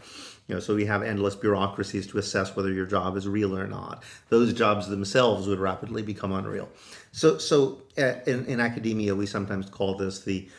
You 0.47 0.55
know, 0.55 0.61
so 0.61 0.75
we 0.75 0.85
have 0.85 1.03
endless 1.03 1.35
bureaucracies 1.35 2.07
to 2.07 2.17
assess 2.17 2.55
whether 2.55 2.71
your 2.71 2.87
job 2.87 3.15
is 3.17 3.27
real 3.27 3.55
or 3.55 3.67
not. 3.67 4.03
Those 4.29 4.51
jobs 4.53 4.87
themselves 4.87 5.47
would 5.47 5.59
rapidly 5.59 6.01
become 6.01 6.31
unreal. 6.31 6.69
So, 7.11 7.37
so 7.37 7.83
uh, 7.97 8.13
in, 8.25 8.45
in 8.45 8.59
academia, 8.59 9.15
we 9.15 9.27
sometimes 9.27 9.69
call 9.69 9.95
this 9.95 10.21
the 10.21 10.49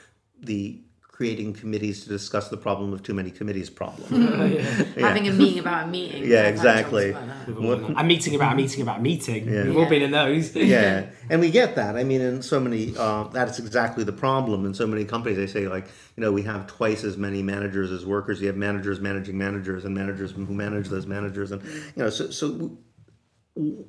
the 0.43 0.81
creating 1.21 1.53
committees 1.53 2.03
to 2.03 2.09
discuss 2.09 2.49
the 2.49 2.57
problem 2.57 2.95
of 2.95 3.03
too 3.03 3.13
many 3.13 3.31
committees 3.31 3.69
problem. 3.69 4.09
yeah. 4.55 4.63
Having 4.97 5.29
a 5.29 5.33
meeting 5.33 5.59
about 5.59 5.85
a 5.85 5.87
meeting. 5.87 6.25
Yeah, 6.25 6.45
exactly. 6.45 7.11
a 7.11 8.03
meeting 8.03 8.35
about 8.35 8.55
a 8.55 8.57
meeting 8.57 8.81
about 8.81 9.01
a 9.01 9.03
meeting. 9.03 9.47
Yeah. 9.47 9.65
We've 9.65 9.77
all 9.77 9.87
been 9.87 10.01
in 10.01 10.13
those. 10.13 10.57
yeah, 10.57 11.11
and 11.29 11.43
we 11.43 11.51
get 11.51 11.77
that. 11.77 11.97
I 11.97 12.05
mean, 12.05 12.23
in 12.23 12.41
so 12.41 12.59
many, 12.59 12.95
uh, 12.97 13.25
that's 13.25 13.59
exactly 13.59 14.03
the 14.03 14.15
problem. 14.15 14.65
In 14.65 14.73
so 14.73 14.87
many 14.87 15.05
companies, 15.05 15.37
they 15.37 15.47
say 15.47 15.69
like, 15.69 15.89
you 16.17 16.23
know, 16.23 16.33
we 16.33 16.41
have 16.45 16.67
twice 16.67 17.05
as 17.05 17.19
many 17.19 17.43
managers 17.43 17.93
as 17.93 18.07
workers. 18.07 18.41
You 18.41 18.47
have 18.47 18.57
managers 18.57 18.99
managing 18.99 19.37
managers 19.37 19.85
and 19.85 19.95
managers 19.95 20.31
who 20.31 20.47
manage 20.47 20.89
those 20.89 21.05
managers, 21.05 21.53
and 21.53 21.63
you 21.63 22.03
know, 22.03 22.09
so 22.09 22.31
so 22.31 22.79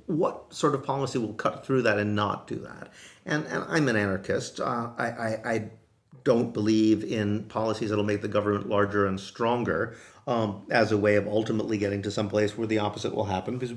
what 0.08 0.54
sort 0.54 0.76
of 0.76 0.84
policy 0.84 1.18
will 1.18 1.36
cut 1.36 1.66
through 1.66 1.84
that 1.84 1.98
and 1.98 2.14
not 2.14 2.48
do 2.48 2.56
that? 2.56 2.92
And, 3.26 3.46
and 3.46 3.64
I'm 3.70 3.88
an 3.88 3.96
anarchist. 3.96 4.60
Uh, 4.60 4.90
I, 4.98 5.06
I, 5.06 5.42
I 5.46 5.70
don't 6.24 6.54
believe 6.54 7.04
in 7.04 7.44
policies 7.46 7.90
that'll 7.90 8.04
make 8.04 8.22
the 8.22 8.28
government 8.28 8.70
larger 8.70 9.06
and 9.06 9.20
stronger 9.20 9.96
um, 10.28 10.66
as 10.70 10.92
a 10.92 10.98
way 10.98 11.16
of 11.16 11.28
ultimately 11.28 11.78
getting 11.78 12.02
to 12.02 12.12
some 12.12 12.30
place 12.30 12.58
where 12.58 12.68
the 12.68 12.80
opposite 12.80 13.14
will 13.14 13.26
happen 13.26 13.58
because 13.58 13.72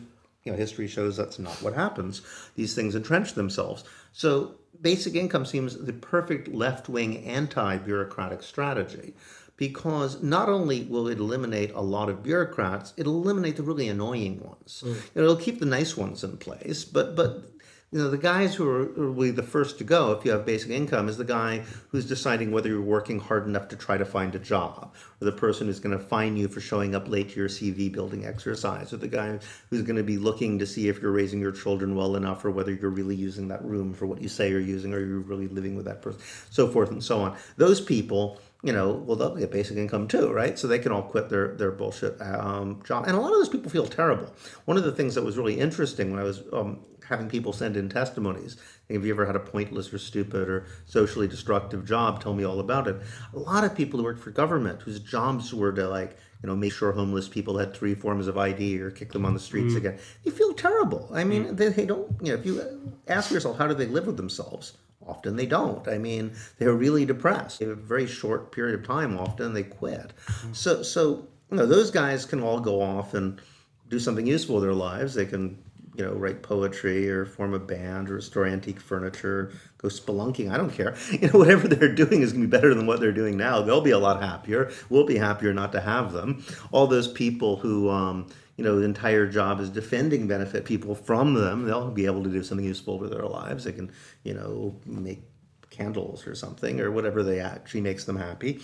you 0.44 0.52
know 0.52 0.58
history 0.58 0.86
shows 0.86 1.16
that's 1.16 1.38
not 1.38 1.60
what 1.62 1.74
happens 1.74 2.22
these 2.56 2.74
things 2.74 2.94
entrench 2.94 3.34
themselves 3.34 3.84
so 4.12 4.54
basic 4.80 5.14
income 5.14 5.46
seems 5.46 5.76
the 5.76 5.92
perfect 5.92 6.48
left-wing 6.48 7.24
anti-bureaucratic 7.24 8.42
strategy 8.42 9.14
because 9.56 10.22
not 10.22 10.48
only 10.48 10.82
will 10.82 11.08
it 11.08 11.18
eliminate 11.18 11.70
a 11.74 11.80
lot 11.80 12.08
of 12.08 12.22
bureaucrats, 12.22 12.92
it'll 12.96 13.22
eliminate 13.22 13.56
the 13.56 13.62
really 13.62 13.88
annoying 13.88 14.40
ones. 14.40 14.82
Mm. 14.84 14.96
It'll 15.14 15.36
keep 15.36 15.60
the 15.60 15.66
nice 15.66 15.96
ones 15.96 16.24
in 16.24 16.36
place, 16.38 16.84
but 16.84 17.14
but 17.14 17.53
you 17.94 18.00
know, 18.00 18.10
the 18.10 18.18
guys 18.18 18.56
who 18.56 18.68
are 18.68 18.86
really 18.86 19.30
the 19.30 19.44
first 19.44 19.78
to 19.78 19.84
go, 19.84 20.10
if 20.10 20.24
you 20.24 20.32
have 20.32 20.44
basic 20.44 20.70
income, 20.70 21.08
is 21.08 21.16
the 21.16 21.24
guy 21.24 21.62
who's 21.90 22.04
deciding 22.04 22.50
whether 22.50 22.68
you're 22.68 22.82
working 22.82 23.20
hard 23.20 23.46
enough 23.46 23.68
to 23.68 23.76
try 23.76 23.96
to 23.96 24.04
find 24.04 24.34
a 24.34 24.38
job, 24.40 24.92
or 25.20 25.24
the 25.24 25.30
person 25.30 25.68
who's 25.68 25.78
going 25.78 25.96
to 25.96 26.04
fine 26.04 26.36
you 26.36 26.48
for 26.48 26.60
showing 26.60 26.96
up 26.96 27.08
late 27.08 27.30
to 27.30 27.36
your 27.36 27.48
CV 27.48 27.92
building 27.92 28.26
exercise, 28.26 28.92
or 28.92 28.96
the 28.96 29.06
guy 29.06 29.38
who's 29.70 29.82
going 29.82 29.94
to 29.94 30.02
be 30.02 30.18
looking 30.18 30.58
to 30.58 30.66
see 30.66 30.88
if 30.88 31.00
you're 31.00 31.12
raising 31.12 31.40
your 31.40 31.52
children 31.52 31.94
well 31.94 32.16
enough, 32.16 32.44
or 32.44 32.50
whether 32.50 32.72
you're 32.72 32.90
really 32.90 33.14
using 33.14 33.46
that 33.46 33.64
room 33.64 33.94
for 33.94 34.06
what 34.06 34.20
you 34.20 34.28
say 34.28 34.50
you're 34.50 34.58
using, 34.58 34.92
or 34.92 34.98
you're 34.98 35.20
really 35.20 35.46
living 35.46 35.76
with 35.76 35.84
that 35.84 36.02
person, 36.02 36.20
so 36.50 36.66
forth 36.66 36.90
and 36.90 37.04
so 37.04 37.20
on. 37.20 37.36
Those 37.58 37.80
people 37.80 38.40
you 38.64 38.72
know, 38.72 38.94
well, 38.94 39.14
they'll 39.14 39.36
get 39.36 39.50
basic 39.50 39.76
income 39.76 40.08
too, 40.08 40.32
right? 40.32 40.58
So 40.58 40.66
they 40.66 40.78
can 40.78 40.90
all 40.90 41.02
quit 41.02 41.28
their 41.28 41.54
their 41.54 41.70
bullshit 41.70 42.18
um, 42.22 42.82
job. 42.82 43.04
And 43.06 43.14
a 43.14 43.20
lot 43.20 43.30
of 43.30 43.38
those 43.38 43.50
people 43.50 43.70
feel 43.70 43.86
terrible. 43.86 44.32
One 44.64 44.78
of 44.78 44.84
the 44.84 44.92
things 44.92 45.14
that 45.16 45.22
was 45.22 45.36
really 45.36 45.60
interesting 45.60 46.10
when 46.10 46.18
I 46.18 46.22
was 46.22 46.42
um, 46.50 46.80
having 47.08 47.28
people 47.28 47.52
send 47.52 47.76
in 47.76 47.88
testimonies. 47.88 48.56
Have 48.90 49.04
you 49.04 49.12
ever 49.12 49.26
had 49.26 49.36
a 49.36 49.40
pointless 49.40 49.92
or 49.92 49.98
stupid 49.98 50.48
or 50.48 50.66
socially 50.86 51.28
destructive 51.28 51.86
job? 51.86 52.22
Tell 52.22 52.34
me 52.34 52.44
all 52.44 52.60
about 52.60 52.88
it. 52.88 52.96
A 53.32 53.38
lot 53.38 53.64
of 53.64 53.74
people 53.74 53.98
who 53.98 54.04
work 54.04 54.18
for 54.18 54.30
government 54.30 54.82
whose 54.82 55.00
jobs 55.00 55.54
were 55.54 55.72
to 55.72 55.88
like, 55.88 56.16
you 56.42 56.48
know, 56.48 56.56
make 56.56 56.72
sure 56.72 56.92
homeless 56.92 57.28
people 57.28 57.56
had 57.58 57.74
three 57.74 57.94
forms 57.94 58.26
of 58.28 58.36
ID 58.36 58.80
or 58.80 58.90
kick 58.90 59.12
them 59.12 59.24
on 59.24 59.32
the 59.32 59.40
streets 59.40 59.74
mm. 59.74 59.78
again. 59.78 59.98
They 60.24 60.30
feel 60.30 60.52
terrible. 60.52 61.10
I 61.14 61.24
mean, 61.24 61.46
mm. 61.46 61.56
they, 61.56 61.68
they 61.70 61.86
don't, 61.86 62.14
you 62.20 62.32
know, 62.32 62.38
if 62.38 62.44
you 62.44 62.92
ask 63.08 63.30
yourself, 63.30 63.56
how 63.56 63.66
do 63.66 63.74
they 63.74 63.86
live 63.86 64.06
with 64.06 64.18
themselves? 64.18 64.74
Often 65.06 65.36
they 65.36 65.46
don't. 65.46 65.86
I 65.88 65.98
mean, 65.98 66.32
they're 66.58 66.74
really 66.74 67.04
depressed. 67.04 67.58
They 67.58 67.66
have 67.66 67.78
a 67.78 67.80
very 67.80 68.06
short 68.06 68.52
period 68.52 68.78
of 68.78 68.86
time. 68.86 69.18
Often 69.18 69.54
they 69.54 69.62
quit. 69.62 70.12
Mm. 70.26 70.56
So, 70.56 70.82
so 70.82 71.28
you 71.50 71.56
know, 71.56 71.66
those 71.66 71.90
guys 71.90 72.24
can 72.24 72.42
all 72.42 72.60
go 72.60 72.80
off 72.80 73.14
and 73.14 73.40
do 73.88 73.98
something 73.98 74.26
useful 74.26 74.56
with 74.56 74.64
their 74.64 74.74
lives. 74.74 75.14
They 75.14 75.26
can 75.26 75.62
you 75.96 76.04
know, 76.04 76.12
write 76.12 76.42
poetry 76.42 77.08
or 77.08 77.24
form 77.24 77.54
a 77.54 77.58
band 77.58 78.10
or 78.10 78.14
restore 78.14 78.46
antique 78.46 78.80
furniture, 78.80 79.52
go 79.78 79.88
spelunking. 79.88 80.52
I 80.52 80.56
don't 80.56 80.72
care. 80.72 80.94
You 81.12 81.30
know, 81.30 81.38
whatever 81.38 81.68
they're 81.68 81.94
doing 81.94 82.22
is 82.22 82.32
going 82.32 82.42
to 82.42 82.48
be 82.48 82.56
better 82.56 82.74
than 82.74 82.86
what 82.86 83.00
they're 83.00 83.12
doing 83.12 83.36
now. 83.36 83.62
They'll 83.62 83.80
be 83.80 83.92
a 83.92 83.98
lot 83.98 84.20
happier. 84.20 84.70
We'll 84.90 85.06
be 85.06 85.16
happier 85.16 85.54
not 85.54 85.72
to 85.72 85.80
have 85.80 86.12
them. 86.12 86.44
All 86.72 86.86
those 86.86 87.06
people 87.08 87.56
who, 87.56 87.88
um, 87.88 88.26
you 88.56 88.64
know, 88.64 88.78
the 88.78 88.84
entire 88.84 89.26
job 89.26 89.60
is 89.60 89.70
defending 89.70 90.26
benefit 90.26 90.64
people 90.64 90.94
from 90.94 91.34
them, 91.34 91.64
they'll 91.64 91.90
be 91.90 92.06
able 92.06 92.24
to 92.24 92.30
do 92.30 92.42
something 92.42 92.66
useful 92.66 92.98
with 92.98 93.10
their 93.10 93.26
lives. 93.26 93.64
They 93.64 93.72
can, 93.72 93.92
you 94.24 94.34
know, 94.34 94.76
make 94.84 95.22
candles 95.70 96.26
or 96.26 96.34
something 96.34 96.80
or 96.80 96.90
whatever 96.90 97.22
they 97.22 97.40
actually 97.40 97.80
makes 97.80 98.04
them 98.04 98.16
happy. 98.16 98.60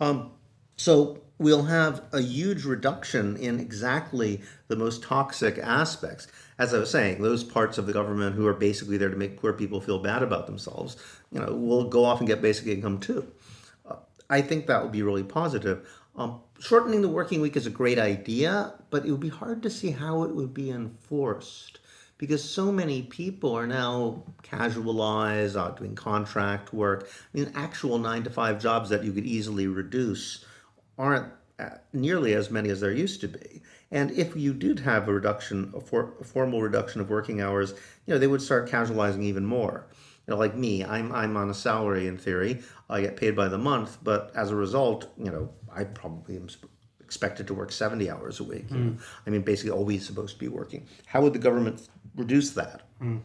Um, 0.00 0.32
So 0.76 1.22
we'll 1.38 1.64
have 1.64 2.02
a 2.12 2.20
huge 2.20 2.64
reduction 2.64 3.36
in 3.36 3.60
exactly 3.60 4.40
the 4.68 4.76
most 4.76 5.02
toxic 5.02 5.58
aspects. 5.58 6.28
As 6.58 6.72
I 6.72 6.78
was 6.78 6.90
saying, 6.90 7.22
those 7.22 7.44
parts 7.44 7.78
of 7.78 7.86
the 7.86 7.92
government 7.92 8.36
who 8.36 8.46
are 8.46 8.54
basically 8.54 8.96
there 8.96 9.10
to 9.10 9.16
make 9.16 9.40
poor 9.40 9.52
people 9.52 9.80
feel 9.80 9.98
bad 9.98 10.22
about 10.22 10.46
themselves, 10.46 10.96
you 11.32 11.40
know, 11.40 11.52
will 11.52 11.84
go 11.84 12.04
off 12.04 12.20
and 12.20 12.28
get 12.28 12.40
basic 12.42 12.66
income 12.66 13.00
too. 13.00 13.26
Uh, 13.84 13.96
I 14.30 14.40
think 14.40 14.66
that 14.66 14.82
would 14.82 14.92
be 14.92 15.02
really 15.02 15.24
positive. 15.24 15.88
Um, 16.14 16.40
shortening 16.60 17.02
the 17.02 17.08
working 17.08 17.40
week 17.40 17.56
is 17.56 17.66
a 17.66 17.70
great 17.70 17.98
idea, 17.98 18.74
but 18.90 19.04
it 19.04 19.10
would 19.10 19.20
be 19.20 19.28
hard 19.28 19.62
to 19.62 19.70
see 19.70 19.90
how 19.90 20.22
it 20.22 20.34
would 20.34 20.54
be 20.54 20.70
enforced 20.70 21.80
because 22.18 22.48
so 22.48 22.70
many 22.70 23.02
people 23.02 23.52
are 23.52 23.66
now 23.66 24.22
casualized, 24.44 25.56
out 25.56 25.78
doing 25.78 25.96
contract 25.96 26.72
work. 26.72 27.08
I 27.34 27.38
mean, 27.38 27.50
actual 27.56 27.98
nine 27.98 28.22
to 28.22 28.30
five 28.30 28.60
jobs 28.60 28.90
that 28.90 29.02
you 29.02 29.12
could 29.12 29.26
easily 29.26 29.66
reduce 29.66 30.44
aren't 30.98 31.32
uh, 31.58 31.70
nearly 31.92 32.34
as 32.34 32.50
many 32.50 32.70
as 32.70 32.80
there 32.80 32.92
used 32.92 33.20
to 33.20 33.28
be. 33.28 33.62
And 33.90 34.10
if 34.12 34.34
you 34.34 34.54
did 34.54 34.80
have 34.80 35.08
a 35.08 35.12
reduction, 35.12 35.72
a, 35.76 35.80
for, 35.80 36.14
a 36.20 36.24
formal 36.24 36.62
reduction 36.62 37.00
of 37.00 37.10
working 37.10 37.40
hours, 37.40 37.72
you 38.06 38.14
know, 38.14 38.18
they 38.18 38.26
would 38.26 38.42
start 38.42 38.70
casualizing 38.70 39.22
even 39.22 39.44
more. 39.44 39.86
You 40.26 40.32
know, 40.32 40.38
like 40.38 40.56
me, 40.56 40.84
I'm 40.84 41.12
I'm 41.12 41.36
on 41.36 41.50
a 41.50 41.54
salary 41.54 42.06
in 42.06 42.16
theory. 42.16 42.62
I 42.88 43.00
get 43.00 43.16
paid 43.16 43.34
by 43.34 43.48
the 43.48 43.58
month, 43.58 43.98
but 44.02 44.30
as 44.36 44.50
a 44.50 44.56
result, 44.56 45.12
you 45.18 45.30
know, 45.30 45.50
I 45.74 45.84
probably 45.84 46.36
am 46.36 46.48
expected 47.00 47.48
to 47.48 47.54
work 47.54 47.72
70 47.72 48.08
hours 48.08 48.38
a 48.38 48.44
week. 48.44 48.68
Mm. 48.68 49.00
I 49.26 49.30
mean, 49.30 49.42
basically 49.42 49.72
always 49.72 50.06
supposed 50.06 50.34
to 50.34 50.38
be 50.38 50.48
working. 50.48 50.86
How 51.06 51.22
would 51.22 51.32
the 51.32 51.40
government 51.40 51.88
reduce 52.14 52.50
that? 52.52 52.82
Mm 53.02 53.22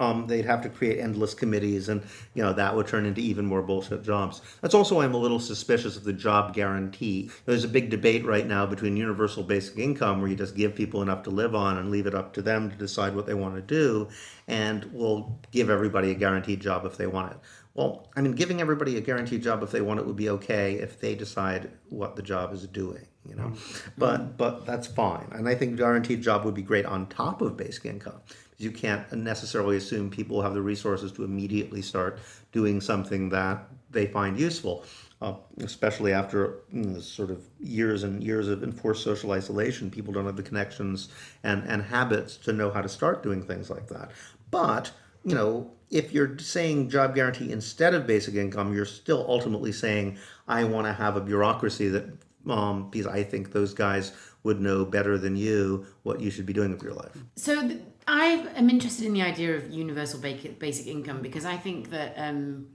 um, 0.00 0.26
they'd 0.26 0.44
have 0.44 0.62
to 0.62 0.68
create 0.68 1.00
endless 1.00 1.34
committees, 1.34 1.88
and 1.88 2.02
you 2.34 2.42
know 2.42 2.52
that 2.52 2.74
would 2.74 2.86
turn 2.86 3.06
into 3.06 3.20
even 3.20 3.44
more 3.44 3.62
bullshit 3.62 4.02
jobs. 4.02 4.42
That's 4.60 4.74
also 4.74 4.96
why 4.96 5.04
I'm 5.04 5.14
a 5.14 5.18
little 5.18 5.40
suspicious 5.40 5.96
of 5.96 6.04
the 6.04 6.12
job 6.12 6.54
guarantee. 6.54 7.30
There's 7.46 7.64
a 7.64 7.68
big 7.68 7.90
debate 7.90 8.24
right 8.24 8.46
now 8.46 8.66
between 8.66 8.96
universal 8.96 9.42
basic 9.42 9.78
income, 9.78 10.20
where 10.20 10.30
you 10.30 10.36
just 10.36 10.54
give 10.56 10.74
people 10.74 11.02
enough 11.02 11.24
to 11.24 11.30
live 11.30 11.54
on 11.54 11.78
and 11.78 11.90
leave 11.90 12.06
it 12.06 12.14
up 12.14 12.32
to 12.34 12.42
them 12.42 12.70
to 12.70 12.76
decide 12.76 13.14
what 13.14 13.26
they 13.26 13.34
want 13.34 13.56
to 13.56 13.62
do, 13.62 14.08
and 14.46 14.84
we'll 14.92 15.38
give 15.50 15.68
everybody 15.68 16.10
a 16.10 16.14
guaranteed 16.14 16.60
job 16.60 16.84
if 16.84 16.96
they 16.96 17.06
want 17.06 17.32
it. 17.32 17.38
Well, 17.74 18.08
I 18.16 18.22
mean, 18.22 18.32
giving 18.32 18.60
everybody 18.60 18.96
a 18.96 19.00
guaranteed 19.00 19.42
job 19.42 19.62
if 19.62 19.70
they 19.70 19.80
want 19.80 20.00
it 20.00 20.06
would 20.06 20.16
be 20.16 20.30
okay 20.30 20.74
if 20.74 21.00
they 21.00 21.14
decide 21.14 21.70
what 21.90 22.16
the 22.16 22.22
job 22.22 22.52
is 22.52 22.66
doing, 22.66 23.06
you 23.28 23.34
know. 23.34 23.48
Mm-hmm. 23.48 23.90
But 23.98 24.36
but 24.36 24.64
that's 24.64 24.86
fine, 24.86 25.28
and 25.32 25.48
I 25.48 25.56
think 25.56 25.76
guaranteed 25.76 26.22
job 26.22 26.44
would 26.44 26.54
be 26.54 26.62
great 26.62 26.86
on 26.86 27.08
top 27.08 27.42
of 27.42 27.56
basic 27.56 27.86
income 27.86 28.20
you 28.58 28.72
can't 28.72 29.10
necessarily 29.12 29.76
assume 29.76 30.10
people 30.10 30.42
have 30.42 30.52
the 30.52 30.62
resources 30.62 31.12
to 31.12 31.24
immediately 31.24 31.80
start 31.80 32.18
doing 32.52 32.80
something 32.80 33.28
that 33.30 33.68
they 33.90 34.06
find 34.06 34.38
useful. 34.38 34.84
Uh, 35.20 35.34
especially 35.64 36.12
after 36.12 36.60
you 36.72 36.82
know, 36.82 37.00
sort 37.00 37.28
of 37.28 37.42
years 37.58 38.04
and 38.04 38.22
years 38.22 38.46
of 38.46 38.62
enforced 38.62 39.02
social 39.02 39.32
isolation, 39.32 39.90
people 39.90 40.12
don't 40.12 40.26
have 40.26 40.36
the 40.36 40.42
connections 40.44 41.08
and, 41.42 41.64
and 41.64 41.82
habits 41.82 42.36
to 42.36 42.52
know 42.52 42.70
how 42.70 42.80
to 42.80 42.88
start 42.88 43.20
doing 43.20 43.42
things 43.42 43.68
like 43.68 43.88
that. 43.88 44.12
But, 44.52 44.92
you 45.24 45.34
know, 45.34 45.72
if 45.90 46.12
you're 46.12 46.38
saying 46.38 46.90
job 46.90 47.16
guarantee 47.16 47.50
instead 47.50 47.94
of 47.94 48.06
basic 48.06 48.36
income, 48.36 48.72
you're 48.72 48.84
still 48.84 49.24
ultimately 49.28 49.72
saying, 49.72 50.18
I 50.46 50.62
want 50.62 50.86
to 50.86 50.92
have 50.92 51.16
a 51.16 51.20
bureaucracy 51.20 51.88
that, 51.88 52.04
um, 52.48 52.88
because 52.88 53.08
I 53.08 53.24
think 53.24 53.50
those 53.50 53.74
guys 53.74 54.12
would 54.44 54.60
know 54.60 54.84
better 54.84 55.18
than 55.18 55.34
you 55.34 55.84
what 56.04 56.20
you 56.20 56.30
should 56.30 56.46
be 56.46 56.52
doing 56.52 56.70
with 56.70 56.82
your 56.84 56.94
life. 56.94 57.24
So, 57.34 57.66
th- 57.66 57.80
I 58.10 58.46
am 58.56 58.70
interested 58.70 59.04
in 59.04 59.12
the 59.12 59.20
idea 59.20 59.54
of 59.54 59.70
universal 59.70 60.18
basic 60.18 60.86
income 60.86 61.20
because 61.20 61.44
I 61.44 61.58
think 61.58 61.90
that 61.90 62.14
um, 62.16 62.68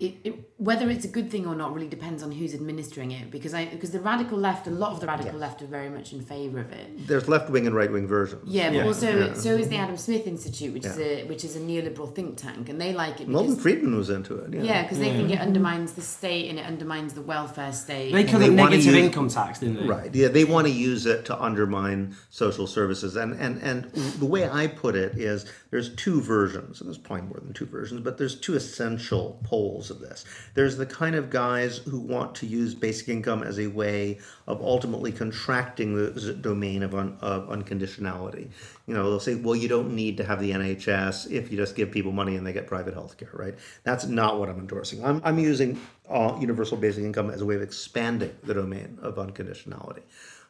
it, 0.00 0.14
it, 0.22 0.50
whether 0.58 0.88
it's 0.90 1.04
a 1.04 1.08
good 1.08 1.28
thing 1.28 1.44
or 1.44 1.56
not 1.56 1.74
really 1.74 1.88
depends 1.88 2.22
on 2.22 2.30
who's 2.30 2.54
administering 2.54 3.10
it 3.10 3.32
because 3.32 3.52
I 3.52 3.64
because 3.66 3.90
the 3.90 4.00
radical 4.00 4.38
left 4.38 4.68
a 4.68 4.70
lot 4.70 4.92
of 4.92 5.00
the 5.00 5.08
radical 5.08 5.32
yes. 5.32 5.40
left 5.40 5.62
are 5.62 5.66
very 5.66 5.88
much 5.88 6.12
in 6.12 6.20
favor 6.20 6.60
of 6.60 6.72
it. 6.72 7.08
There's 7.08 7.28
left 7.28 7.50
wing 7.50 7.66
and 7.66 7.74
right 7.74 7.90
wing 7.90 8.06
versions. 8.06 8.48
Yeah, 8.48 8.68
but 8.68 8.76
yeah. 8.76 8.84
also 8.84 9.26
yeah. 9.26 9.32
so 9.34 9.56
is 9.56 9.68
the 9.68 9.76
Adam 9.76 9.96
Smith 9.96 10.28
Institute, 10.28 10.72
which 10.72 10.84
yeah. 10.84 10.90
is 10.90 10.98
a 10.98 11.24
which 11.24 11.44
is 11.44 11.56
a 11.56 11.60
neoliberal 11.60 12.14
think 12.14 12.36
tank, 12.36 12.68
and 12.68 12.80
they 12.80 12.92
like 12.92 13.20
it. 13.20 13.28
Milton 13.28 13.56
Friedman 13.56 13.96
was 13.96 14.08
into 14.08 14.36
it. 14.36 14.54
Yeah, 14.54 14.82
because 14.82 15.00
they 15.00 15.10
think 15.10 15.30
it 15.30 15.40
undermines 15.40 15.92
the 15.94 16.02
state 16.02 16.48
and 16.48 16.60
it 16.60 16.66
undermines 16.66 17.14
the 17.14 17.22
welfare 17.22 17.72
state. 17.72 18.12
They 18.12 18.24
call 18.24 18.42
it 18.42 18.50
negative 18.50 18.84
use, 18.84 18.94
income 18.94 19.28
tax, 19.28 19.58
didn't 19.58 19.80
they? 19.80 19.86
Right. 19.86 20.14
Yeah, 20.14 20.28
they 20.28 20.44
want 20.44 20.68
to 20.68 20.72
use 20.72 21.06
it 21.06 21.24
to 21.26 21.40
undermine 21.40 22.16
social 22.30 22.68
services, 22.68 23.16
and 23.16 23.34
and 23.34 23.60
and 23.62 23.92
the 23.92 24.26
way 24.26 24.48
I 24.48 24.68
put 24.68 24.94
it 24.94 25.18
is 25.18 25.44
there's 25.70 25.94
two 25.96 26.20
versions, 26.20 26.80
and 26.80 26.88
there's 26.88 26.98
probably 26.98 27.26
more 27.26 27.40
than 27.40 27.52
two 27.52 27.66
versions, 27.66 28.00
but 28.00 28.16
there's 28.16 28.38
two 28.38 28.54
essential 28.54 29.40
poles 29.42 29.67
of 29.90 30.00
this. 30.00 30.24
There's 30.54 30.76
the 30.76 30.86
kind 30.86 31.14
of 31.14 31.30
guys 31.30 31.78
who 31.78 32.00
want 32.00 32.34
to 32.36 32.46
use 32.46 32.74
basic 32.74 33.08
income 33.08 33.42
as 33.42 33.58
a 33.58 33.66
way 33.66 34.18
of 34.46 34.60
ultimately 34.60 35.12
contracting 35.12 35.94
the 35.94 36.32
domain 36.34 36.82
of, 36.82 36.94
un, 36.94 37.16
of 37.20 37.48
unconditionality. 37.48 38.48
You 38.86 38.94
know, 38.94 39.08
they'll 39.10 39.20
say, 39.20 39.34
well, 39.34 39.54
you 39.54 39.68
don't 39.68 39.94
need 39.94 40.16
to 40.16 40.24
have 40.24 40.40
the 40.40 40.50
NHS 40.50 41.30
if 41.30 41.50
you 41.50 41.56
just 41.56 41.76
give 41.76 41.90
people 41.90 42.12
money 42.12 42.36
and 42.36 42.46
they 42.46 42.52
get 42.52 42.66
private 42.66 42.94
health 42.94 43.16
care, 43.16 43.30
right? 43.32 43.54
That's 43.84 44.06
not 44.06 44.38
what 44.38 44.48
I'm 44.48 44.58
endorsing. 44.58 45.04
I'm, 45.04 45.20
I'm 45.24 45.38
using 45.38 45.80
uh, 46.08 46.36
universal 46.40 46.76
basic 46.76 47.04
income 47.04 47.30
as 47.30 47.40
a 47.40 47.46
way 47.46 47.54
of 47.54 47.62
expanding 47.62 48.34
the 48.44 48.54
domain 48.54 48.98
of 49.02 49.16
unconditionality. 49.16 50.02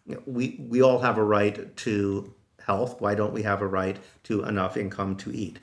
You 0.07 0.15
know, 0.15 0.23
we, 0.27 0.65
we 0.69 0.83
all 0.83 1.01
have 1.01 1.19
a 1.19 1.25
right 1.25 1.77
to 1.79 2.33
health. 2.65 3.01
Why 3.01 3.15
don't 3.15 3.33
we 3.33 3.43
have 3.43 3.63
a 3.63 3.67
right 3.67 3.99
to 4.25 4.45
enough 4.45 4.77
income 4.77 5.17
to 5.17 5.35
eat? 5.35 5.59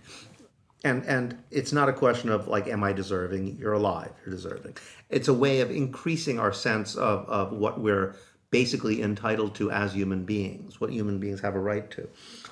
And 0.86 1.04
and 1.06 1.38
it's 1.52 1.74
not 1.74 1.90
a 1.90 1.94
question 1.94 2.30
of 2.30 2.48
like 2.48 2.68
am 2.68 2.84
i 2.84 2.94
deserving? 2.94 3.58
You're 3.58 3.74
alive 3.74 4.12
you're 4.26 4.34
deserving. 4.34 4.78
It's 5.10 5.28
a 5.28 5.34
way 5.34 5.60
of 5.62 5.72
increasing 5.72 6.40
our 6.40 6.54
sense 6.54 6.96
of, 6.96 7.28
of 7.28 7.52
what 7.52 7.80
we're 7.80 8.16
basically 8.52 9.02
entitled 9.02 9.56
to 9.56 9.72
as 9.72 9.94
human 9.94 10.24
beings 10.24 10.80
what 10.80 10.92
human 10.92 11.20
beings 11.20 11.42
have 11.42 11.56
a 11.56 11.60
right 11.60 11.90
to. 11.92 12.08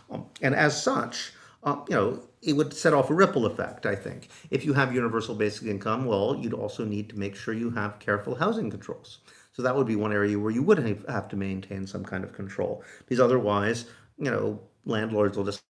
Um, 0.09 0.25
and 0.41 0.55
as 0.55 0.81
such 0.81 1.33
uh, 1.63 1.77
you 1.87 1.95
know 1.95 2.21
it 2.41 2.53
would 2.53 2.73
set 2.73 2.93
off 2.93 3.09
a 3.09 3.13
ripple 3.13 3.45
effect 3.45 3.85
i 3.85 3.95
think. 3.95 4.29
If 4.49 4.65
you 4.65 4.73
have 4.73 4.93
universal 4.93 5.35
basic 5.35 5.67
income 5.67 6.05
well 6.05 6.35
you'd 6.35 6.53
also 6.53 6.83
need 6.83 7.09
to 7.09 7.19
make 7.19 7.35
sure 7.35 7.53
you 7.53 7.69
have 7.71 7.99
careful 7.99 8.35
housing 8.35 8.69
controls. 8.71 9.19
So 9.53 9.61
that 9.61 9.75
would 9.75 9.85
be 9.85 9.95
one 9.95 10.11
area 10.11 10.39
where 10.39 10.51
you 10.51 10.63
would 10.63 10.79
have 11.07 11.27
to 11.29 11.35
maintain 11.35 11.85
some 11.85 12.03
kind 12.03 12.23
of 12.23 12.33
control. 12.33 12.83
Because 12.99 13.19
otherwise 13.19 13.85
you 14.17 14.31
know 14.31 14.59
landlords 14.85 15.37
will 15.37 15.45
just 15.45 15.63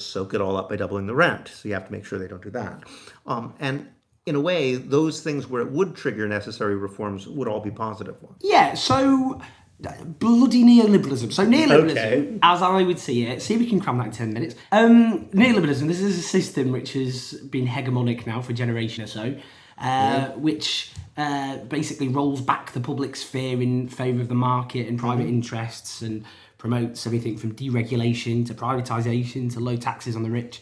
soak 0.00 0.34
it 0.34 0.40
all 0.40 0.56
up 0.56 0.68
by 0.68 0.76
doubling 0.76 1.06
the 1.06 1.14
rent. 1.14 1.48
So 1.48 1.68
you 1.68 1.74
have 1.74 1.86
to 1.86 1.92
make 1.92 2.04
sure 2.04 2.18
they 2.18 2.28
don't 2.28 2.42
do 2.42 2.50
that. 2.50 2.84
Um, 3.26 3.54
and 3.60 3.88
in 4.26 4.34
a 4.34 4.40
way, 4.40 4.76
those 4.76 5.22
things 5.22 5.46
where 5.46 5.62
it 5.62 5.70
would 5.70 5.96
trigger 5.96 6.28
necessary 6.28 6.76
reforms 6.76 7.26
would 7.26 7.48
all 7.48 7.60
be 7.60 7.70
positive 7.70 8.22
ones. 8.22 8.38
Yeah, 8.42 8.74
so 8.74 9.40
bloody 9.80 10.62
neoliberalism. 10.62 11.32
So 11.32 11.46
neoliberalism, 11.46 11.96
okay. 11.96 12.38
as 12.42 12.62
I 12.62 12.82
would 12.82 12.98
see 12.98 13.26
it, 13.26 13.42
see 13.42 13.54
if 13.54 13.60
we 13.60 13.68
can 13.68 13.80
cram 13.80 13.98
that 13.98 14.08
in 14.08 14.12
10 14.12 14.32
minutes. 14.32 14.54
Um, 14.72 15.26
neoliberalism, 15.30 15.86
this 15.86 16.00
is 16.00 16.18
a 16.18 16.22
system 16.22 16.70
which 16.70 16.92
has 16.92 17.32
been 17.32 17.66
hegemonic 17.66 18.26
now 18.26 18.42
for 18.42 18.52
a 18.52 18.54
generation 18.54 19.04
or 19.04 19.06
so, 19.06 19.22
uh, 19.22 19.34
yeah. 19.78 20.34
which 20.34 20.92
uh, 21.16 21.58
basically 21.58 22.08
rolls 22.08 22.40
back 22.40 22.72
the 22.72 22.80
public 22.80 23.16
sphere 23.16 23.60
in 23.60 23.88
favour 23.88 24.20
of 24.20 24.28
the 24.28 24.34
market 24.34 24.86
and 24.86 24.98
private 24.98 25.22
mm-hmm. 25.22 25.34
interests 25.34 26.02
and 26.02 26.24
promotes 26.60 27.06
everything 27.06 27.38
from 27.38 27.54
deregulation 27.54 28.46
to 28.46 28.52
privatisation 28.52 29.50
to 29.50 29.58
low 29.60 29.76
taxes 29.76 30.14
on 30.14 30.22
the 30.22 30.30
rich. 30.30 30.60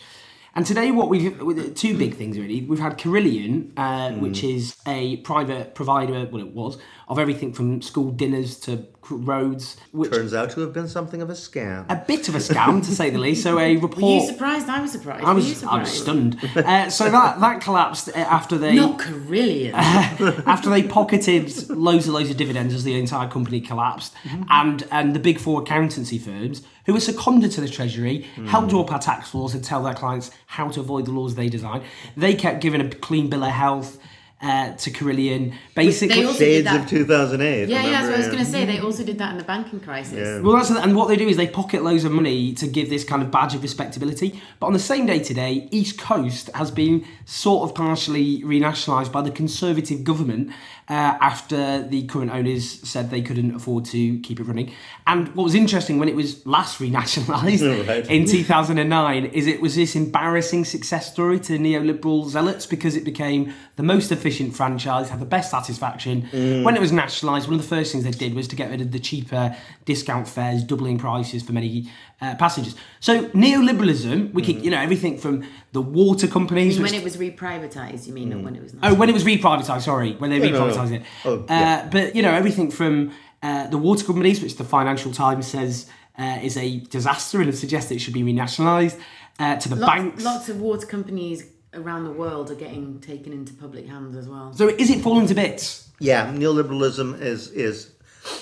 And 0.58 0.66
today, 0.66 0.90
what 0.90 1.08
we've 1.08 1.76
two 1.76 1.96
big 1.96 2.16
things 2.16 2.36
really. 2.36 2.62
We've 2.62 2.80
had 2.80 2.98
Carillion, 2.98 3.72
uh, 3.76 4.08
mm. 4.08 4.18
which 4.18 4.42
is 4.42 4.74
a 4.88 5.18
private 5.18 5.76
provider. 5.76 6.28
Well, 6.32 6.42
it 6.42 6.52
was 6.52 6.78
of 7.06 7.20
everything 7.20 7.52
from 7.52 7.80
school 7.80 8.10
dinners 8.10 8.58
to 8.62 8.84
roads. 9.08 9.76
Which 9.92 10.10
Turns 10.10 10.34
out 10.34 10.50
to 10.50 10.60
have 10.62 10.72
been 10.72 10.88
something 10.88 11.22
of 11.22 11.30
a 11.30 11.34
scam. 11.34 11.86
A 11.88 12.04
bit 12.04 12.28
of 12.28 12.34
a 12.34 12.38
scam, 12.38 12.84
to 12.84 12.94
say 12.94 13.08
the 13.08 13.18
least. 13.18 13.44
So 13.44 13.60
a 13.60 13.76
report. 13.76 13.96
Were 14.02 14.08
you 14.08 14.26
surprised? 14.26 14.68
I 14.68 14.80
was 14.80 14.90
surprised. 14.90 15.24
I 15.24 15.32
was. 15.32 15.62
I 15.62 15.78
was 15.78 15.90
stunned. 15.90 16.40
Uh, 16.58 16.90
so 16.90 17.08
that 17.08 17.38
that 17.40 17.60
collapsed 17.60 18.08
uh, 18.08 18.18
after 18.18 18.58
they. 18.58 18.74
Not 18.74 18.98
Carillion. 18.98 19.74
Uh, 19.74 20.42
after 20.46 20.68
they 20.68 20.82
pocketed 20.82 21.68
loads 21.70 22.06
and 22.06 22.14
loads 22.14 22.30
of 22.30 22.36
dividends 22.36 22.74
as 22.74 22.82
the 22.82 22.98
entire 22.98 23.28
company 23.28 23.60
collapsed, 23.60 24.12
mm-hmm. 24.24 24.42
and 24.50 24.86
and 24.90 25.14
the 25.14 25.20
big 25.20 25.38
four 25.38 25.62
accountancy 25.62 26.18
firms 26.18 26.62
who 26.88 26.94
were 26.94 27.00
seconded 27.00 27.50
to 27.52 27.60
the 27.60 27.68
Treasury 27.68 28.24
mm. 28.34 28.48
helped 28.48 28.70
draw 28.70 28.80
up 28.80 28.90
our 28.90 28.98
tax 28.98 29.34
laws 29.34 29.52
and 29.52 29.62
tell 29.62 29.82
their 29.82 29.92
clients 29.92 30.30
how 30.46 30.70
to 30.70 30.80
avoid 30.80 31.04
the 31.04 31.12
laws 31.12 31.34
they 31.34 31.50
design. 31.50 31.82
They 32.16 32.34
kept 32.34 32.62
giving 32.62 32.80
a 32.80 32.88
clean 32.88 33.28
bill 33.28 33.44
of 33.44 33.50
health 33.50 33.98
uh, 34.40 34.72
to 34.72 34.90
Carillion. 34.90 35.52
Basically, 35.74 36.32
shades 36.32 36.66
of 36.72 36.88
2008. 36.88 37.68
Yeah, 37.68 37.82
yeah, 37.82 37.90
that's 37.90 38.06
what 38.06 38.14
I 38.14 38.16
was 38.16 38.26
going 38.28 38.38
to 38.38 38.50
say. 38.50 38.64
They 38.64 38.78
also 38.78 39.04
did 39.04 39.18
that 39.18 39.32
in 39.32 39.36
the 39.36 39.44
banking 39.44 39.80
crisis. 39.80 40.14
Yeah. 40.14 40.40
Well, 40.40 40.56
that's 40.56 40.70
and 40.70 40.96
what 40.96 41.08
they 41.08 41.16
do 41.16 41.28
is 41.28 41.36
they 41.36 41.46
pocket 41.46 41.82
loads 41.82 42.04
of 42.04 42.12
money 42.12 42.54
to 42.54 42.66
give 42.66 42.88
this 42.88 43.04
kind 43.04 43.22
of 43.22 43.30
badge 43.30 43.54
of 43.54 43.62
respectability. 43.62 44.40
But 44.58 44.68
on 44.68 44.72
the 44.72 44.78
same 44.78 45.04
day 45.04 45.18
today, 45.18 45.68
East 45.70 45.98
Coast 45.98 46.48
has 46.54 46.70
been 46.70 47.04
sort 47.26 47.68
of 47.68 47.74
partially 47.74 48.42
renationalised 48.42 49.12
by 49.12 49.20
the 49.20 49.30
Conservative 49.30 50.04
government 50.04 50.52
uh, 50.90 51.16
after 51.20 51.86
the 51.86 52.06
current 52.06 52.30
owners 52.30 52.80
said 52.88 53.10
they 53.10 53.20
couldn't 53.22 53.54
afford 53.54 53.84
to 53.86 54.18
keep 54.20 54.40
it 54.40 54.44
running. 54.44 54.72
And 55.06 55.28
what 55.34 55.44
was 55.44 55.54
interesting 55.54 55.98
when 55.98 56.08
it 56.08 56.14
was 56.16 56.46
last 56.46 56.78
renationalised 56.80 57.86
Right. 57.88 58.06
in 58.10 58.24
2009 58.26 59.26
is 59.26 59.46
it 59.46 59.60
was 59.60 59.74
this 59.76 59.94
embarrassing 59.94 60.64
success 60.64 61.12
story 61.12 61.40
to 61.40 61.58
neoliberal 61.58 62.26
zealots 62.28 62.64
because 62.66 62.96
it 62.96 63.04
became 63.04 63.52
the 63.76 63.82
most 63.82 64.10
efficient 64.10 64.56
franchise, 64.56 65.10
had 65.10 65.20
the 65.20 65.26
best 65.26 65.50
satisfaction. 65.50 66.22
When 66.64 66.74
it 66.74 66.80
was 66.80 66.90
nationalised, 66.92 67.48
one 67.48 67.56
of 67.58 67.62
the 67.62 67.68
first 67.68 67.92
things 67.92 68.04
they 68.04 68.10
did 68.10 68.34
was 68.34 68.48
to 68.48 68.56
get 68.56 68.70
rid 68.70 68.80
of 68.80 68.90
the 68.92 68.98
cheaper 68.98 69.54
discount 69.84 70.26
fares, 70.28 70.64
doubling 70.64 70.98
prices 70.98 71.42
for 71.42 71.52
many 71.52 71.90
uh, 72.20 72.34
passengers. 72.36 72.74
So 73.00 73.26
neoliberalism, 73.28 74.32
we 74.32 74.42
could, 74.42 74.64
you 74.64 74.70
know, 74.70 74.80
everything 74.80 75.18
from 75.18 75.44
the 75.72 75.80
water 75.80 76.26
companies. 76.26 76.80
when 76.80 76.94
it 76.94 77.04
was 77.04 77.16
reprivatized, 77.16 78.06
you 78.06 78.12
mean, 78.12 78.30
not 78.30 78.42
when 78.42 78.56
it 78.56 78.62
was 78.62 78.74
not? 78.74 78.84
Oh, 78.84 78.94
when 78.94 79.08
it 79.08 79.12
was 79.12 79.24
reprivatised, 79.24 79.82
sorry, 79.82 80.14
when 80.14 80.30
they 80.30 80.38
no, 80.38 80.50
no. 80.50 80.60
reprivatised 80.60 80.92
it. 80.92 81.02
Oh, 81.24 81.44
yeah. 81.48 81.84
uh, 81.86 81.90
but 81.90 82.16
you 82.16 82.22
know, 82.22 82.32
everything 82.32 82.70
from 82.70 83.12
uh, 83.42 83.68
the 83.68 83.78
water 83.78 84.04
companies, 84.04 84.42
which 84.42 84.56
the 84.56 84.64
Financial 84.64 85.12
Times 85.12 85.46
says 85.46 85.88
uh, 86.18 86.38
is 86.42 86.56
a 86.56 86.80
disaster 86.80 87.38
and 87.38 87.46
have 87.46 87.56
suggested 87.56 87.96
it 87.96 88.00
should 88.00 88.14
be 88.14 88.22
renationalised, 88.22 88.98
uh, 89.38 89.56
to 89.56 89.68
the 89.68 89.76
lots, 89.76 89.92
banks. 89.92 90.24
lots 90.24 90.48
of 90.48 90.60
water 90.60 90.86
companies 90.86 91.44
around 91.74 92.04
the 92.04 92.10
world 92.10 92.50
are 92.50 92.56
getting 92.56 92.98
taken 93.00 93.32
into 93.32 93.52
public 93.52 93.86
hands 93.86 94.16
as 94.16 94.28
well. 94.28 94.52
So 94.54 94.68
is 94.68 94.90
it 94.90 95.00
falling 95.02 95.26
to 95.28 95.34
bits? 95.34 95.88
Yeah, 96.00 96.32
neoliberalism 96.32 97.20
is 97.20 97.50
is 97.50 97.92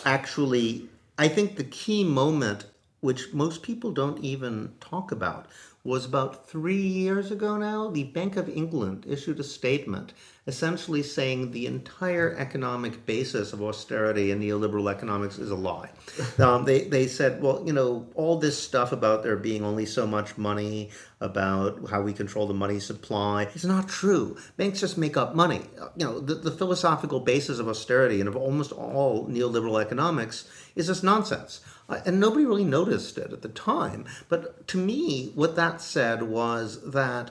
actually 0.04 0.88
I 1.18 1.28
think 1.28 1.56
the 1.56 1.64
key 1.64 2.04
moment 2.04 2.66
which 3.00 3.32
most 3.32 3.62
people 3.62 3.92
don't 3.92 4.22
even 4.24 4.72
talk 4.80 5.12
about 5.12 5.46
was 5.84 6.04
about 6.04 6.48
3 6.48 6.76
years 6.76 7.30
ago 7.30 7.56
now 7.56 7.88
the 7.90 8.04
Bank 8.04 8.36
of 8.36 8.48
England 8.48 9.04
issued 9.08 9.38
a 9.38 9.44
statement 9.44 10.12
essentially 10.46 11.02
saying 11.02 11.50
the 11.50 11.66
entire 11.66 12.36
economic 12.38 13.04
basis 13.04 13.52
of 13.52 13.60
austerity 13.60 14.30
and 14.30 14.40
neoliberal 14.40 14.90
economics 14.90 15.38
is 15.38 15.50
a 15.50 15.56
lie. 15.56 15.90
Um, 16.38 16.64
they, 16.64 16.84
they 16.84 17.06
said, 17.06 17.42
well, 17.42 17.62
you 17.66 17.72
know, 17.72 18.06
all 18.14 18.38
this 18.38 18.62
stuff 18.62 18.92
about 18.92 19.22
there 19.22 19.36
being 19.36 19.64
only 19.64 19.86
so 19.86 20.06
much 20.06 20.36
money, 20.36 20.90
about 21.20 21.88
how 21.88 22.02
we 22.02 22.12
control 22.12 22.46
the 22.46 22.54
money 22.54 22.78
supply, 22.78 23.44
is 23.54 23.64
not 23.64 23.88
true. 23.88 24.36
Banks 24.58 24.80
just 24.80 24.98
make 24.98 25.16
up 25.16 25.34
money. 25.34 25.62
Uh, 25.80 25.88
You 25.96 26.04
know, 26.06 26.20
the, 26.20 26.34
the 26.34 26.50
philosophical 26.50 27.20
basis 27.20 27.58
of 27.58 27.68
austerity 27.68 28.20
and 28.20 28.28
of 28.28 28.36
almost 28.36 28.70
all 28.72 29.26
neoliberal 29.26 29.80
economics 29.80 30.48
is 30.74 30.88
just 30.88 31.02
nonsense. 31.02 31.60
And 31.88 32.18
nobody 32.18 32.44
really 32.44 32.64
noticed 32.64 33.16
it 33.18 33.32
at 33.32 33.42
the 33.42 33.48
time. 33.48 34.06
But 34.28 34.66
to 34.68 34.78
me, 34.78 35.30
what 35.34 35.56
that 35.56 35.80
said 35.80 36.24
was 36.24 36.82
that 36.90 37.30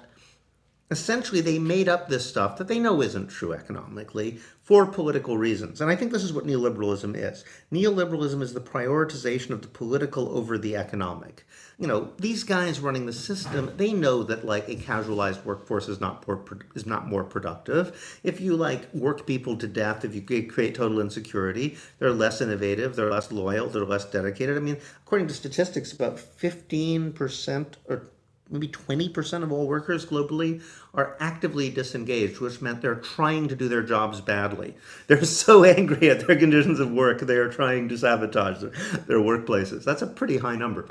essentially 0.90 1.42
they 1.42 1.60
made 1.60 1.90
up 1.90 2.08
this 2.08 2.30
stuff 2.30 2.58
that 2.58 2.68
they 2.68 2.80
know 2.80 3.02
isn't 3.02 3.28
true 3.28 3.54
economically 3.54 4.40
for 4.66 4.88
political 4.88 5.38
reasons. 5.38 5.80
And 5.80 5.92
I 5.92 5.96
think 5.96 6.12
this 6.12 6.24
is 6.24 6.34
what 6.34 6.48
neoliberalism 6.48 7.16
is. 7.16 7.46
Neoliberalism 7.72 8.42
is 8.42 8.56
the 8.56 8.60
prioritization 8.60 9.52
of 9.52 9.62
the 9.62 9.68
political 9.68 10.36
over 10.36 10.58
the 10.58 10.76
economic. 10.76 11.46
You 11.78 11.86
know, 11.86 12.14
these 12.18 12.44
guys 12.44 12.80
running 12.80 13.06
the 13.06 13.14
system, 13.14 13.72
they 13.78 13.94
know 13.94 14.24
that 14.24 14.44
like 14.44 14.68
a 14.68 14.74
casualized 14.74 15.46
workforce 15.46 15.88
is 15.88 16.02
not 16.02 16.28
more 16.28 16.44
is 16.74 16.88
not 16.88 17.08
more 17.08 17.24
productive. 17.24 18.20
If 18.24 18.42
you 18.42 18.56
like 18.56 18.92
work 18.92 19.28
people 19.28 19.56
to 19.58 19.68
death, 19.68 20.04
if 20.04 20.16
you 20.16 20.24
create 20.24 20.74
total 20.74 21.00
insecurity, 21.00 21.78
they're 22.00 22.12
less 22.12 22.42
innovative, 22.42 22.96
they're 22.96 23.12
less 23.12 23.32
loyal, 23.32 23.68
they're 23.68 23.86
less 23.86 24.06
dedicated. 24.06 24.58
I 24.58 24.62
mean, 24.62 24.78
according 25.06 25.28
to 25.28 25.36
statistics, 25.36 25.92
about 25.92 26.18
15% 26.18 27.74
or 27.88 28.10
maybe 28.50 28.68
20% 28.68 29.44
of 29.44 29.52
all 29.52 29.68
workers 29.68 30.06
globally 30.06 30.62
are 30.94 31.18
actively 31.20 31.70
disengaged, 31.70 32.40
which 32.40 32.62
meant 32.62 32.82
they're 32.82 32.96
trying 32.96 33.48
to 33.48 33.56
do 33.56 33.68
their 33.68 33.82
jobs 33.82 34.22
badly. 34.22 34.76
They're 35.08 35.26
so 35.26 35.64
angry 35.66 36.10
at 36.10 36.26
their 36.26 36.38
conditions 36.38 36.80
of 36.80 36.92
work, 36.92 37.22
they 37.22 37.38
are 37.38 37.50
trying 37.50 37.90
to 37.90 37.98
sabotage 37.98 38.60
their, 38.60 38.70
their 39.08 39.20
workplaces. 39.20 39.84
That's 39.84 40.02
a 40.02 40.08
pretty 40.08 40.38
high 40.38 40.56
number. 40.56 40.88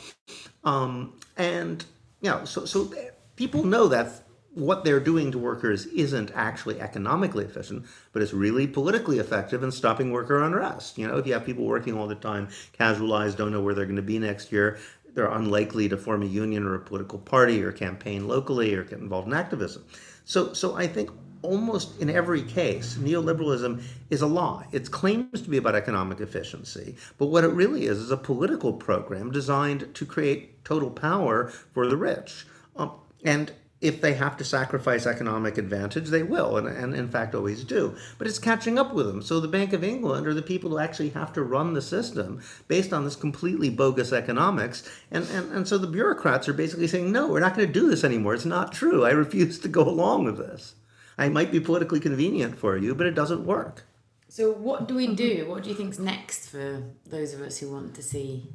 Um, 0.64 1.18
and, 1.36 1.84
you 2.20 2.30
know, 2.30 2.44
so, 2.44 2.64
so 2.64 2.92
people 3.36 3.64
know 3.64 3.88
that 3.88 4.24
what 4.54 4.84
they're 4.84 5.00
doing 5.00 5.32
to 5.32 5.38
workers 5.38 5.86
isn't 5.86 6.30
actually 6.34 6.80
economically 6.80 7.44
efficient, 7.44 7.84
but 8.12 8.22
it's 8.22 8.32
really 8.32 8.66
politically 8.66 9.18
effective 9.18 9.62
in 9.62 9.72
stopping 9.72 10.12
worker 10.12 10.42
unrest. 10.42 10.96
You 10.96 11.08
know, 11.08 11.16
if 11.18 11.26
you 11.26 11.32
have 11.32 11.44
people 11.44 11.64
working 11.64 11.98
all 11.98 12.06
the 12.06 12.14
time, 12.14 12.48
casualized, 12.72 13.36
don't 13.36 13.50
know 13.50 13.60
where 13.60 13.74
they're 13.74 13.84
going 13.84 13.96
to 13.96 14.02
be 14.02 14.18
next 14.18 14.52
year, 14.52 14.78
they're 15.14 15.30
unlikely 15.30 15.88
to 15.88 15.96
form 15.96 16.22
a 16.22 16.26
union 16.26 16.64
or 16.64 16.74
a 16.74 16.80
political 16.80 17.18
party 17.18 17.62
or 17.62 17.72
campaign 17.72 18.28
locally 18.28 18.74
or 18.74 18.84
get 18.84 18.98
involved 18.98 19.28
in 19.28 19.34
activism. 19.34 19.84
So, 20.24 20.52
so 20.52 20.74
I 20.74 20.86
think 20.86 21.10
almost 21.42 22.00
in 22.00 22.10
every 22.10 22.42
case, 22.42 22.94
neoliberalism 22.94 23.82
is 24.10 24.22
a 24.22 24.26
lie. 24.26 24.66
It 24.72 24.90
claims 24.90 25.42
to 25.42 25.50
be 25.50 25.58
about 25.58 25.74
economic 25.74 26.20
efficiency, 26.20 26.96
but 27.18 27.26
what 27.26 27.44
it 27.44 27.48
really 27.48 27.86
is 27.86 27.98
is 27.98 28.10
a 28.10 28.16
political 28.16 28.72
program 28.72 29.30
designed 29.30 29.94
to 29.94 30.06
create 30.06 30.64
total 30.64 30.90
power 30.90 31.48
for 31.72 31.86
the 31.86 31.96
rich. 31.96 32.46
Um, 32.76 32.92
and 33.24 33.52
if 33.84 34.00
they 34.00 34.14
have 34.14 34.34
to 34.38 34.44
sacrifice 34.44 35.06
economic 35.06 35.58
advantage, 35.58 36.08
they 36.08 36.22
will, 36.22 36.56
and, 36.56 36.66
and 36.66 36.94
in 36.94 37.06
fact 37.06 37.34
always 37.34 37.62
do. 37.64 37.94
But 38.16 38.26
it's 38.26 38.38
catching 38.38 38.78
up 38.78 38.94
with 38.94 39.06
them. 39.06 39.20
So 39.20 39.40
the 39.40 39.46
Bank 39.46 39.74
of 39.74 39.84
England 39.84 40.26
are 40.26 40.32
the 40.32 40.40
people 40.40 40.70
who 40.70 40.78
actually 40.78 41.10
have 41.10 41.34
to 41.34 41.42
run 41.42 41.74
the 41.74 41.82
system 41.82 42.40
based 42.66 42.94
on 42.94 43.04
this 43.04 43.14
completely 43.14 43.68
bogus 43.68 44.10
economics. 44.10 44.88
And, 45.10 45.28
and, 45.28 45.52
and 45.52 45.68
so 45.68 45.76
the 45.76 45.86
bureaucrats 45.86 46.48
are 46.48 46.54
basically 46.54 46.88
saying, 46.88 47.12
no, 47.12 47.28
we're 47.28 47.40
not 47.40 47.54
going 47.54 47.66
to 47.66 47.72
do 47.72 47.90
this 47.90 48.04
anymore. 48.04 48.32
It's 48.32 48.46
not 48.46 48.72
true. 48.72 49.04
I 49.04 49.10
refuse 49.10 49.58
to 49.58 49.68
go 49.68 49.82
along 49.82 50.24
with 50.24 50.38
this. 50.38 50.76
I 51.18 51.28
might 51.28 51.52
be 51.52 51.60
politically 51.60 52.00
convenient 52.00 52.56
for 52.56 52.78
you, 52.78 52.94
but 52.94 53.06
it 53.06 53.14
doesn't 53.14 53.44
work. 53.44 53.84
So, 54.28 54.50
what 54.50 54.88
do 54.88 54.94
we 54.94 55.06
mm-hmm. 55.06 55.14
do? 55.14 55.46
What 55.46 55.62
do 55.62 55.68
you 55.68 55.76
think's 55.76 55.98
next 55.98 56.48
for 56.48 56.82
those 57.06 57.34
of 57.34 57.42
us 57.42 57.58
who 57.58 57.70
want 57.70 57.94
to 57.94 58.02
see? 58.02 58.48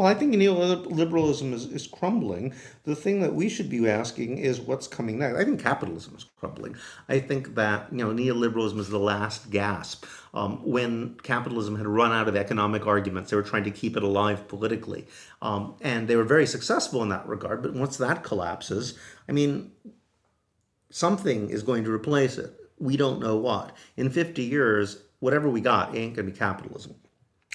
Well, 0.00 0.08
I 0.08 0.14
think 0.14 0.32
neoliberalism 0.32 1.52
is, 1.52 1.66
is 1.66 1.86
crumbling. 1.86 2.54
The 2.84 2.96
thing 2.96 3.20
that 3.20 3.34
we 3.34 3.50
should 3.50 3.68
be 3.68 3.86
asking 3.86 4.38
is 4.38 4.58
what's 4.58 4.88
coming 4.88 5.18
next. 5.18 5.36
I 5.36 5.44
think 5.44 5.60
capitalism 5.60 6.14
is 6.16 6.24
crumbling. 6.38 6.74
I 7.10 7.18
think 7.18 7.54
that 7.56 7.88
you 7.92 7.98
know 7.98 8.08
neoliberalism 8.08 8.78
is 8.78 8.88
the 8.88 8.98
last 8.98 9.50
gasp. 9.50 10.06
Um, 10.32 10.66
when 10.66 11.16
capitalism 11.22 11.76
had 11.76 11.86
run 11.86 12.12
out 12.12 12.28
of 12.28 12.34
economic 12.34 12.86
arguments, 12.86 13.28
they 13.28 13.36
were 13.36 13.42
trying 13.42 13.64
to 13.64 13.70
keep 13.70 13.94
it 13.94 14.02
alive 14.02 14.48
politically, 14.48 15.06
um, 15.42 15.74
and 15.82 16.08
they 16.08 16.16
were 16.16 16.24
very 16.24 16.46
successful 16.46 17.02
in 17.02 17.10
that 17.10 17.28
regard. 17.28 17.62
But 17.62 17.74
once 17.74 17.98
that 17.98 18.22
collapses, 18.22 18.98
I 19.28 19.32
mean, 19.32 19.70
something 20.88 21.50
is 21.50 21.62
going 21.62 21.84
to 21.84 21.92
replace 21.92 22.38
it. 22.38 22.58
We 22.78 22.96
don't 22.96 23.20
know 23.20 23.36
what. 23.36 23.76
In 23.98 24.08
50 24.08 24.44
years, 24.44 25.02
whatever 25.18 25.50
we 25.50 25.60
got 25.60 25.94
ain't 25.94 26.16
going 26.16 26.24
to 26.24 26.32
be 26.32 26.38
capitalism. 26.38 26.94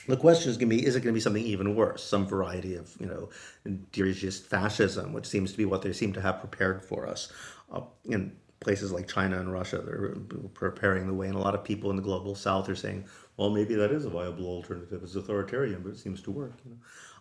The 0.08 0.18
question 0.18 0.50
is 0.50 0.58
going 0.58 0.70
to 0.70 0.76
be: 0.76 0.86
Is 0.86 0.96
it 0.96 1.02
going 1.02 1.14
to 1.14 1.18
be 1.18 1.22
something 1.22 1.44
even 1.44 1.76
worse? 1.76 2.04
Some 2.04 2.28
variety 2.28 2.76
of, 2.76 2.96
you 3.00 3.08
know, 3.08 3.30
dirigist 3.92 4.44
fascism, 4.44 5.14
which 5.14 5.26
seems 5.26 5.52
to 5.52 5.58
be 5.58 5.66
what 5.66 5.82
they 5.82 5.94
seem 5.94 6.14
to 6.14 6.22
have 6.22 6.40
prepared 6.40 6.84
for 6.84 7.08
us 7.08 7.32
uh, 7.72 7.82
in 8.06 8.36
places 8.60 8.92
like 8.92 9.08
China 9.08 9.40
and 9.40 9.52
Russia. 9.52 9.78
They're 9.78 10.16
preparing 10.54 11.08
the 11.08 11.14
way, 11.14 11.28
and 11.28 11.36
a 11.36 11.40
lot 11.40 11.56
of 11.56 11.64
people 11.64 11.90
in 11.90 11.96
the 11.96 12.02
global 12.02 12.36
South 12.36 12.70
are 12.70 12.76
saying, 12.76 13.06
"Well, 13.38 13.50
maybe 13.50 13.76
that 13.76 13.92
is 13.92 14.06
a 14.06 14.10
viable 14.10 14.46
alternative. 14.46 15.02
It's 15.04 15.16
authoritarian, 15.16 15.82
but 15.82 15.90
it 15.90 15.98
seems 15.98 16.22
to 16.24 16.32
work." 16.32 16.54
You 16.66 16.72
know? 16.72 16.78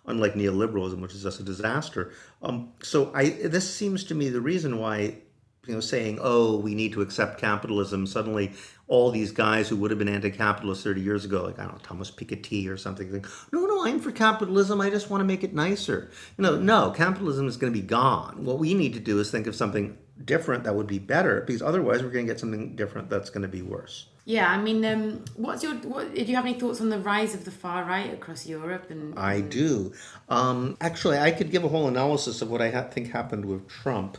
Unlike 0.06 0.34
neoliberalism, 0.34 1.00
which 1.00 1.14
is 1.14 1.22
just 1.22 1.40
a 1.40 1.42
disaster. 1.42 2.12
Um, 2.42 2.72
so, 2.82 3.10
I 3.14 3.30
this 3.30 3.72
seems 3.74 4.04
to 4.04 4.14
me 4.14 4.28
the 4.28 4.40
reason 4.40 4.78
why 4.78 5.18
you 5.66 5.74
know, 5.74 5.80
saying, 5.80 6.18
"Oh, 6.22 6.56
we 6.58 6.74
need 6.74 6.92
to 6.92 7.02
accept 7.02 7.40
capitalism." 7.40 8.06
Suddenly, 8.06 8.52
all 8.86 9.10
these 9.10 9.32
guys 9.32 9.68
who 9.68 9.76
would 9.76 9.90
have 9.90 9.98
been 9.98 10.08
anti-capitalist 10.08 10.84
30 10.84 11.00
years 11.00 11.24
ago, 11.24 11.42
like 11.44 11.58
I 11.58 11.62
don't 11.62 11.72
know, 11.72 11.80
Thomas 11.82 12.10
Piketty 12.10 12.68
or 12.68 12.76
something, 12.76 13.10
think, 13.10 13.26
"No, 13.52 13.66
no, 13.66 13.84
I'm 13.86 14.00
for 14.00 14.12
capitalism. 14.12 14.80
I 14.80 14.90
just 14.90 15.10
want 15.10 15.20
to 15.20 15.24
make 15.24 15.44
it 15.44 15.54
nicer." 15.54 16.10
You 16.36 16.42
know, 16.42 16.56
no, 16.58 16.90
capitalism 16.90 17.46
is 17.48 17.56
going 17.56 17.72
to 17.72 17.78
be 17.78 17.86
gone. 17.86 18.44
What 18.44 18.58
we 18.58 18.74
need 18.74 18.94
to 18.94 19.00
do 19.00 19.18
is 19.20 19.30
think 19.30 19.46
of 19.46 19.54
something 19.54 19.96
different 20.24 20.64
that 20.64 20.74
would 20.74 20.86
be 20.86 20.98
better, 20.98 21.40
because 21.40 21.62
otherwise, 21.62 22.02
we're 22.02 22.10
going 22.10 22.26
to 22.26 22.32
get 22.32 22.40
something 22.40 22.76
different 22.76 23.10
that's 23.10 23.30
going 23.30 23.42
to 23.42 23.48
be 23.48 23.62
worse. 23.62 24.06
Yeah, 24.26 24.50
I 24.50 24.58
mean, 24.58 24.84
um, 24.86 25.24
what's 25.36 25.62
your? 25.62 25.74
What, 25.74 26.14
do 26.14 26.22
you 26.22 26.34
have 26.34 26.46
any 26.46 26.58
thoughts 26.58 26.80
on 26.80 26.88
the 26.88 26.98
rise 26.98 27.34
of 27.34 27.44
the 27.44 27.50
far 27.50 27.84
right 27.84 28.12
across 28.12 28.46
Europe? 28.46 28.90
And 28.90 29.18
I 29.18 29.42
do. 29.42 29.92
Um, 30.30 30.78
actually, 30.80 31.18
I 31.18 31.30
could 31.30 31.50
give 31.50 31.62
a 31.62 31.68
whole 31.68 31.88
analysis 31.88 32.40
of 32.40 32.50
what 32.50 32.62
I 32.62 32.70
ha- 32.70 32.88
think 32.88 33.10
happened 33.10 33.44
with 33.44 33.68
Trump. 33.68 34.16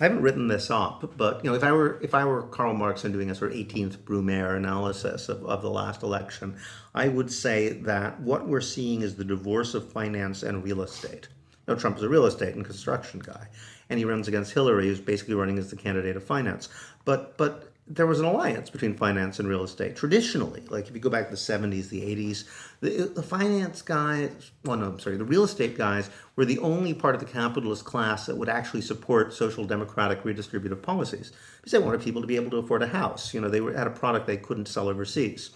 I 0.00 0.04
haven't 0.04 0.22
written 0.22 0.48
this 0.48 0.70
up, 0.70 1.16
but 1.16 1.44
you 1.44 1.50
know, 1.50 1.56
if 1.56 1.62
I 1.62 1.70
were 1.70 2.00
if 2.02 2.14
I 2.14 2.24
were 2.24 2.42
Karl 2.42 2.74
Marx 2.74 3.04
and 3.04 3.12
doing 3.14 3.30
a 3.30 3.34
sort 3.34 3.52
of 3.52 3.56
18th 3.56 3.98
Brumaire 3.98 4.56
analysis 4.56 5.28
of, 5.28 5.44
of 5.44 5.62
the 5.62 5.70
last 5.70 6.02
election, 6.02 6.56
I 6.94 7.06
would 7.06 7.30
say 7.30 7.68
that 7.68 8.20
what 8.20 8.48
we're 8.48 8.60
seeing 8.60 9.02
is 9.02 9.14
the 9.14 9.24
divorce 9.24 9.74
of 9.74 9.92
finance 9.92 10.42
and 10.42 10.64
real 10.64 10.82
estate. 10.82 11.28
You 11.66 11.74
know, 11.74 11.80
Trump 11.80 11.96
is 11.98 12.02
a 12.02 12.08
real 12.08 12.26
estate 12.26 12.56
and 12.56 12.64
construction 12.64 13.20
guy, 13.20 13.48
and 13.88 13.98
he 13.98 14.04
runs 14.04 14.26
against 14.26 14.52
Hillary, 14.52 14.88
who's 14.88 15.00
basically 15.00 15.34
running 15.34 15.58
as 15.58 15.70
the 15.70 15.76
candidate 15.76 16.16
of 16.16 16.24
finance. 16.24 16.68
But 17.04 17.36
but 17.36 17.73
there 17.86 18.06
was 18.06 18.18
an 18.18 18.24
alliance 18.24 18.70
between 18.70 18.96
finance 18.96 19.38
and 19.38 19.48
real 19.48 19.62
estate 19.62 19.94
traditionally. 19.94 20.62
Like 20.70 20.88
if 20.88 20.94
you 20.94 21.00
go 21.00 21.10
back 21.10 21.26
to 21.26 21.30
the 21.30 21.36
70s, 21.36 21.90
the 21.90 22.00
80s, 22.00 22.44
the, 22.80 23.12
the 23.14 23.22
finance 23.22 23.82
guys, 23.82 24.52
well, 24.64 24.78
no, 24.78 24.86
I'm 24.86 24.98
sorry, 24.98 25.16
the 25.16 25.24
real 25.24 25.44
estate 25.44 25.76
guys 25.76 26.08
were 26.36 26.46
the 26.46 26.58
only 26.60 26.94
part 26.94 27.14
of 27.14 27.20
the 27.20 27.26
capitalist 27.26 27.84
class 27.84 28.26
that 28.26 28.36
would 28.36 28.48
actually 28.48 28.80
support 28.80 29.34
social 29.34 29.64
democratic 29.64 30.22
redistributive 30.22 30.80
policies 30.80 31.32
because 31.58 31.72
they 31.72 31.78
wanted 31.78 32.00
people 32.00 32.22
to 32.22 32.26
be 32.26 32.36
able 32.36 32.50
to 32.50 32.56
afford 32.56 32.82
a 32.82 32.86
house. 32.86 33.34
You 33.34 33.40
know, 33.42 33.48
they 33.48 33.60
were, 33.60 33.74
had 33.74 33.86
a 33.86 33.90
product 33.90 34.26
they 34.26 34.38
couldn't 34.38 34.66
sell 34.66 34.88
overseas. 34.88 35.50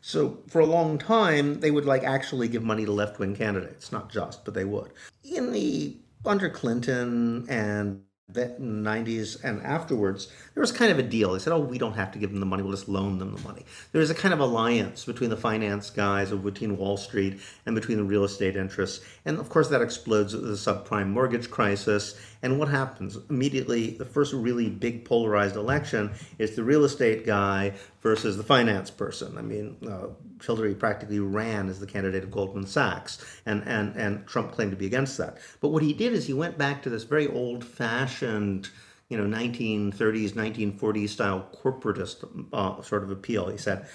So 0.00 0.38
for 0.48 0.60
a 0.60 0.66
long 0.66 0.98
time, 0.98 1.60
they 1.60 1.70
would 1.70 1.86
like 1.86 2.04
actually 2.04 2.48
give 2.48 2.62
money 2.62 2.84
to 2.86 2.92
left 2.92 3.18
wing 3.18 3.36
candidates, 3.36 3.92
not 3.92 4.10
just, 4.10 4.44
but 4.44 4.54
they 4.54 4.64
would. 4.64 4.92
In 5.22 5.52
the 5.52 5.96
under 6.24 6.48
Clinton 6.48 7.46
and 7.48 8.02
the 8.28 8.56
90s 8.58 9.42
and 9.44 9.62
afterwards, 9.62 10.28
there 10.54 10.60
was 10.60 10.72
kind 10.72 10.90
of 10.90 10.98
a 10.98 11.02
deal. 11.02 11.32
They 11.32 11.38
said, 11.38 11.52
oh, 11.52 11.60
we 11.60 11.76
don't 11.76 11.92
have 11.92 12.10
to 12.12 12.18
give 12.18 12.30
them 12.30 12.40
the 12.40 12.46
money, 12.46 12.62
we'll 12.62 12.72
just 12.72 12.88
loan 12.88 13.18
them 13.18 13.34
the 13.34 13.42
money. 13.42 13.64
There 13.92 14.00
was 14.00 14.10
a 14.10 14.14
kind 14.14 14.32
of 14.32 14.40
alliance 14.40 15.04
between 15.04 15.28
the 15.28 15.36
finance 15.36 15.90
guys, 15.90 16.32
of 16.32 16.42
between 16.42 16.78
Wall 16.78 16.96
Street, 16.96 17.40
and 17.66 17.74
between 17.74 17.98
the 17.98 18.04
real 18.04 18.24
estate 18.24 18.56
interests. 18.56 19.04
And 19.26 19.38
of 19.38 19.50
course, 19.50 19.68
that 19.68 19.82
explodes 19.82 20.32
with 20.34 20.44
the 20.44 20.52
subprime 20.52 21.08
mortgage 21.08 21.50
crisis. 21.50 22.18
And 22.44 22.58
what 22.58 22.68
happens? 22.68 23.16
Immediately, 23.30 23.92
the 23.92 24.04
first 24.04 24.34
really 24.34 24.68
big 24.68 25.06
polarized 25.06 25.56
election 25.56 26.12
is 26.38 26.54
the 26.54 26.62
real 26.62 26.84
estate 26.84 27.24
guy 27.24 27.72
versus 28.02 28.36
the 28.36 28.42
finance 28.42 28.90
person. 28.90 29.38
I 29.38 29.40
mean, 29.40 29.78
uh, 29.88 30.08
Hillary 30.44 30.74
practically 30.74 31.20
ran 31.20 31.70
as 31.70 31.80
the 31.80 31.86
candidate 31.86 32.22
of 32.22 32.30
Goldman 32.30 32.66
Sachs, 32.66 33.24
and, 33.46 33.62
and, 33.64 33.96
and 33.96 34.26
Trump 34.26 34.52
claimed 34.52 34.72
to 34.72 34.76
be 34.76 34.84
against 34.84 35.16
that. 35.16 35.38
But 35.62 35.68
what 35.68 35.82
he 35.82 35.94
did 35.94 36.12
is 36.12 36.26
he 36.26 36.34
went 36.34 36.58
back 36.58 36.82
to 36.82 36.90
this 36.90 37.04
very 37.04 37.26
old 37.28 37.64
fashioned, 37.64 38.68
you 39.08 39.16
know, 39.16 39.24
1930s, 39.24 40.32
1940s 40.32 41.08
style 41.08 41.48
corporatist 41.64 42.28
uh, 42.52 42.82
sort 42.82 43.04
of 43.04 43.10
appeal. 43.10 43.48
He 43.48 43.56
said, 43.56 43.88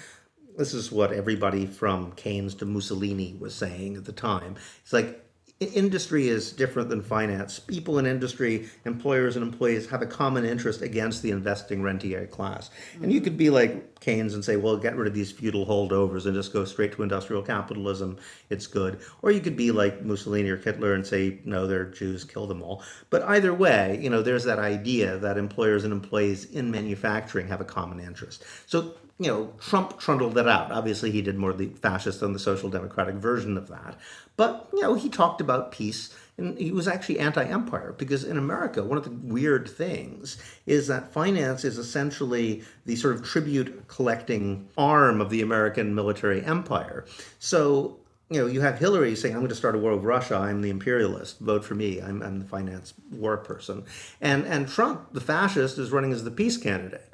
this 0.58 0.74
is 0.74 0.90
what 0.90 1.12
everybody 1.12 1.66
from 1.66 2.10
Keynes 2.16 2.56
to 2.56 2.66
Mussolini 2.66 3.36
was 3.38 3.54
saying 3.54 3.96
at 3.96 4.06
the 4.06 4.12
time. 4.12 4.56
It's 4.82 4.92
like 4.92 5.24
industry 5.66 6.28
is 6.28 6.52
different 6.52 6.88
than 6.88 7.02
finance. 7.02 7.58
People 7.58 7.98
in 7.98 8.06
industry, 8.06 8.70
employers 8.86 9.36
and 9.36 9.44
employees, 9.44 9.86
have 9.90 10.00
a 10.00 10.06
common 10.06 10.46
interest 10.46 10.80
against 10.80 11.22
the 11.22 11.30
investing 11.30 11.82
rentier 11.82 12.26
class. 12.26 12.70
And 13.02 13.12
you 13.12 13.20
could 13.20 13.36
be 13.36 13.50
like 13.50 14.00
Keynes 14.00 14.32
and 14.32 14.42
say, 14.42 14.56
well, 14.56 14.78
get 14.78 14.96
rid 14.96 15.06
of 15.06 15.12
these 15.12 15.30
feudal 15.30 15.66
holdovers 15.66 16.24
and 16.24 16.34
just 16.34 16.54
go 16.54 16.64
straight 16.64 16.92
to 16.92 17.02
industrial 17.02 17.42
capitalism. 17.42 18.16
It's 18.48 18.66
good. 18.66 19.00
Or 19.20 19.30
you 19.30 19.40
could 19.40 19.56
be 19.56 19.70
like 19.70 20.02
Mussolini 20.02 20.48
or 20.48 20.56
Hitler 20.56 20.94
and 20.94 21.06
say, 21.06 21.40
no, 21.44 21.66
they're 21.66 21.84
Jews, 21.84 22.24
kill 22.24 22.46
them 22.46 22.62
all. 22.62 22.82
But 23.10 23.22
either 23.24 23.52
way, 23.52 23.98
you 24.00 24.08
know, 24.08 24.22
there's 24.22 24.44
that 24.44 24.58
idea 24.58 25.18
that 25.18 25.36
employers 25.36 25.84
and 25.84 25.92
employees 25.92 26.46
in 26.46 26.70
manufacturing 26.70 27.48
have 27.48 27.60
a 27.60 27.66
common 27.66 28.00
interest. 28.00 28.44
So 28.64 28.94
you 29.20 29.26
know, 29.26 29.52
Trump 29.60 29.98
trundled 29.98 30.32
that 30.34 30.48
out. 30.48 30.72
Obviously, 30.72 31.10
he 31.10 31.20
did 31.20 31.36
more 31.36 31.52
the 31.52 31.66
fascist 31.66 32.20
than 32.20 32.32
the 32.32 32.38
social 32.38 32.70
democratic 32.70 33.16
version 33.16 33.58
of 33.58 33.68
that. 33.68 33.98
But, 34.36 34.66
you 34.72 34.80
know, 34.80 34.94
he 34.94 35.10
talked 35.10 35.42
about 35.42 35.72
peace 35.72 36.16
and 36.38 36.56
he 36.56 36.72
was 36.72 36.88
actually 36.88 37.18
anti 37.18 37.44
empire 37.44 37.94
because 37.98 38.24
in 38.24 38.38
America, 38.38 38.82
one 38.82 38.96
of 38.96 39.04
the 39.04 39.10
weird 39.10 39.68
things 39.68 40.38
is 40.64 40.86
that 40.86 41.12
finance 41.12 41.66
is 41.66 41.76
essentially 41.76 42.62
the 42.86 42.96
sort 42.96 43.14
of 43.14 43.22
tribute 43.22 43.86
collecting 43.88 44.66
arm 44.78 45.20
of 45.20 45.28
the 45.28 45.42
American 45.42 45.94
military 45.94 46.42
empire. 46.42 47.04
So, 47.38 47.98
you 48.30 48.40
know, 48.40 48.46
you 48.46 48.62
have 48.62 48.78
Hillary 48.78 49.14
saying, 49.16 49.34
I'm 49.34 49.40
going 49.40 49.50
to 49.50 49.54
start 49.54 49.74
a 49.74 49.78
war 49.78 49.96
with 49.96 50.04
Russia. 50.04 50.36
I'm 50.36 50.62
the 50.62 50.70
imperialist. 50.70 51.40
Vote 51.40 51.62
for 51.62 51.74
me. 51.74 52.00
I'm, 52.00 52.22
I'm 52.22 52.38
the 52.38 52.46
finance 52.46 52.94
war 53.10 53.36
person. 53.36 53.84
And, 54.22 54.46
and 54.46 54.66
Trump, 54.66 55.12
the 55.12 55.20
fascist, 55.20 55.76
is 55.76 55.90
running 55.90 56.14
as 56.14 56.24
the 56.24 56.30
peace 56.30 56.56
candidate. 56.56 57.09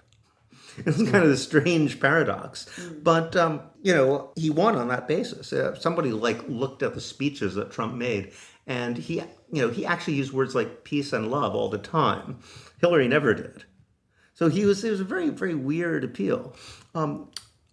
It's 0.86 0.98
kind 0.98 1.24
of 1.24 1.30
a 1.30 1.36
strange 1.36 2.00
paradox. 2.00 2.66
But, 3.02 3.34
um, 3.36 3.62
you 3.82 3.94
know, 3.94 4.32
he 4.36 4.50
won 4.50 4.76
on 4.76 4.88
that 4.88 5.08
basis. 5.08 5.52
Uh, 5.52 5.74
somebody 5.74 6.12
like 6.12 6.46
looked 6.48 6.82
at 6.82 6.94
the 6.94 7.00
speeches 7.00 7.54
that 7.54 7.70
Trump 7.70 7.94
made 7.94 8.32
and 8.66 8.96
he, 8.98 9.16
you 9.52 9.62
know, 9.62 9.68
he 9.68 9.86
actually 9.86 10.14
used 10.14 10.32
words 10.32 10.54
like 10.54 10.84
peace 10.84 11.12
and 11.12 11.30
love 11.30 11.54
all 11.54 11.68
the 11.68 11.78
time. 11.78 12.40
Hillary 12.80 13.08
never 13.08 13.32
did. 13.32 13.64
So 14.34 14.48
he 14.48 14.66
was, 14.66 14.84
it 14.84 14.90
was 14.90 15.00
a 15.00 15.04
very, 15.04 15.30
very 15.30 15.54
weird 15.54 16.04
appeal. 16.04 16.54
Um, 16.94 17.30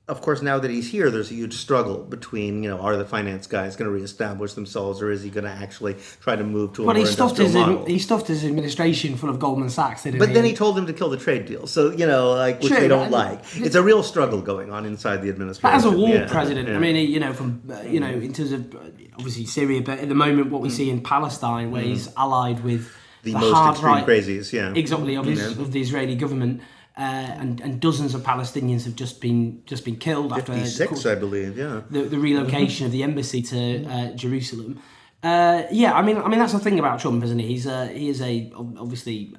of 0.10 0.20
course, 0.20 0.42
now 0.42 0.60
that 0.60 0.70
he's 0.70 0.92
here, 0.92 1.10
there's 1.10 1.32
a 1.32 1.34
huge 1.34 1.54
struggle 1.54 2.00
between, 2.00 2.62
you 2.62 2.70
know, 2.70 2.78
are 2.80 2.98
the 2.98 3.06
finance 3.06 3.48
guys 3.48 3.78
going 3.78 3.90
to 3.90 3.92
reestablish 3.92 4.52
themselves, 4.52 5.02
or 5.02 5.10
is 5.10 5.24
he 5.24 5.30
going 5.30 5.46
to 5.46 5.50
actually 5.50 5.96
try 6.20 6.36
to 6.36 6.44
move 6.44 6.74
to 6.74 6.84
a 6.84 6.86
well, 6.86 6.96
more 6.96 7.06
he 7.06 7.10
stuffed 7.10 7.38
his 7.38 7.56
model? 7.56 7.86
he 7.86 7.98
stuffed 7.98 8.28
his 8.28 8.44
administration 8.44 9.16
full 9.16 9.30
of 9.30 9.40
Goldman 9.40 9.70
Sachs, 9.70 10.04
didn't 10.04 10.20
But 10.20 10.28
he? 10.28 10.34
then 10.34 10.44
he 10.44 10.54
told 10.54 10.76
them 10.76 10.88
to 10.88 10.94
kill 10.94 11.10
the 11.10 11.16
trade 11.16 11.46
deal. 11.46 11.68
So, 11.68 11.92
you 11.92 12.06
know, 12.06 12.34
like, 12.34 12.60
which 12.60 12.74
True, 12.74 12.82
they 12.82 12.90
don't 12.90 13.12
like. 13.12 13.40
It's 13.56 13.76
a 13.76 13.82
real 13.82 14.04
struggle 14.04 14.42
going 14.42 14.72
on 14.72 14.86
inside 14.86 15.22
the 15.22 15.30
administration. 15.30 15.70
But 15.70 15.78
as 15.78 15.86
a 15.86 15.98
war 15.98 16.10
Yeah, 16.10 16.28
president, 16.28 16.68
yeah. 16.68 16.76
I 16.76 16.80
mean, 16.80 16.96
you 17.10 17.22
know, 17.22 17.32
from 17.32 17.62
uh, 17.72 17.82
you 17.84 18.02
know, 18.02 18.10
in 18.10 18.34
terms 18.34 18.52
of 18.52 18.76
uh, 18.76 18.80
obviously 19.16 19.46
Syria, 19.46 19.82
but 19.82 20.00
at 20.00 20.10
the 20.10 20.16
moment, 20.16 20.52
what 20.52 20.62
we 20.62 20.70
see 20.70 20.90
in 20.90 21.00
Palestine, 21.00 21.72
where 21.72 21.82
he's 21.82 22.14
allied 22.18 22.62
with 22.62 22.94
the, 23.24 23.32
the, 23.32 23.40
most 23.40 23.54
hard 23.54 23.72
extreme 23.76 23.94
right, 23.94 24.06
crazies, 24.06 24.52
yeah. 24.52 24.74
exactly 24.76 25.16
of, 25.16 25.26
Yeah. 25.26 25.46
of 25.46 25.72
the 25.72 25.80
Israeli 25.80 26.16
government, 26.16 26.62
uh, 26.96 27.02
and 27.02 27.60
and 27.62 27.80
dozens 27.80 28.14
of 28.14 28.22
Palestinians 28.22 28.84
have 28.86 28.96
just 28.96 29.20
been 29.20 29.64
just 29.66 29.84
been 29.84 29.96
killed 29.96 30.32
after 30.32 30.54
the, 30.54 31.12
I 31.12 31.16
believe, 31.16 31.58
yeah. 31.58 31.82
the, 31.90 32.04
the 32.04 32.20
relocation 32.20 32.86
of 32.86 32.92
the 32.92 33.02
embassy 33.02 33.42
to 33.42 33.86
uh, 33.86 34.12
Jerusalem. 34.12 34.80
Uh, 35.24 35.64
yeah, 35.72 35.94
I 35.94 36.02
mean, 36.02 36.18
I 36.18 36.28
mean 36.28 36.40
that's 36.40 36.54
the 36.54 36.60
thing 36.60 36.78
about 36.78 37.00
Trump, 37.00 37.24
isn't 37.24 37.40
he? 37.40 37.48
He's 37.48 37.66
a, 37.66 37.88
he 37.88 38.10
is 38.10 38.22
a 38.22 38.52
obviously, 38.56 39.34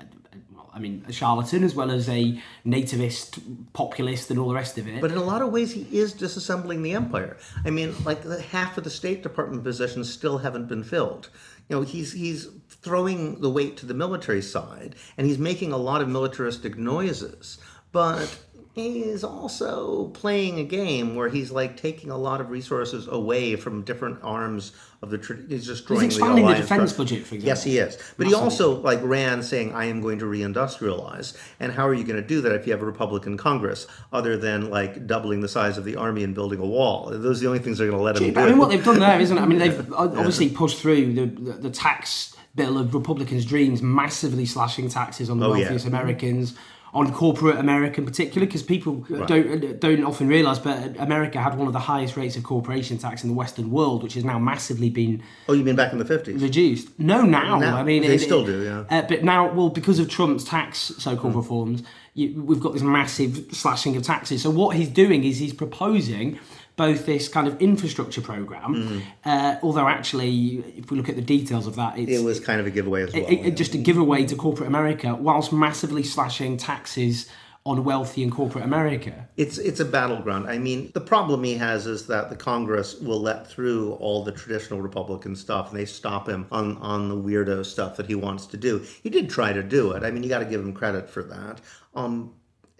well, 0.53 0.71
I 0.75 0.79
mean, 0.81 1.05
a 1.07 1.13
charlatan 1.13 1.63
as 1.63 1.75
well 1.75 1.91
as 1.91 2.09
a 2.09 2.41
nativist 2.67 3.39
populist 3.75 4.31
and 4.31 4.41
all 4.41 4.49
the 4.49 4.55
rest 4.55 4.79
of 4.79 4.89
it. 4.89 5.01
But 5.01 5.13
in 5.13 5.19
a 5.19 5.23
lot 5.23 5.43
of 5.43 5.53
ways, 5.53 5.73
he 5.75 5.83
is 5.93 6.15
disassembling 6.15 6.83
the 6.83 6.93
empire. 6.93 7.37
I 7.67 7.71
mean, 7.71 7.95
like 8.05 8.23
the, 8.23 8.41
half 8.41 8.79
of 8.79 8.85
the 8.85 8.91
State 8.91 9.23
Department 9.23 9.63
positions 9.63 10.13
still 10.13 10.39
haven't 10.39 10.67
been 10.67 10.83
filled. 10.83 11.29
You 11.69 11.77
know, 11.77 11.83
he's 11.83 12.13
he's 12.15 12.49
throwing 12.85 13.41
the 13.41 13.51
weight 13.51 13.77
to 13.79 13.87
the 13.87 13.95
military 13.95 14.43
side, 14.43 14.95
and 15.17 15.27
he's 15.27 15.39
making 15.39 15.73
a 15.73 15.79
lot 15.79 16.03
of 16.03 16.09
militaristic 16.09 16.77
noises. 16.77 17.59
But 17.91 18.39
he 18.75 19.05
is 19.05 19.23
also 19.23 20.09
playing 20.09 20.59
a 20.59 20.65
game 20.65 21.15
where 21.15 21.29
he's 21.29 21.53
like 21.53 21.77
taking 21.77 22.11
a 22.11 22.19
lot 22.19 22.41
of 22.41 22.51
resources 22.51 23.07
away 23.07 23.55
from 23.55 23.83
different 23.83 24.19
arms 24.21 24.73
of 25.01 25.11
the. 25.11 25.19
Tra- 25.19 25.39
he's 25.49 25.69
destroying 25.69 26.07
expanding 26.07 26.45
the, 26.45 26.55
the 26.55 26.61
defense 26.61 26.91
structure. 26.91 27.15
budget, 27.15 27.27
for 27.29 27.37
example. 27.37 27.47
Yes, 27.47 27.63
he 27.63 27.79
is. 27.79 27.97
But 28.19 28.27
he 28.27 28.35
also 28.35 28.81
like 28.81 28.99
ran 29.03 29.45
saying, 29.45 29.73
"I 29.75 29.85
am 29.85 30.01
going 30.01 30.19
to 30.19 30.25
reindustrialize." 30.25 31.37
And 31.61 31.71
how 31.71 31.87
are 31.87 31.95
you 31.95 32.03
going 32.03 32.21
to 32.21 32.27
do 32.27 32.41
that 32.41 32.53
if 32.53 32.67
you 32.67 32.73
have 32.73 32.83
a 32.83 32.87
Republican 32.87 33.37
Congress, 33.37 33.87
other 34.13 34.37
than 34.37 34.71
like 34.71 35.07
doubling 35.07 35.41
the 35.41 35.49
size 35.49 35.79
of 35.79 35.85
the 35.85 35.95
army 35.95 36.25
and 36.25 36.35
building 36.35 36.59
a 36.59 36.67
wall? 36.67 37.11
Those 37.11 37.39
are 37.39 37.41
the 37.43 37.47
only 37.47 37.61
things 37.61 37.79
they're 37.79 37.87
going 37.87 37.99
to 37.99 38.03
let 38.03 38.17
him 38.17 38.35
do. 38.35 38.41
I 38.41 38.47
mean, 38.47 38.59
what 38.59 38.71
they've 38.71 38.85
done 38.85 38.99
there, 38.99 39.21
isn't 39.21 39.39
it? 39.39 39.41
I 39.41 39.47
mean, 39.47 39.61
they've 39.61 39.93
obviously 39.95 40.49
pushed 40.49 40.81
through 40.81 41.15
the, 41.15 41.27
the, 41.27 41.53
the 41.53 41.71
tax 41.71 42.34
bill 42.55 42.79
of 42.79 42.95
Republicans' 42.95 43.45
dreams, 43.45 43.83
massively 43.83 44.47
slashing 44.47 44.89
taxes 44.89 45.29
on 45.31 45.39
the 45.41 45.47
Oh, 45.47 45.55
yeah. 45.55 45.61
wealthiest 45.63 45.87
Americans, 45.87 46.55
on 46.93 47.13
corporate 47.13 47.57
America 47.57 47.99
in 48.01 48.07
particular, 48.07 48.47
because 48.47 48.63
people 48.63 49.05
don't 49.27 49.81
don't 49.81 50.05
often 50.05 50.29
realise, 50.29 50.61
but 50.61 50.95
America 51.01 51.41
had 51.41 51.59
one 51.59 51.67
of 51.67 51.73
the 51.73 51.81
highest 51.81 52.17
rates 52.17 52.37
of 52.37 52.45
corporation 52.45 52.97
tax 52.99 53.25
in 53.25 53.31
the 53.31 53.35
Western 53.35 53.73
world, 53.73 54.05
which 54.05 54.15
has 54.15 54.25
now 54.25 54.39
massively 54.39 54.89
been 54.91 55.21
oh, 55.49 55.55
you 55.55 55.65
mean 55.65 55.75
back 55.75 55.93
in 55.93 55.99
the 55.99 56.05
fifties? 56.05 56.41
reduced. 56.41 56.97
No, 56.97 57.23
now. 57.23 57.59
Now. 57.59 57.77
I 57.77 57.83
mean, 57.83 58.03
They 58.03 58.17
still 58.19 58.47
do, 58.47 58.63
yeah. 58.63 58.85
Uh, 58.99 59.03
but 59.09 59.25
now, 59.25 59.53
well, 59.53 59.71
because 59.71 59.99
of 59.99 60.09
Trump's 60.09 60.45
tax 60.45 60.93
so-called 60.99 61.33
Hmm. 61.33 61.39
reforms, 61.41 61.83
you, 62.15 62.41
we've 62.41 62.61
got 62.61 62.75
this 62.75 62.83
massive 62.83 63.47
slashing 63.51 63.97
of 63.97 64.05
taxes. 64.05 64.43
So 64.43 64.51
what 64.51 64.77
he's 64.77 64.89
doing 64.89 65.25
is 65.25 65.39
he's 65.39 65.53
proposing 65.53 66.39
both 66.77 67.07
this 67.07 67.29
kind 67.29 67.47
of 67.47 67.61
infrastructure 67.63 68.21
program, 68.21 68.75
Hmm. 68.75 68.99
uh, 69.25 69.57
although 69.63 69.87
actually, 69.89 70.65
if 70.77 70.91
we 70.91 70.97
look 70.97 71.09
at 71.09 71.17
the 71.17 71.23
details 71.23 71.67
of 71.67 71.77
that, 71.77 71.97
it's 71.99 72.11
It 72.11 72.25
was 72.25 72.41
kind 72.41 72.61
of 72.61 72.67
a 72.67 72.71
giveaway 72.71 73.03
as 73.05 73.13
well. 73.13 73.23
it- 73.23 73.33
it- 73.33 73.45
yeah. 73.45 73.51
just 73.51 73.75
a 73.75 73.79
giveaway 73.79 74.25
to 74.27 74.35
corporate 74.35 74.69
America, 74.69 75.17
whilst 75.21 75.53
massively 75.53 76.03
slashing 76.03 76.57
taxes 76.57 77.27
on 77.67 77.83
wealthy 77.83 78.23
and 78.23 78.31
corporate 78.31 78.63
America. 78.65 79.27
It's 79.39 79.57
it's 79.57 79.81
a 79.81 79.87
battleground. 79.87 80.49
I 80.51 80.59
mean, 80.59 80.91
the 80.93 81.01
problem 81.01 81.45
he 81.45 81.55
has 81.55 81.87
is 81.87 82.07
that 82.09 82.29
the 82.29 82.37
Congress 82.37 83.01
will 83.01 83.21
let 83.23 83.47
through 83.51 83.93
all 84.01 84.23
the 84.23 84.33
traditional 84.33 84.83
Republican 84.83 85.35
stuff, 85.35 85.71
and 85.71 85.79
they 85.81 85.87
stop 85.87 86.29
him 86.29 86.45
on 86.53 86.77
on 86.79 87.09
the 87.09 87.17
weirdo 87.17 87.65
stuff 87.65 87.97
that 87.97 88.07
he 88.07 88.15
wants 88.15 88.45
to 88.47 88.59
do. 88.59 88.83
He 89.03 89.09
did 89.09 89.31
try 89.31 89.55
to 89.55 89.63
do 89.63 89.93
it. 89.93 90.03
I 90.03 90.11
mean, 90.11 90.23
you 90.23 90.29
got 90.29 90.41
to 90.41 90.45
give 90.45 90.61
him 90.61 90.75
credit 90.75 91.09
for 91.09 91.23
that. 91.23 91.61
Um, 91.95 92.33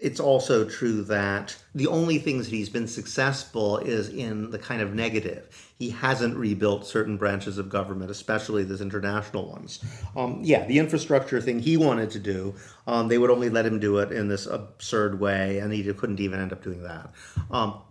it's 0.05 0.19
also 0.19 0.69
true 0.69 1.01
that 1.01 1.57
the 1.73 1.87
only 1.87 2.19
things 2.19 2.45
that 2.45 2.55
he's 2.55 2.69
been 2.69 2.87
successful 2.87 3.79
is 3.79 4.07
in 4.09 4.51
the 4.51 4.59
kind 4.59 4.79
of 4.79 4.93
negative. 4.93 5.49
He 5.79 5.89
hasn't 5.89 6.37
rebuilt 6.37 6.85
certain 6.85 7.17
branches 7.17 7.57
of 7.57 7.69
government, 7.69 8.11
especially 8.11 8.63
those 8.63 8.81
international 8.81 9.49
ones. 9.49 9.83
Um, 10.15 10.41
yeah, 10.43 10.63
the 10.67 10.77
infrastructure 10.77 11.41
thing 11.41 11.57
he 11.57 11.75
wanted 11.75 12.11
to 12.11 12.19
do, 12.19 12.53
um, 12.85 13.07
they 13.07 13.17
would 13.17 13.31
only 13.31 13.49
let 13.49 13.65
him 13.65 13.79
do 13.79 13.97
it 13.97 14.11
in 14.11 14.27
this 14.27 14.45
absurd 14.45 15.19
way, 15.19 15.57
and 15.57 15.73
he 15.73 15.91
couldn't 15.91 16.19
even 16.19 16.39
end 16.39 16.53
up 16.53 16.63
doing 16.63 16.83
that. 16.83 17.09
Um, 17.49 17.81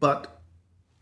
but 0.00 0.40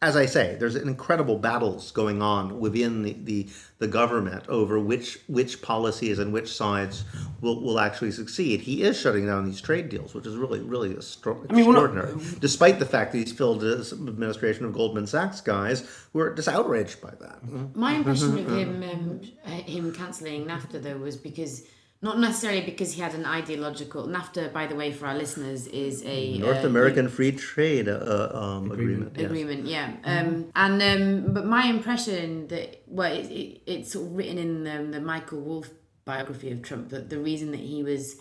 as 0.05 0.17
I 0.17 0.27
say, 0.27 0.57
there's 0.61 0.77
incredible 0.77 1.39
battles 1.39 1.91
going 1.91 2.21
on 2.21 2.61
within 2.61 3.03
the, 3.03 3.15
the, 3.25 3.49
the 3.79 3.89
government 3.89 4.45
over 4.49 4.79
which 4.79 5.19
which 5.29 5.63
policies 5.63 6.19
and 6.19 6.31
which 6.31 6.53
sides 6.55 7.05
will, 7.41 7.61
will 7.63 7.81
actually 7.81 8.13
succeed. 8.13 8.61
He 8.61 8.83
is 8.83 9.01
shutting 9.01 9.27
down 9.27 9.47
these 9.47 9.63
trade 9.63 9.89
deals, 9.89 10.15
which 10.15 10.27
is 10.27 10.37
really 10.37 10.61
really 10.61 10.95
extra- 10.95 11.35
mean, 11.35 11.47
not- 11.49 11.85
extraordinary. 11.85 12.15
Despite 12.39 12.79
the 12.79 12.87
fact 12.87 13.13
that 13.13 13.19
he's 13.19 13.33
filled 13.33 13.63
his 13.63 13.93
administration 13.95 14.67
of 14.67 14.75
Goldman 14.75 15.07
Sachs 15.07 15.41
guys 15.41 15.89
who 16.13 16.21
are 16.21 16.35
just 16.35 16.49
outraged 16.49 17.01
by 17.01 17.13
that. 17.21 17.39
My 17.75 17.95
impression 17.95 18.39
of 18.39 18.47
him 18.47 18.83
um, 18.83 19.21
uh, 19.47 19.51
him 19.51 19.95
cancelling 19.95 20.45
NAFTA 20.45 20.83
though 20.83 20.99
was 20.99 21.17
because 21.17 21.67
not 22.03 22.19
necessarily 22.19 22.61
because 22.61 22.93
he 22.93 23.01
had 23.01 23.15
an 23.15 23.25
ideological 23.25 24.07
NAFTA. 24.07 24.53
By 24.53 24.67
the 24.67 24.75
way, 24.75 24.93
for 24.93 25.07
our 25.07 25.15
listeners, 25.15 25.67
is 25.69 26.03
a 26.05 26.39
North 26.39 26.65
uh, 26.65 26.67
American 26.67 27.09
Free 27.09 27.33
Trade 27.33 27.89
uh, 27.89 28.31
um, 28.35 28.71
Agreement. 28.71 29.13
yes. 29.17 29.25
agreement 29.27 29.67
yeah 29.67 29.93
um 30.05 30.51
and 30.55 30.83
um 30.83 31.33
but 31.33 31.47
my 31.47 31.65
impression 31.67 32.47
that 32.49 32.83
well 32.87 33.13
it, 33.13 33.27
it, 33.31 33.61
it's 33.67 33.93
sort 33.93 34.07
of 34.07 34.17
written 34.17 34.39
in 34.39 34.67
um, 34.67 34.91
the 34.91 35.01
michael 35.01 35.41
wolff 35.41 35.71
biography 36.05 36.51
of 36.51 36.63
trump 36.63 36.91
that 36.91 37.09
the 37.11 37.19
reason 37.19 37.51
that 37.53 37.61
he 37.61 37.83
was 37.83 38.17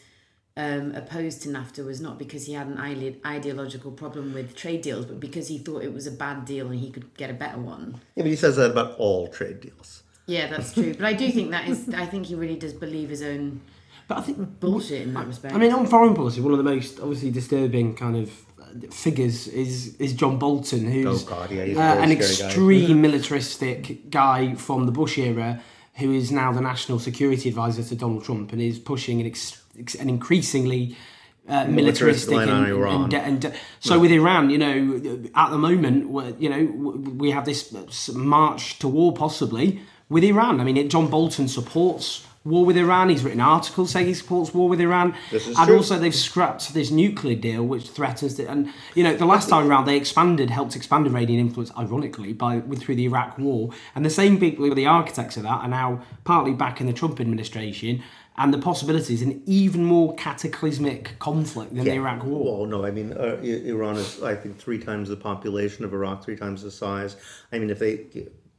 um, 0.56 0.94
opposed 0.94 1.42
to 1.42 1.50
NAFTA 1.50 1.84
was 1.84 2.00
not 2.00 2.20
because 2.20 2.46
he 2.46 2.54
had 2.54 2.68
an 2.68 2.78
ide- 2.78 3.20
ideological 3.26 3.92
problem 3.92 4.36
with 4.36 4.56
trade 4.56 4.84
deals, 4.84 5.08
but 5.08 5.20
because 5.20 5.48
he 5.48 5.58
thought 5.58 5.82
it 5.84 5.92
was 5.92 6.06
a 6.06 6.12
bad 6.12 6.46
deal 6.46 6.68
and 6.68 6.80
he 6.80 6.92
could 6.92 7.16
get 7.18 7.32
a 7.32 7.34
better 7.34 7.58
one. 7.58 8.00
Yeah, 8.16 8.22
but 8.22 8.30
he 8.30 8.36
says 8.36 8.58
that 8.58 8.70
about 8.70 8.96
all 9.00 9.28
trade 9.30 9.62
deals. 9.62 10.03
Yeah, 10.26 10.48
that's 10.48 10.74
true. 10.74 10.94
But 10.94 11.06
I 11.06 11.14
do 11.14 11.30
think 11.32 11.52
that 11.52 11.68
is. 11.68 11.90
I 11.90 12.06
think 12.06 12.26
he 12.28 12.36
really 12.36 12.56
does 12.56 12.74
believe 12.74 13.10
his 13.10 13.22
own 13.22 13.62
But 14.08 14.20
I 14.20 14.22
think 14.22 14.60
bullshit 14.60 15.02
in 15.02 15.14
that 15.14 15.28
respect. 15.28 15.54
I 15.54 15.58
mean, 15.58 15.72
on 15.74 15.86
foreign 15.86 16.14
policy, 16.16 16.40
one 16.42 16.52
of 16.54 16.58
the 16.58 16.64
most 16.64 17.00
obviously 17.00 17.32
disturbing 17.32 17.96
kind 17.96 18.16
of 18.16 18.32
uh, 18.62 18.88
figures 18.92 19.48
is 19.48 19.96
is 19.98 20.14
John 20.14 20.40
Bolton, 20.40 20.90
who's 20.92 21.24
Oh, 21.24 21.28
God, 21.28 21.52
yeah, 21.52 21.66
he's 21.66 21.78
uh, 21.78 21.82
a 21.82 21.84
very 22.02 22.14
an 22.16 22.22
scary 22.22 22.38
guy. 22.40 22.46
extreme 22.46 23.02
militaristic 23.02 24.10
guy 24.10 24.56
from 24.56 24.86
the 24.86 24.92
Bush 24.94 25.18
era, 25.18 25.62
who 25.96 26.12
is 26.14 26.32
now 26.32 26.52
the 26.54 26.62
national 26.62 27.00
security 27.00 27.50
advisor 27.50 27.84
to 27.84 27.96
Donald 27.96 28.24
Trump 28.24 28.52
and 28.54 28.62
is 28.62 28.80
pushing 28.80 29.20
an, 29.22 29.28
ex- 29.28 29.62
ex- 29.78 29.96
an 29.96 30.08
increasingly 30.10 30.96
uh, 31.50 31.66
militaristic 31.66 32.38
and, 32.38 32.50
and, 32.50 33.12
de- 33.12 33.18
and 33.20 33.42
de- 33.42 33.54
so 33.82 34.00
with 34.00 34.12
Iran, 34.12 34.50
you 34.50 34.58
know, 34.58 35.22
at 35.36 35.50
the 35.52 35.58
moment, 35.58 36.08
we're- 36.10 36.34
you 36.40 36.50
know, 36.50 36.64
we 37.18 37.32
have 37.32 37.44
this 37.46 37.74
march 38.14 38.80
to 38.80 38.88
war 38.88 39.14
possibly 39.14 39.82
with 40.14 40.24
Iran. 40.24 40.62
I 40.62 40.64
mean, 40.64 40.78
it, 40.78 40.90
John 40.92 41.10
Bolton 41.10 41.48
supports 41.48 42.26
war 42.46 42.66
with 42.66 42.78
Iran. 42.78 43.10
He's 43.10 43.24
written 43.24 43.42
articles 43.42 43.92
saying 43.92 44.06
he 44.06 44.14
supports 44.14 44.54
war 44.54 44.70
with 44.70 44.80
Iran. 44.80 45.16
This 45.32 45.48
is 45.48 45.58
and 45.58 45.68
true. 45.68 45.78
also 45.78 45.98
they've 45.98 46.14
scrapped 46.14 46.74
this 46.74 46.92
nuclear 46.92 47.36
deal, 47.36 47.64
which 47.64 47.90
threatens 47.90 48.38
it. 48.40 48.48
And 48.48 48.72
you 48.94 49.04
know, 49.04 49.16
the 49.16 49.26
last 49.26 49.50
time 49.50 49.68
around 49.68 49.86
they 49.86 49.98
expanded, 49.98 50.52
helped 50.52 50.76
expand 50.76 51.08
Iranian 51.08 51.40
influence, 51.40 51.72
ironically, 51.76 52.32
by 52.32 52.58
with 52.58 52.84
through 52.84 52.96
the 52.96 53.06
Iraq 53.06 53.40
War. 53.40 53.72
And 53.96 54.06
the 54.06 54.12
same 54.12 54.40
people 54.40 54.64
who 54.64 54.70
were 54.70 54.76
the 54.76 54.86
architects 54.86 55.36
of 55.36 55.44
that 55.44 55.62
are 55.62 55.68
now 55.68 56.04
partly 56.26 56.54
back 56.54 56.80
in 56.80 56.86
the 56.86 56.94
Trump 56.94 57.20
administration. 57.20 58.04
And 58.36 58.52
the 58.52 58.58
possibilities 58.58 59.22
an 59.22 59.44
even 59.46 59.86
more 59.86 60.16
cataclysmic 60.16 61.20
conflict 61.20 61.76
than 61.76 61.86
the 61.86 61.94
Iraq 61.94 62.24
War. 62.24 62.58
Well, 62.58 62.66
no, 62.66 62.84
I 62.84 62.90
mean, 62.90 63.14
uh, 63.14 63.38
Iran 63.44 63.98
is, 63.98 64.24
I 64.24 64.34
think, 64.34 64.58
three 64.58 64.80
times 64.80 65.10
the 65.10 65.16
population 65.16 65.86
of 65.86 65.94
Iraq, 65.94 66.24
three 66.24 66.36
times 66.36 66.64
the 66.64 66.72
size. 66.72 67.16
I 67.52 67.60
mean, 67.60 67.70
if 67.70 67.78
they, 67.78 68.08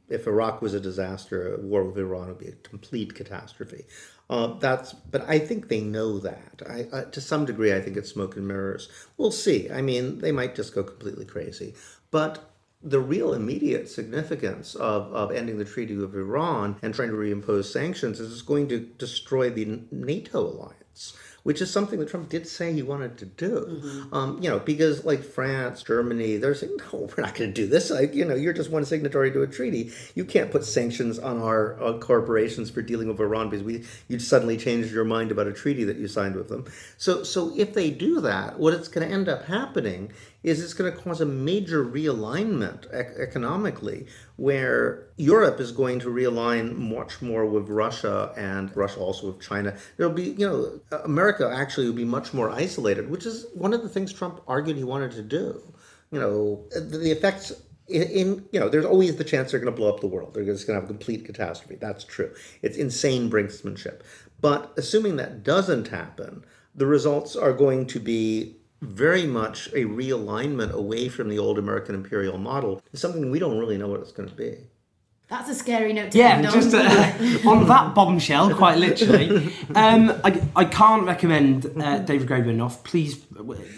if 0.09 0.27
Iraq 0.27 0.61
was 0.61 0.73
a 0.73 0.79
disaster, 0.79 1.55
a 1.55 1.59
war 1.59 1.83
with 1.83 1.97
Iran 1.97 2.27
would 2.27 2.39
be 2.39 2.47
a 2.47 2.51
complete 2.69 3.15
catastrophe. 3.15 3.85
Uh, 4.29 4.57
that's, 4.59 4.93
but 4.93 5.27
I 5.27 5.39
think 5.39 5.67
they 5.67 5.81
know 5.81 6.19
that. 6.19 6.61
I, 6.67 6.87
I, 6.91 7.03
to 7.05 7.21
some 7.21 7.45
degree, 7.45 7.73
I 7.73 7.81
think 7.81 7.97
it's 7.97 8.11
smoke 8.11 8.35
and 8.35 8.47
mirrors. 8.47 8.89
We'll 9.17 9.31
see. 9.31 9.69
I 9.69 9.81
mean, 9.81 10.19
they 10.19 10.31
might 10.31 10.55
just 10.55 10.73
go 10.75 10.83
completely 10.83 11.25
crazy, 11.25 11.75
but. 12.11 12.51
The 12.83 12.99
real 12.99 13.33
immediate 13.33 13.89
significance 13.89 14.75
of, 14.75 15.11
of 15.11 15.31
ending 15.31 15.57
the 15.57 15.65
Treaty 15.65 15.95
with 15.95 16.13
Iran 16.13 16.75
and 16.83 16.93
trying 16.93 17.09
to 17.09 17.15
reimpose 17.15 17.65
sanctions 17.65 18.19
is 18.19 18.31
it's 18.31 18.43
going 18.43 18.67
to 18.67 18.79
destroy 18.79 19.49
the 19.49 19.79
NATO 19.89 20.41
alliance 20.41 21.17
which 21.45 21.61
is 21.61 21.69
something 21.69 21.99
that 21.99 22.09
Trump 22.09 22.27
did 22.27 22.47
say 22.47 22.73
he 22.73 22.81
wanted 22.81 23.19
to 23.19 23.25
do. 23.25 24.07
Um, 24.11 24.41
you 24.41 24.49
know, 24.49 24.57
because 24.57 25.05
like 25.05 25.23
France, 25.23 25.83
Germany, 25.83 26.37
they're 26.37 26.55
saying, 26.55 26.75
no, 26.91 27.07
we're 27.15 27.23
not 27.23 27.35
going 27.35 27.53
to 27.53 27.61
do 27.61 27.67
this. 27.67 27.91
Like, 27.91 28.15
you 28.15 28.25
know, 28.25 28.33
you're 28.33 28.51
just 28.51 28.71
one 28.71 28.83
signatory 28.83 29.31
to 29.31 29.43
a 29.43 29.47
treaty. 29.47 29.91
You 30.15 30.25
can't 30.25 30.49
put 30.49 30.65
sanctions 30.65 31.19
on 31.19 31.39
our 31.43 31.79
uh, 31.79 31.99
corporations 31.99 32.71
for 32.71 32.81
dealing 32.81 33.07
with 33.07 33.19
Iran 33.19 33.51
because 33.51 33.63
we 33.63 33.83
you 34.07 34.17
suddenly 34.17 34.57
changed 34.57 34.91
your 34.91 35.05
mind 35.05 35.29
about 35.29 35.45
a 35.45 35.53
treaty 35.53 35.83
that 35.83 35.97
you 35.97 36.07
signed 36.07 36.35
with 36.35 36.49
them. 36.49 36.65
So, 36.97 37.23
so 37.23 37.53
if 37.55 37.75
they 37.75 37.91
do 37.91 38.21
that, 38.21 38.57
what 38.57 38.73
it's 38.73 38.87
going 38.87 39.07
to 39.07 39.13
end 39.13 39.29
up 39.29 39.45
happening 39.45 40.11
is 40.45 40.61
it's 40.61 40.75
going 40.75 40.91
to 40.91 40.97
cause 40.97 41.21
a 41.21 41.25
major 41.25 41.83
realignment 41.83 42.85
ec- 42.93 43.17
economically 43.17 44.05
where 44.35 45.07
Europe 45.17 45.59
is 45.59 45.71
going 45.71 45.99
to 45.99 46.07
realign 46.07 46.77
much 46.77 47.19
more 47.19 47.47
with 47.47 47.67
Russia 47.67 48.31
and 48.37 48.75
Russia 48.77 48.99
also 48.99 49.31
with 49.31 49.41
China. 49.41 49.75
There'll 49.97 50.13
be, 50.13 50.35
you 50.37 50.47
know, 50.47 50.99
America 51.03 51.51
actually 51.51 51.87
will 51.87 51.95
be 51.95 52.05
much 52.05 52.31
more 52.31 52.51
isolated, 52.51 53.09
which 53.09 53.25
is 53.25 53.47
one 53.55 53.73
of 53.73 53.81
the 53.81 53.89
things 53.89 54.13
Trump 54.13 54.39
argued 54.47 54.77
he 54.77 54.83
wanted 54.83 55.13
to 55.13 55.23
do. 55.23 55.61
You 56.11 56.19
know, 56.19 56.63
the, 56.69 57.11
effects 57.11 57.51
in, 57.87 58.03
in, 58.03 58.45
you 58.51 58.59
know, 58.59 58.69
there's 58.69 58.85
always 58.85 59.15
the 59.15 59.23
chance 59.23 59.49
they're 59.49 59.59
going 59.59 59.73
to 59.73 59.75
blow 59.75 59.89
up 59.91 59.99
the 59.99 60.07
world. 60.07 60.35
They're 60.35 60.45
just 60.45 60.67
going 60.67 60.77
to 60.77 60.81
have 60.81 60.89
a 60.89 60.93
complete 60.93 61.25
catastrophe. 61.25 61.77
That's 61.81 62.03
true. 62.03 62.31
It's 62.61 62.77
insane 62.77 63.31
brinksmanship. 63.31 64.01
But 64.39 64.73
assuming 64.77 65.15
that 65.15 65.43
doesn't 65.43 65.87
happen, 65.87 66.45
the 66.75 66.85
results 66.85 67.35
are 67.35 67.53
going 67.53 67.87
to 67.87 67.99
be 67.99 68.57
very 68.81 69.25
much 69.25 69.67
a 69.67 69.85
realignment 69.85 70.71
away 70.71 71.09
from 71.09 71.29
the 71.29 71.39
old 71.39 71.57
American 71.57 71.95
imperial 71.95 72.37
model. 72.37 72.81
It's 72.91 73.01
something 73.01 73.31
we 73.31 73.39
don't 73.39 73.57
really 73.57 73.77
know 73.77 73.87
what 73.87 74.01
it's 74.01 74.11
going 74.11 74.29
to 74.29 74.35
be. 74.35 74.67
That's 75.27 75.49
a 75.49 75.55
scary 75.55 75.91
note 75.91 76.11
to 76.11 76.19
Yeah, 76.19 76.35
end 76.37 76.45
on. 76.45 76.53
just 76.53 76.71
uh, 76.75 77.49
on 77.49 77.67
that 77.67 77.95
bombshell, 77.95 78.53
quite 78.55 78.77
literally. 78.77 79.51
Um, 79.73 80.11
I, 80.23 80.39
I 80.55 80.65
can't 80.65 81.03
recommend 81.03 81.65
uh, 81.81 81.97
David 81.99 82.27
Graeber 82.27 82.49
enough. 82.49 82.83
Please, 82.83 83.25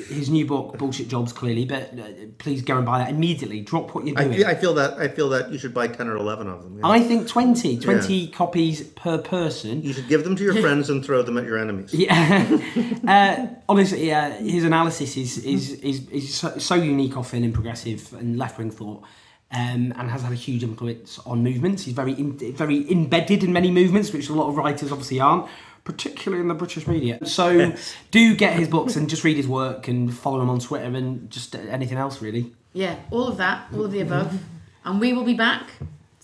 his 0.10 0.30
new 0.30 0.46
book, 0.46 0.78
Bullshit 0.78 1.08
Jobs, 1.08 1.32
clearly, 1.32 1.64
but 1.64 1.98
uh, 1.98 2.04
please 2.38 2.62
go 2.64 2.76
and 2.76 2.86
buy 2.86 2.98
that 3.00 3.10
immediately. 3.12 3.62
Drop 3.62 3.96
what 3.96 4.06
you're 4.06 4.20
I 4.20 4.26
doing. 4.26 4.38
feel, 4.40 4.48
I 4.48 4.56
feel 4.56 4.74
that 4.74 5.00
I 5.00 5.08
feel 5.08 5.30
that 5.30 5.50
you 5.50 5.58
should 5.58 5.74
buy 5.74 5.88
ten 5.88 6.10
or 6.10 6.18
eleven 6.18 6.48
of 6.50 6.64
them. 6.64 6.80
yeah. 6.80 6.88
I 6.88 7.00
think 7.00 7.30
20, 7.30 7.80
20 7.80 8.28
copies 8.28 8.82
per 8.84 9.18
person. 9.18 9.82
you 9.84 9.94
should 9.94 10.10
give 10.10 10.26
them 10.26 10.36
to 10.36 10.44
your 10.44 10.56
friends 10.56 10.90
and 10.90 11.04
throw 11.06 11.22
them 11.22 11.38
at 11.38 11.46
your 11.46 11.58
enemies. 11.58 11.94
Yeah, 11.94 12.46
uh, 13.08 13.48
honestly, 13.70 14.12
uh, 14.12 14.32
his 14.32 14.66
analysis 14.66 15.16
is 15.16 15.38
is 15.46 15.72
is, 15.80 16.10
is 16.10 16.36
so, 16.36 16.58
so 16.58 16.76
unique, 16.76 17.16
often 17.16 17.46
in 17.46 17.54
progressive 17.54 18.12
and 18.20 18.38
left 18.38 18.58
wing 18.58 18.70
thought, 18.70 19.04
um, 19.52 19.94
and 19.98 20.10
has 20.10 20.22
had 20.22 20.32
a 20.32 20.36
huge 20.36 20.64
influence 20.64 21.20
on 21.20 21.44
movements. 21.44 21.84
He's 21.84 21.94
very 21.94 22.14
in, 22.14 22.38
very 22.38 22.90
embedded 22.92 23.44
in 23.44 23.54
many 23.54 23.72
movements, 23.72 24.12
which 24.12 24.30
a 24.30 24.34
lot 24.34 24.50
of 24.50 24.58
writers 24.58 24.92
obviously 24.92 25.20
aren't, 25.20 25.48
particularly 25.84 26.42
in 26.42 26.48
the 26.48 26.54
British 26.54 26.88
media. 26.88 27.26
So, 27.26 27.74
do 28.12 28.36
get 28.36 28.58
his 28.58 28.68
books 28.68 28.96
and 28.96 29.10
just 29.10 29.24
read 29.24 29.38
his 29.38 29.48
work 29.48 29.88
and 29.88 30.14
follow 30.14 30.42
him 30.42 30.50
on 30.50 30.60
Twitter 30.60 30.86
and 30.86 31.30
just 31.30 31.56
anything 31.56 31.98
else 31.98 32.22
really. 32.22 32.54
yeah, 32.74 32.98
all 33.12 33.28
of 33.28 33.38
that, 33.38 33.68
all 33.74 33.86
of 33.86 33.92
the 33.92 34.02
above, 34.02 34.40
and 34.86 35.00
we 35.00 35.14
will 35.14 35.24
be 35.24 35.34
back 35.34 35.70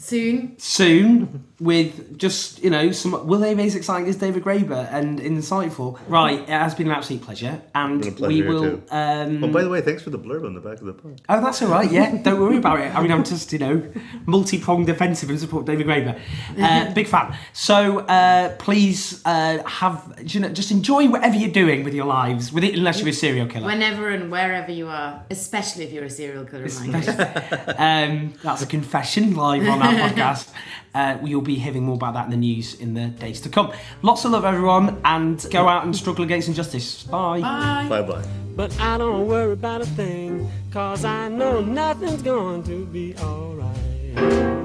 soon. 0.03 0.57
Soon 0.59 1.45
with 1.59 2.17
just 2.17 2.61
you 2.61 2.69
know 2.69 2.91
some 2.91 3.25
will 3.25 3.39
they 3.39 3.53
be 3.53 3.63
as 3.63 3.75
exciting 3.75 4.07
as 4.09 4.17
David 4.17 4.43
Graeber 4.43 4.91
and 4.91 5.19
insightful? 5.19 5.97
Right, 6.09 6.39
it 6.39 6.49
has 6.49 6.75
been 6.75 6.87
an 6.87 6.93
absolute 6.93 7.21
pleasure, 7.21 7.61
and 7.73 8.01
pleasure 8.01 8.27
we 8.27 8.41
will. 8.41 8.81
Um, 8.91 9.43
Oh, 9.43 9.47
by 9.47 9.63
the 9.63 9.69
way, 9.69 9.79
thanks 9.81 10.03
for 10.03 10.09
the 10.09 10.19
blurb 10.19 10.45
on 10.45 10.53
the 10.55 10.59
back 10.59 10.79
of 10.79 10.85
the 10.85 10.93
book. 10.93 11.15
Oh, 11.29 11.41
that's 11.41 11.61
all 11.61 11.69
right. 11.69 11.89
Yeah, 11.89 12.17
don't 12.21 12.39
worry 12.39 12.57
about 12.57 12.79
it. 12.81 12.93
I 12.93 13.01
mean, 13.01 13.11
I'm 13.11 13.23
just 13.23 13.53
you 13.53 13.59
know 13.59 13.81
multi-pronged 14.25 14.87
defensive 14.87 15.29
and 15.29 15.39
support 15.39 15.65
David 15.65 15.87
Graeber. 15.87 16.19
Uh, 16.59 16.93
big 16.93 17.07
fan. 17.07 17.35
So 17.53 17.99
uh, 17.99 18.55
please 18.57 19.21
uh, 19.25 19.63
have 19.63 20.21
you 20.25 20.39
know 20.41 20.49
just 20.49 20.71
enjoy 20.71 21.07
whatever 21.07 21.35
you're 21.35 21.49
doing 21.51 21.83
with 21.83 21.93
your 21.93 22.05
lives, 22.05 22.51
with 22.51 22.63
it 22.63 22.75
unless 22.75 22.99
you're 22.99 23.09
a 23.09 23.13
serial 23.13 23.47
killer. 23.47 23.65
Whenever 23.67 24.09
and 24.09 24.29
wherever 24.31 24.71
you 24.71 24.87
are, 24.87 25.23
especially 25.31 25.85
if 25.85 25.93
you're 25.93 26.05
a 26.05 26.09
serial 26.09 26.45
killer. 26.45 26.65
in. 26.65 26.93
Um, 27.83 28.33
that's 28.43 28.61
a 28.61 28.65
confession 28.65 29.35
live 29.35 29.67
on 29.67 29.81
our 29.81 29.92
podcast. 29.95 30.49
Uh, 30.95 31.17
we'll 31.21 31.41
be 31.41 31.55
hearing 31.55 31.83
more 31.83 31.95
about 31.95 32.13
that 32.13 32.25
in 32.25 32.31
the 32.31 32.37
news 32.37 32.79
in 32.79 32.93
the 32.93 33.07
days 33.07 33.41
to 33.41 33.49
come. 33.49 33.71
Lots 34.03 34.25
of 34.25 34.31
love, 34.31 34.45
everyone, 34.45 35.01
and 35.03 35.43
go 35.51 35.67
out 35.67 35.85
and 35.85 35.95
struggle 35.95 36.23
against 36.23 36.47
injustice. 36.47 37.03
Bye. 37.03 37.41
Bye. 37.41 37.87
Bye 37.89 38.01
bye. 38.03 38.23
But 38.55 38.79
I 38.79 38.99
don't 38.99 39.27
worry 39.27 39.53
about 39.53 39.81
a 39.81 39.85
thing, 39.85 40.47
cause 40.71 41.03
I 41.03 41.27
know 41.29 41.61
nothing's 41.61 42.21
going 42.21 42.63
to 42.63 42.85
be 42.85 43.15
alright. 43.17 44.62